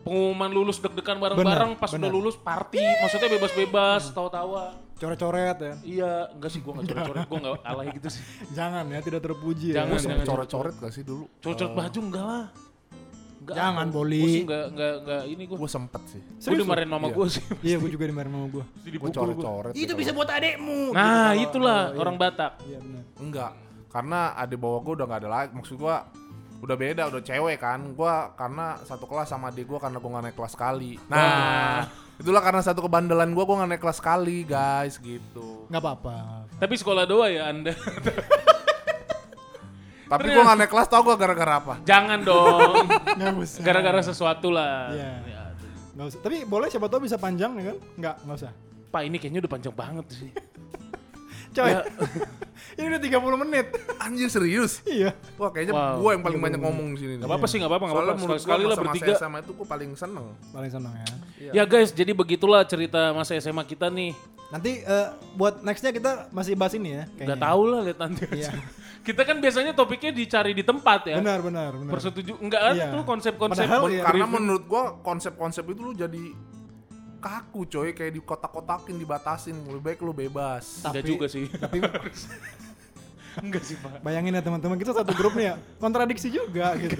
pengumuman 0.03 0.51
lulus 0.51 0.77
deg-degan 0.77 1.17
bareng-bareng 1.17 1.71
pas 1.75 1.87
udah 1.87 1.97
benar. 1.97 2.11
lulus 2.11 2.35
party, 2.35 2.83
maksudnya 2.99 3.29
bebas-bebas, 3.31 4.11
tawa-tawa. 4.11 4.75
Coret-coret 4.93 5.57
ya. 5.57 5.73
Iya, 5.81 6.11
enggak 6.31 6.49
sih 6.49 6.59
gua 6.59 6.77
enggak 6.77 6.95
coret-coret, 7.01 7.25
gua 7.25 7.37
enggak 7.39 7.55
alay 7.65 7.87
gitu 7.93 8.07
sih. 8.09 8.23
Jangan 8.57 8.83
ya, 8.85 8.99
tidak 8.99 9.21
terpuji 9.21 9.67
Jangan, 9.71 9.89
ya. 9.89 9.95
Gue 9.95 9.99
jangan. 10.05 10.25
coret-coret 10.27 10.75
gak 10.77 10.91
sih 10.91 11.03
dulu? 11.03 11.23
Coret-coret 11.39 11.73
baju 11.73 11.99
enggak 12.01 12.25
lah. 12.25 12.45
Enggak. 13.43 13.55
Jangan, 13.59 13.85
Gua 13.85 13.95
Boli. 13.99 14.23
sih 14.23 14.41
enggak 14.41 14.65
enggak 14.71 14.93
enggak 15.01 15.21
ini 15.27 15.43
gua. 15.43 15.57
Gue 15.59 15.69
sempet 15.69 16.01
sih. 16.07 16.21
Gua 16.23 16.55
dimarahin 16.57 16.87
mama 16.87 17.05
Iya. 17.05 17.13
gua 17.13 17.27
sih. 17.27 17.43
Iya, 17.67 17.75
gue 17.77 17.89
juga 17.89 18.03
dimarahin 18.07 18.31
sama 18.31 18.47
gue. 18.49 18.63
Gue 18.93 19.09
coret-coret. 19.09 19.73
Itu 19.73 19.93
bisa 19.93 20.11
buat 20.11 20.29
adekmu. 20.29 20.91
Nah, 20.91 21.31
itulah 21.33 21.91
orang 21.91 22.15
Batak. 22.15 22.63
Iya 22.63 22.79
benar. 22.79 23.03
Enggak, 23.17 23.51
karena 23.89 24.19
adik 24.33 24.55
bawah 24.57 24.79
gue 24.79 24.93
udah 24.95 25.05
gak 25.05 25.19
ada 25.19 25.29
lagi. 25.29 25.51
Maksud 25.51 25.75
gue 25.75 25.95
udah 26.63 26.75
beda, 26.79 27.11
udah 27.11 27.19
cewek 27.19 27.59
kan. 27.59 27.91
Gue 27.91 28.13
karena 28.39 28.79
satu 28.87 29.03
kelas 29.03 29.27
sama 29.27 29.51
adik 29.51 29.67
gue 29.67 29.79
karena 29.83 29.99
gue 29.99 30.09
gak 30.15 30.23
naik 30.23 30.37
kelas 30.39 30.53
sekali. 30.55 30.95
Nah, 31.11 31.91
itulah 32.15 32.39
karena 32.39 32.63
satu 32.63 32.79
kebandelan 32.87 33.35
gue, 33.35 33.43
gue 33.43 33.57
gak 33.59 33.69
naik 33.75 33.83
kelas 33.83 33.99
sekali 33.99 34.47
guys 34.47 34.95
gitu. 35.03 35.67
Nggak 35.67 35.83
apa-apa. 35.83 36.47
Tapi 36.63 36.73
sekolah 36.79 37.03
doa 37.03 37.27
ya 37.27 37.51
Anda. 37.51 37.75
Tapi 40.13 40.27
gue 40.29 40.43
gak 40.45 40.57
naik 40.63 40.71
kelas 40.71 40.87
tau 40.87 41.03
gue 41.03 41.15
gara-gara 41.19 41.59
apa? 41.59 41.73
Jangan 41.83 42.23
dong. 42.23 42.87
Nggak 43.19 43.33
usah. 43.43 43.61
Gara-gara 43.65 43.99
sesuatu 43.99 44.47
lah. 44.47 44.95
Iya. 44.95 45.11
Ya. 45.27 45.43
Nggak 45.99 46.05
usah. 46.15 46.19
Tapi 46.23 46.37
boleh 46.47 46.71
siapa 46.71 46.87
tahu 46.87 47.03
bisa 47.03 47.19
panjang 47.19 47.51
ya 47.59 47.63
kan? 47.73 47.77
Nggak, 47.99 48.15
nggak 48.23 48.37
usah. 48.39 48.51
Pak 48.93 49.01
ini 49.09 49.17
kayaknya 49.19 49.39
udah 49.43 49.51
panjang 49.51 49.75
banget 49.75 50.05
sih. 50.13 50.29
Coy. 51.53 51.69
Ya. 51.69 51.81
Ini 52.73 52.85
udah 52.89 53.01
30 53.01 53.43
menit. 53.45 53.65
Anjir 53.97 54.27
serius? 54.27 54.81
iya. 54.83 55.13
Wah 55.35 55.53
kayaknya 55.53 55.73
Wow. 55.73 56.01
gue 56.01 56.09
yang 56.11 56.23
paling 56.23 56.39
banyak 56.39 56.59
ngomong 56.59 56.87
di 56.91 56.99
sini. 56.99 57.13
nih. 57.13 57.19
Gak 57.19 57.29
apa-apa 57.29 57.45
sih, 57.45 57.57
gak 57.57 57.69
apa-apa, 57.69 57.85
gak 57.85 57.93
apa-apa. 57.93 58.13
menurut 58.15 58.21
Sekali-sekali 58.39 58.61
gue 58.61 58.69
lah 58.69 58.77
bertiga. 58.79 59.13
SMA 59.15 59.37
itu 59.39 59.51
gue 59.53 59.67
paling 59.67 59.89
seneng. 59.93 60.25
Paling 60.49 60.71
senang 60.71 60.93
ya. 60.95 61.05
Ya 61.53 61.63
guys, 61.63 61.89
jadi 61.89 62.11
begitulah 62.11 62.61
cerita 62.63 63.13
masa 63.13 63.37
SMA 63.37 63.61
kita 63.63 63.87
nih. 63.87 64.17
Nanti 64.49 64.81
eh, 64.81 65.07
buat 65.33 65.61
nextnya 65.61 65.89
kita 65.89 66.11
masih 66.29 66.53
bahas 66.53 66.73
ini 66.73 66.89
ya. 66.95 67.03
Gak 67.15 67.37
tau 67.37 67.61
lah 67.63 67.79
lihat 67.81 67.99
nanti. 67.99 68.25
Iya. 68.31 68.51
kita 69.03 69.21
kan 69.21 69.37
biasanya 69.37 69.71
topiknya 69.71 70.09
dicari 70.09 70.51
di 70.51 70.63
tempat 70.63 71.05
ya. 71.05 71.17
Benar, 71.19 71.43
benar, 71.43 71.71
benar. 71.75 71.91
Persetuju 71.91 72.39
enggak 72.39 72.61
kan 72.63 72.73
Iya. 72.73 72.87
tuh 72.89 73.03
konsep-konsep 73.03 73.65
Padahal 73.65 73.81
Men- 73.83 73.93
iya. 73.93 74.03
Karena 74.07 74.25
menurut 74.25 74.63
gue 74.63 74.83
konsep-konsep 75.03 75.63
itu 75.67 75.79
lu 75.83 75.93
jadi 75.93 76.23
kaku 77.23 77.63
coy 77.65 77.89
kayak 77.89 78.11
di 78.11 78.21
kotak-kotakin 78.21 78.95
dibatasin 78.95 79.55
lebih 79.63 79.79
baik 79.81 79.99
lu 79.99 80.11
bebas 80.11 80.83
enggak 80.83 80.93
Tapi- 80.97 81.07
juga 81.07 81.25
sih. 81.25 81.47
Tapi 81.47 81.77
enggak 83.43 83.63
sih, 83.63 83.75
Pak. 83.75 84.03
bayangin 84.03 84.29
ya 84.31 84.41
teman-teman 84.41 84.75
kita 84.75 84.91
satu 84.91 85.09
grup 85.11 85.33
nih 85.33 85.45
ya. 85.47 85.55
Kontradiksi 85.77 86.27
juga 86.27 86.75
gitu. 86.75 86.99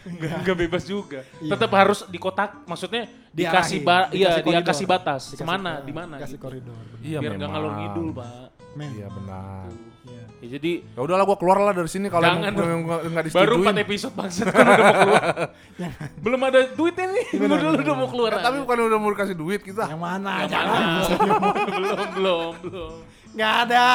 Enggak, 0.00 0.40
enggak 0.40 0.56
bebas 0.58 0.82
juga. 0.82 1.20
Iya. 1.38 1.52
Tetap 1.52 1.70
harus 1.70 2.00
di 2.06 2.16
kotak 2.16 2.64
maksudnya 2.64 3.06
dikasih 3.30 3.78
ba 3.80 4.08
iya, 4.08 4.40
dikasih 4.40 4.42
dia 4.42 4.60
kasih 4.64 4.86
batas. 4.88 5.22
Dikasih- 5.28 5.38
Ke 5.38 5.44
mana, 5.44 5.72
di 5.78 5.92
mana 5.92 6.14
Kasih 6.16 6.34
gitu. 6.34 6.42
koridor. 6.42 6.80
iya 6.98 7.18
Biar 7.20 7.36
enggak 7.36 7.50
ngalur 7.52 7.72
ngidul, 7.76 8.08
Pak. 8.10 8.46
Men. 8.74 8.90
iya 8.94 9.08
benar 9.08 9.68
Iya. 9.68 9.87
Ya, 10.38 10.54
jadi 10.54 10.86
ya 10.86 11.00
udahlah 11.02 11.26
gue 11.26 11.34
keluar 11.34 11.58
lah 11.58 11.74
dari 11.74 11.90
sini 11.90 12.06
kalau 12.06 12.22
Jangan 12.22 12.54
nggak- 12.54 13.10
nggak 13.10 13.24
baru 13.34 13.58
disetujuin 13.58 13.74
4 13.74 13.82
episode 13.82 14.14
bangsat 14.14 14.46
kan 14.46 14.62
udah 14.62 14.78
mau 14.78 14.94
keluar. 15.02 15.22
Belum 16.24 16.40
ada 16.46 16.60
duitnya 16.70 17.06
nih. 17.10 17.26
Lu 17.34 17.44
dulu 17.50 17.74
udah 17.74 17.96
mau 17.98 18.08
keluar. 18.08 18.30
Eh, 18.30 18.38
tapi 18.38 18.56
bukan 18.62 18.76
udah 18.86 18.98
mau 18.98 19.10
dikasih 19.10 19.34
duit 19.34 19.60
kita 19.60 19.90
Yang 19.90 19.98
mana? 19.98 20.32
Yang 20.46 20.50
Jangan. 20.54 20.78
mana? 20.78 21.02
belum, 21.74 21.98
belum, 22.14 22.50
belum. 22.62 22.94
Nggak 23.34 23.52
ada. 23.66 23.86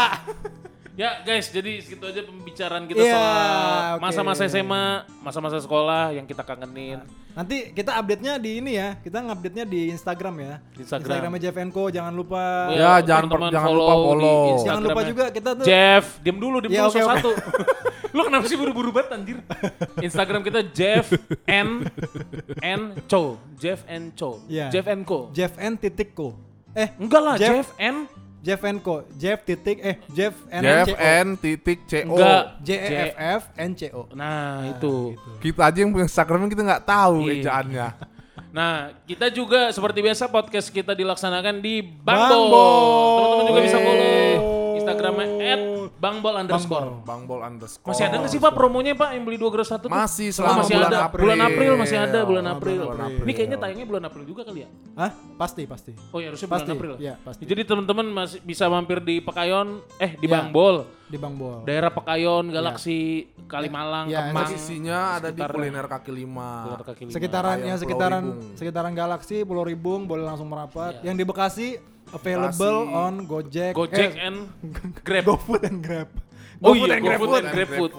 Ya 0.93 1.25
guys, 1.25 1.49
jadi 1.49 1.81
segitu 1.81 2.05
aja 2.05 2.21
pembicaraan 2.21 2.85
kita 2.85 3.01
Iya, 3.01 3.17
soal 3.17 3.97
masa-masa 3.97 4.45
SMA, 4.45 4.85
masa-masa 5.19 5.57
sekolah 5.57 6.13
yang 6.13 6.21
kita 6.23 6.45
kangenin. 6.45 7.01
Nanti 7.33 7.73
kita 7.73 7.97
update-nya 7.97 8.37
di 8.37 8.61
ini 8.61 8.77
ya. 8.77 8.93
Kita 8.95 9.25
ngupdate-nya 9.25 9.65
di 9.65 9.89
Instagram 9.89 10.35
ya. 10.37 10.53
Di 10.69 10.85
Instagram. 10.85 11.09
Instagramnya 11.09 11.41
Jeff 11.41 11.57
Enko, 11.57 11.89
jangan 11.89 12.13
lupa. 12.13 12.69
Ya, 12.69 12.77
Ya, 12.77 13.09
jangan 13.09 13.25
per- 13.25 13.49
jangan 13.49 13.71
lupa 13.73 13.89
di 13.89 13.97
follow. 14.05 14.43
Jangan 14.61 14.81
lupa 14.85 15.01
juga 15.01 15.23
kita 15.33 15.49
tuh 15.55 15.65
Jeff, 15.65 16.05
diam 16.21 16.37
dulu, 16.37 16.57
diam 16.61 16.69
Ya, 16.69 16.85
dulu 16.85 16.93
oke. 16.93 17.01
satu. 17.01 17.29
Lu 18.13 18.21
kenapa 18.21 18.45
sih 18.45 18.53
buru-buru 18.53 18.93
banget 18.93 19.09
anjir? 19.11 19.37
Instagram 19.97 20.45
kita 20.45 20.61
Jeff 20.69 21.09
N 21.49 21.89
N 22.61 22.81
Cho, 23.09 23.41
Jeff 23.57 23.81
N 23.89 24.13
Cho, 24.13 24.45
Iya. 24.45 24.69
Jeff 24.69 24.85
N 24.85 25.01
Co. 25.01 25.33
Jeff 25.33 25.57
N 25.57 25.73
titik 25.73 26.13
ko. 26.13 26.37
Eh, 26.71 26.93
Enggak 26.95 27.21
lah, 27.23 27.33
Jeff- 27.35 27.49
Jeff, 27.65 27.67
N 27.75 28.05
Jeff 28.43 28.59
Enko, 28.59 29.07
Jeff 29.15 29.39
titik 29.41 29.79
eh 29.79 29.95
Jeff 30.11 30.35
N 30.51 30.61
Jeff 30.61 30.85
C 30.85 30.91
O. 30.91 30.99
N 30.99 31.27
titik 31.39 31.79
C 31.87 31.93
O 32.03 32.11
Enggak. 32.11 32.43
J 32.59 32.69
E 32.75 32.87
F 32.91 33.13
F 33.15 33.43
N 33.55 33.71
C 33.71 33.81
O. 33.95 34.01
Nah, 34.11 34.67
itu. 34.67 35.15
kita 35.39 35.63
aja 35.63 35.79
yang 35.79 35.95
punya 35.95 36.05
Instagram 36.05 36.51
kita 36.51 36.61
nggak 36.61 36.83
tahu 36.83 37.23
Iya. 37.23 37.33
ejaannya 37.39 37.87
Nah, 38.53 38.93
kita 39.09 39.33
juga 39.33 39.73
seperti 39.73 40.05
biasa 40.05 40.29
podcast 40.29 40.69
kita 40.69 40.93
dilaksanakan 40.93 41.57
di 41.57 41.81
Bangbol. 41.81 42.53
Bangbol. 42.53 43.17
Teman-teman 43.17 43.45
juga 43.49 43.61
bisa 43.65 43.77
follow 43.81 44.62
Instagramnya 44.83 45.27
@bangbol 45.95 46.33
underscore. 46.37 46.87
Bangbol 47.01 47.39
underscore 47.41 47.89
Masih 47.89 48.03
ada 48.03 48.15
nggak 48.19 48.29
sih 48.29 48.37
pak 48.37 48.51
promonya 48.51 48.93
pak 48.93 49.09
yang 49.11 49.23
beli 49.23 49.37
dua 49.37 49.49
gelas 49.49 49.67
satu? 49.67 49.87
tuh? 49.87 49.89
Masih 49.89 50.29
Oh, 50.29 50.35
selama 50.35 50.59
masih 50.59 50.75
bulan 50.75 50.89
ada. 50.89 50.99
April. 51.01 51.21
Bulan 51.23 51.39
April 51.41 51.71
masih 51.75 51.97
ada 51.97 52.19
bulan 52.23 52.45
Oh, 52.45 52.53
April. 52.53 52.81
bulan 52.83 52.99
April. 53.01 53.23
Ini 53.23 53.33
kayaknya 53.33 53.57
tayangnya 53.57 53.85
bulan 53.85 54.03
April 54.05 54.23
juga 54.23 54.41
kali 54.43 54.59
ya? 54.59 54.69
Hah? 54.93 55.11
Pasti, 55.35 55.63
pasti. 55.63 55.91
Oh 56.09 56.19
ya 56.19 56.27
harusnya 56.29 56.47
Pasti, 56.47 56.65
bulan 56.65 56.77
April. 56.77 56.93
iya, 56.99 57.13
pasti. 57.17 57.43
Jadi 57.43 57.61
teman-teman 57.63 58.05
masih 58.05 58.39
bisa 58.39 58.67
mampir 58.67 58.99
di 58.99 59.19
Pekayon, 59.19 59.67
eh 59.97 60.13
di 60.13 60.27
Iya. 60.27 60.33
Bangbol, 60.35 60.75
Di 61.03 61.17
Bang 61.17 61.35
Bol. 61.35 61.61
daerah 61.63 61.89
Pekayon, 61.89 62.49
Galaksi, 62.49 63.27
Kalimalang, 63.45 64.09
Iya, 64.09 64.29
Kemang. 64.29 64.43
Posisinya 64.43 64.99
ada 65.15 65.29
di 65.29 65.39
kuliner 65.39 65.85
kaki 65.85 66.09
lima 66.09 66.79
kaki 66.81 67.03
lima. 67.05 67.13
Sekitaran 67.13 67.57
ya 67.61 67.75
sekitaran 67.77 68.23
sekitaran 68.53 68.91
Galaksi, 68.93 69.43
Pulau 69.43 69.61
Ribung 69.61 70.03
boleh 70.03 70.23
langsung 70.23 70.47
merapat. 70.47 70.99
Iya. 70.99 71.11
Yang 71.11 71.15
di 71.15 71.25
Bekasi 71.25 71.67
available 72.13 72.77
Bekasi. 72.79 72.95
on 72.95 73.13
Gojek, 73.25 73.73
Gojek 73.73 74.11
eh, 74.13 74.25
and 74.25 74.37
Grab. 75.07 75.25
GoFood 75.25 75.63
and 75.65 75.79
Grab. 75.81 76.09
Oh 76.63 76.71
GoFood 76.71 76.87
iya, 76.87 76.95
and 76.95 77.03
GoFood 77.03 77.19
GrabFood. 77.19 77.33
and 77.35 77.49
GrabFood. 77.51 77.91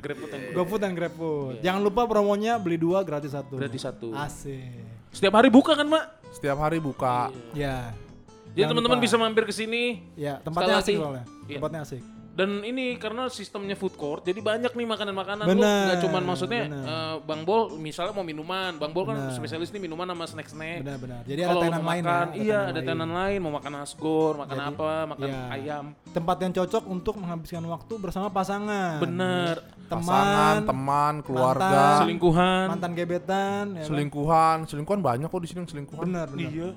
GrabFood. 0.00 0.30
And 0.32 0.42
GoFood 0.50 0.80
dan 0.80 0.92
GrabFood. 0.92 1.54
Jangan 1.60 1.80
lupa 1.80 2.02
promonya 2.04 2.56
beli 2.56 2.76
dua 2.76 3.04
gratis 3.04 3.30
satu. 3.30 3.54
Gratis 3.54 3.84
satu. 3.84 4.10
Asik. 4.10 4.82
Setiap 5.08 5.34
hari 5.34 5.48
buka 5.48 5.72
kan, 5.72 5.86
Mak? 5.86 6.04
setiap 6.28 6.60
hari 6.60 6.76
buka 6.76 7.32
Ya. 7.52 7.96
Jadi 8.52 8.64
Jangan 8.64 8.74
teman-teman 8.74 9.00
bisa 9.00 9.16
mampir 9.16 9.44
ke 9.46 9.54
sini. 9.54 10.02
Ya, 10.12 10.42
tempatnya 10.42 10.82
asik 10.82 10.98
soalnya. 10.98 11.24
Iya. 11.46 11.56
Tempatnya 11.62 11.80
asik. 11.86 12.02
Dan 12.38 12.62
ini 12.62 12.94
karena 12.94 13.26
sistemnya 13.26 13.74
food 13.74 13.98
court, 13.98 14.22
jadi 14.22 14.38
banyak 14.38 14.70
nih 14.70 14.86
makanan-makanan. 14.86 15.42
Lu 15.42 15.58
nggak 15.58 15.98
cuman 16.06 16.22
maksudnya 16.22 16.70
bener. 16.70 16.86
eh, 16.86 17.14
Bang 17.26 17.42
Bol, 17.42 17.74
misalnya 17.74 18.14
mau 18.14 18.22
minuman, 18.22 18.78
Bang 18.78 18.94
Bol 18.94 19.10
kan 19.10 19.18
Bener. 19.18 19.34
spesialis 19.34 19.74
nih 19.74 19.82
minuman 19.82 20.06
sama 20.06 20.22
snack-snack. 20.22 20.86
Benar-benar. 20.86 21.26
Jadi 21.26 21.40
ada 21.42 21.50
Kalau 21.50 21.58
lu 21.58 21.66
tenan 21.66 21.82
mau 21.82 21.90
lain 21.90 22.04
makan, 22.06 22.26
ya. 22.30 22.38
iya 22.38 22.60
ada 22.70 22.80
tenan 22.80 23.10
lain, 23.10 23.38
mau 23.42 23.50
makan 23.50 23.72
asgor, 23.82 24.32
makan 24.38 24.54
Jadi, 24.54 24.70
apa, 24.70 24.92
makan 25.10 25.26
iya. 25.26 25.42
ayam. 25.50 25.84
Tempat 26.14 26.36
yang 26.38 26.52
cocok 26.54 26.82
untuk 26.86 27.14
menghabiskan 27.18 27.64
waktu 27.66 27.92
bersama 27.98 28.30
pasangan. 28.30 29.02
Bener. 29.02 29.54
Pasangan, 29.90 30.62
Teman, 30.62 30.68
teman, 30.68 31.14
keluarga, 31.26 31.64
mantan, 31.66 32.00
Selingkuhan. 32.06 32.64
mantan 32.70 32.92
gebetan, 32.94 33.64
ya 33.72 33.82
kan? 33.82 33.88
selingkuhan, 33.88 34.56
selingkuhan 34.68 35.00
banyak 35.02 35.26
kok 35.26 35.42
di 35.42 35.48
sini 35.50 35.58
yang 35.58 35.70
selingkuhan. 35.74 36.04
Benar, 36.06 36.26
benar. 36.30 36.50
Iya. 36.54 36.68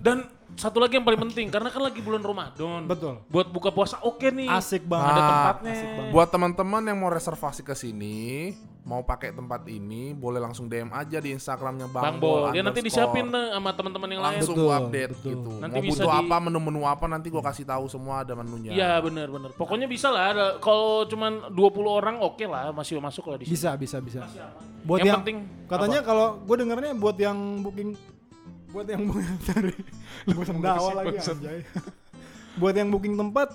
Dan 0.00 0.18
satu 0.56 0.76
lagi 0.76 0.96
yang 0.96 1.04
paling 1.04 1.20
penting, 1.22 1.46
karena 1.46 1.68
kan 1.68 1.78
lagi 1.78 2.00
bulan 2.00 2.18
Ramadan. 2.18 2.84
Betul. 2.84 3.20
Buat 3.26 3.48
buka 3.48 3.68
puasa 3.68 4.00
oke 4.00 4.24
nih. 4.26 4.48
Asik 4.48 4.82
banget. 4.82 5.06
Ada 5.06 5.20
Ah, 5.20 5.28
tempatnya. 5.28 5.72
asik 5.72 5.88
banget. 5.90 6.10
Buat 6.10 6.28
teman-teman 6.28 6.82
yang 6.82 6.96
mau 6.96 7.08
reservasi 7.08 7.60
ke 7.60 7.74
sini, 7.74 8.52
mau 8.80 9.02
pakai 9.02 9.30
tempat 9.30 9.66
ini, 9.66 10.10
boleh 10.10 10.38
langsung 10.38 10.64
DM 10.64 10.88
aja 10.88 11.18
di 11.18 11.30
Instagramnya 11.30 11.86
Bang, 11.86 12.04
Bang 12.06 12.16
Bol, 12.16 12.48
dia 12.50 12.62
nanti 12.62 12.80
disiapin 12.80 13.28
tuh 13.28 13.52
sama 13.52 13.70
teman-teman 13.70 14.08
yang 14.08 14.22
lain. 14.22 14.32
langsung 14.32 14.54
Betul, 14.54 14.64
gua 14.64 14.76
update 14.80 15.12
betul. 15.12 15.30
gitu. 15.30 15.50
Nanti 15.58 15.74
mau 15.74 15.82
bisa 15.82 15.92
butuh 15.92 16.08
di- 16.08 16.18
apa, 16.22 16.36
menu-menu 16.40 16.80
apa 16.82 17.04
nanti 17.06 17.26
gua 17.28 17.42
kasih 17.44 17.64
tahu 17.64 17.84
semua 17.86 18.14
ada 18.22 18.32
menunya. 18.34 18.70
Iya 18.72 18.96
bener 18.98 19.28
bener. 19.28 19.50
Pokoknya 19.52 19.84
bisa 19.86 20.08
lah. 20.08 20.32
Kalau 20.56 21.04
cuman 21.04 21.50
20 21.50 21.60
orang 21.90 22.16
oke 22.18 22.44
lah, 22.44 22.72
masih 22.72 22.96
masuk 22.96 23.26
lah 23.26 23.36
di 23.36 23.44
sini. 23.44 23.52
Bisa, 23.52 23.70
bisa, 23.74 23.98
bisa. 23.98 24.24
Buat 24.80 25.02
Yang 25.02 25.06
yang, 25.06 25.18
penting 25.20 25.36
katanya 25.66 26.00
kalau 26.00 26.38
gue 26.40 26.56
dengarnya 26.56 26.94
buat 26.94 27.18
yang 27.18 27.36
booking 27.60 27.90
buat 28.66 28.86
yang 28.86 29.02
booking 29.06 29.36
dari 29.46 29.74
gue 30.26 30.44
sendawa 30.44 30.90
lagi 31.02 31.16
anjay. 31.18 31.60
buat 32.60 32.74
yang 32.74 32.88
booking 32.90 33.14
tempat 33.14 33.48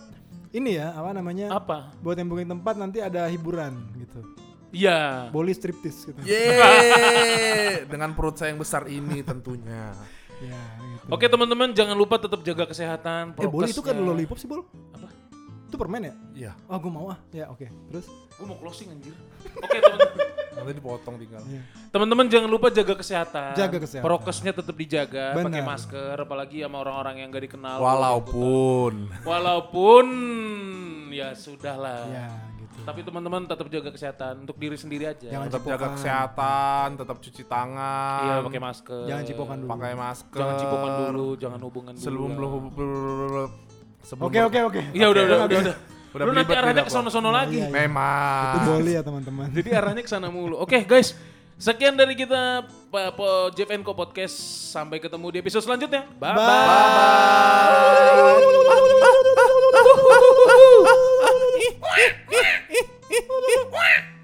ini 0.51 0.77
ya 0.77 0.91
apa 0.91 1.09
namanya? 1.11 1.47
apa? 1.51 1.91
Buat 1.99 2.19
yang 2.19 2.27
booking 2.27 2.49
tempat 2.49 2.75
nanti 2.75 2.99
ada 2.99 3.27
hiburan 3.27 3.75
gitu. 3.95 4.19
Iya. 4.71 5.27
Boli 5.29 5.51
striptis 5.51 6.07
gitu. 6.07 6.15
Yeay, 6.23 7.83
dengan 7.91 8.15
perut 8.15 8.39
saya 8.39 8.55
yang 8.55 8.59
besar 8.59 8.87
ini 8.87 9.19
tentunya. 9.19 9.91
Ya, 10.41 10.57
gitu. 10.79 11.05
Oke 11.11 11.27
teman-teman 11.27 11.69
jangan 11.75 11.93
lupa 11.93 12.17
tetap 12.17 12.41
jaga 12.41 12.65
kesehatan. 12.65 13.35
Eh, 13.37 13.45
Boli 13.51 13.69
itu 13.69 13.83
kan 13.83 13.93
prokesnya. 13.93 14.07
lollipop 14.09 14.37
sih, 14.39 14.47
Bol? 14.49 14.63
Apa? 14.95 15.07
Itu 15.69 15.75
permen 15.77 16.01
ya? 16.07 16.13
Iya, 16.33 16.51
Oh, 16.65 16.79
gue 16.81 16.91
mau 16.91 17.11
ah. 17.13 17.19
Ya, 17.29 17.47
oke. 17.51 17.67
Terus? 17.93 18.07
Gue 18.39 18.47
mau 18.47 18.57
closing 18.57 18.89
anjir. 18.89 19.13
Oke 19.59 19.77
teman-teman. 19.77 20.30
Nanti 20.51 20.73
dipotong 20.75 21.15
tinggal. 21.15 21.41
Iya. 21.47 21.61
Teman-teman 21.91 22.25
jangan 22.27 22.49
lupa 22.51 22.67
jaga 22.67 22.93
kesehatan. 22.99 23.55
Jaga 23.55 23.77
kesehatan. 23.79 24.05
Prokesnya 24.05 24.51
tetap 24.51 24.75
dijaga, 24.75 25.35
pakai 25.35 25.63
masker, 25.63 26.15
apalagi 26.19 26.63
sama 26.63 26.77
orang-orang 26.83 27.15
yang 27.23 27.27
gak 27.31 27.43
dikenal. 27.47 27.77
Walaupun 27.79 28.93
Walaupun 29.23 30.05
ya 31.11 31.35
sudahlah. 31.35 32.07
Ya, 32.07 32.27
gitu. 32.59 32.77
Tapi 32.83 32.99
teman-teman 33.03 33.47
tetap 33.47 33.67
jaga 33.67 33.89
kesehatan 33.91 34.33
untuk 34.47 34.57
diri 34.59 34.75
sendiri 34.79 35.07
aja. 35.07 35.27
Jangan 35.27 35.47
tetap 35.47 35.63
jaga 35.67 35.75
cipokan. 35.75 35.95
kesehatan, 35.99 36.87
tetap 36.99 37.17
cuci 37.19 37.43
tangan. 37.47 38.23
Iya 38.23 38.35
pakai 38.43 38.61
masker. 38.61 39.03
Jangan 39.07 39.23
cipokan 39.27 39.55
dulu. 39.59 39.69
Pakai 39.71 39.93
masker. 39.95 40.39
Jangan 40.39 40.55
cipokan 40.59 40.91
dulu, 40.91 41.27
jangan 41.39 41.59
hubungan 41.63 41.93
dulu. 41.95 42.03
Sebelum 42.03 42.29
belum 42.35 42.61
Oke, 44.01 44.39
oke, 44.41 44.59
oke. 44.65 44.81
Iya 44.97 45.07
udah 45.13 45.21
udah 45.23 45.37
udah. 45.45 45.77
Udah. 46.11 46.25
Lu 46.27 46.31
nanti 46.35 46.51
arahnya 46.51 46.83
ke 46.83 46.91
sono-sono 46.91 47.31
lagi. 47.31 47.59
Iya, 47.63 47.67
iya. 47.67 47.71
Itu 47.71 47.77
Memang. 47.87 48.67
Boli 48.67 48.91
ya, 48.95 49.01
teman-teman. 49.03 49.47
Jadi 49.51 49.69
arahnya 49.71 50.03
ke 50.03 50.11
sana 50.11 50.27
mulu. 50.27 50.59
Oke 50.59 50.83
guys, 50.83 51.15
sekian 51.55 51.95
dari 51.95 52.15
kita 52.19 52.67
Jeff 53.55 53.71
Co 53.83 53.93
Podcast. 53.95 54.35
Sampai 54.71 54.99
ketemu 54.99 55.27
di 55.31 55.37
episode 55.39 55.63
selanjutnya. 55.63 56.07
Bye 56.19 56.35
bye. 56.35 56.45
Bye. 63.11 64.20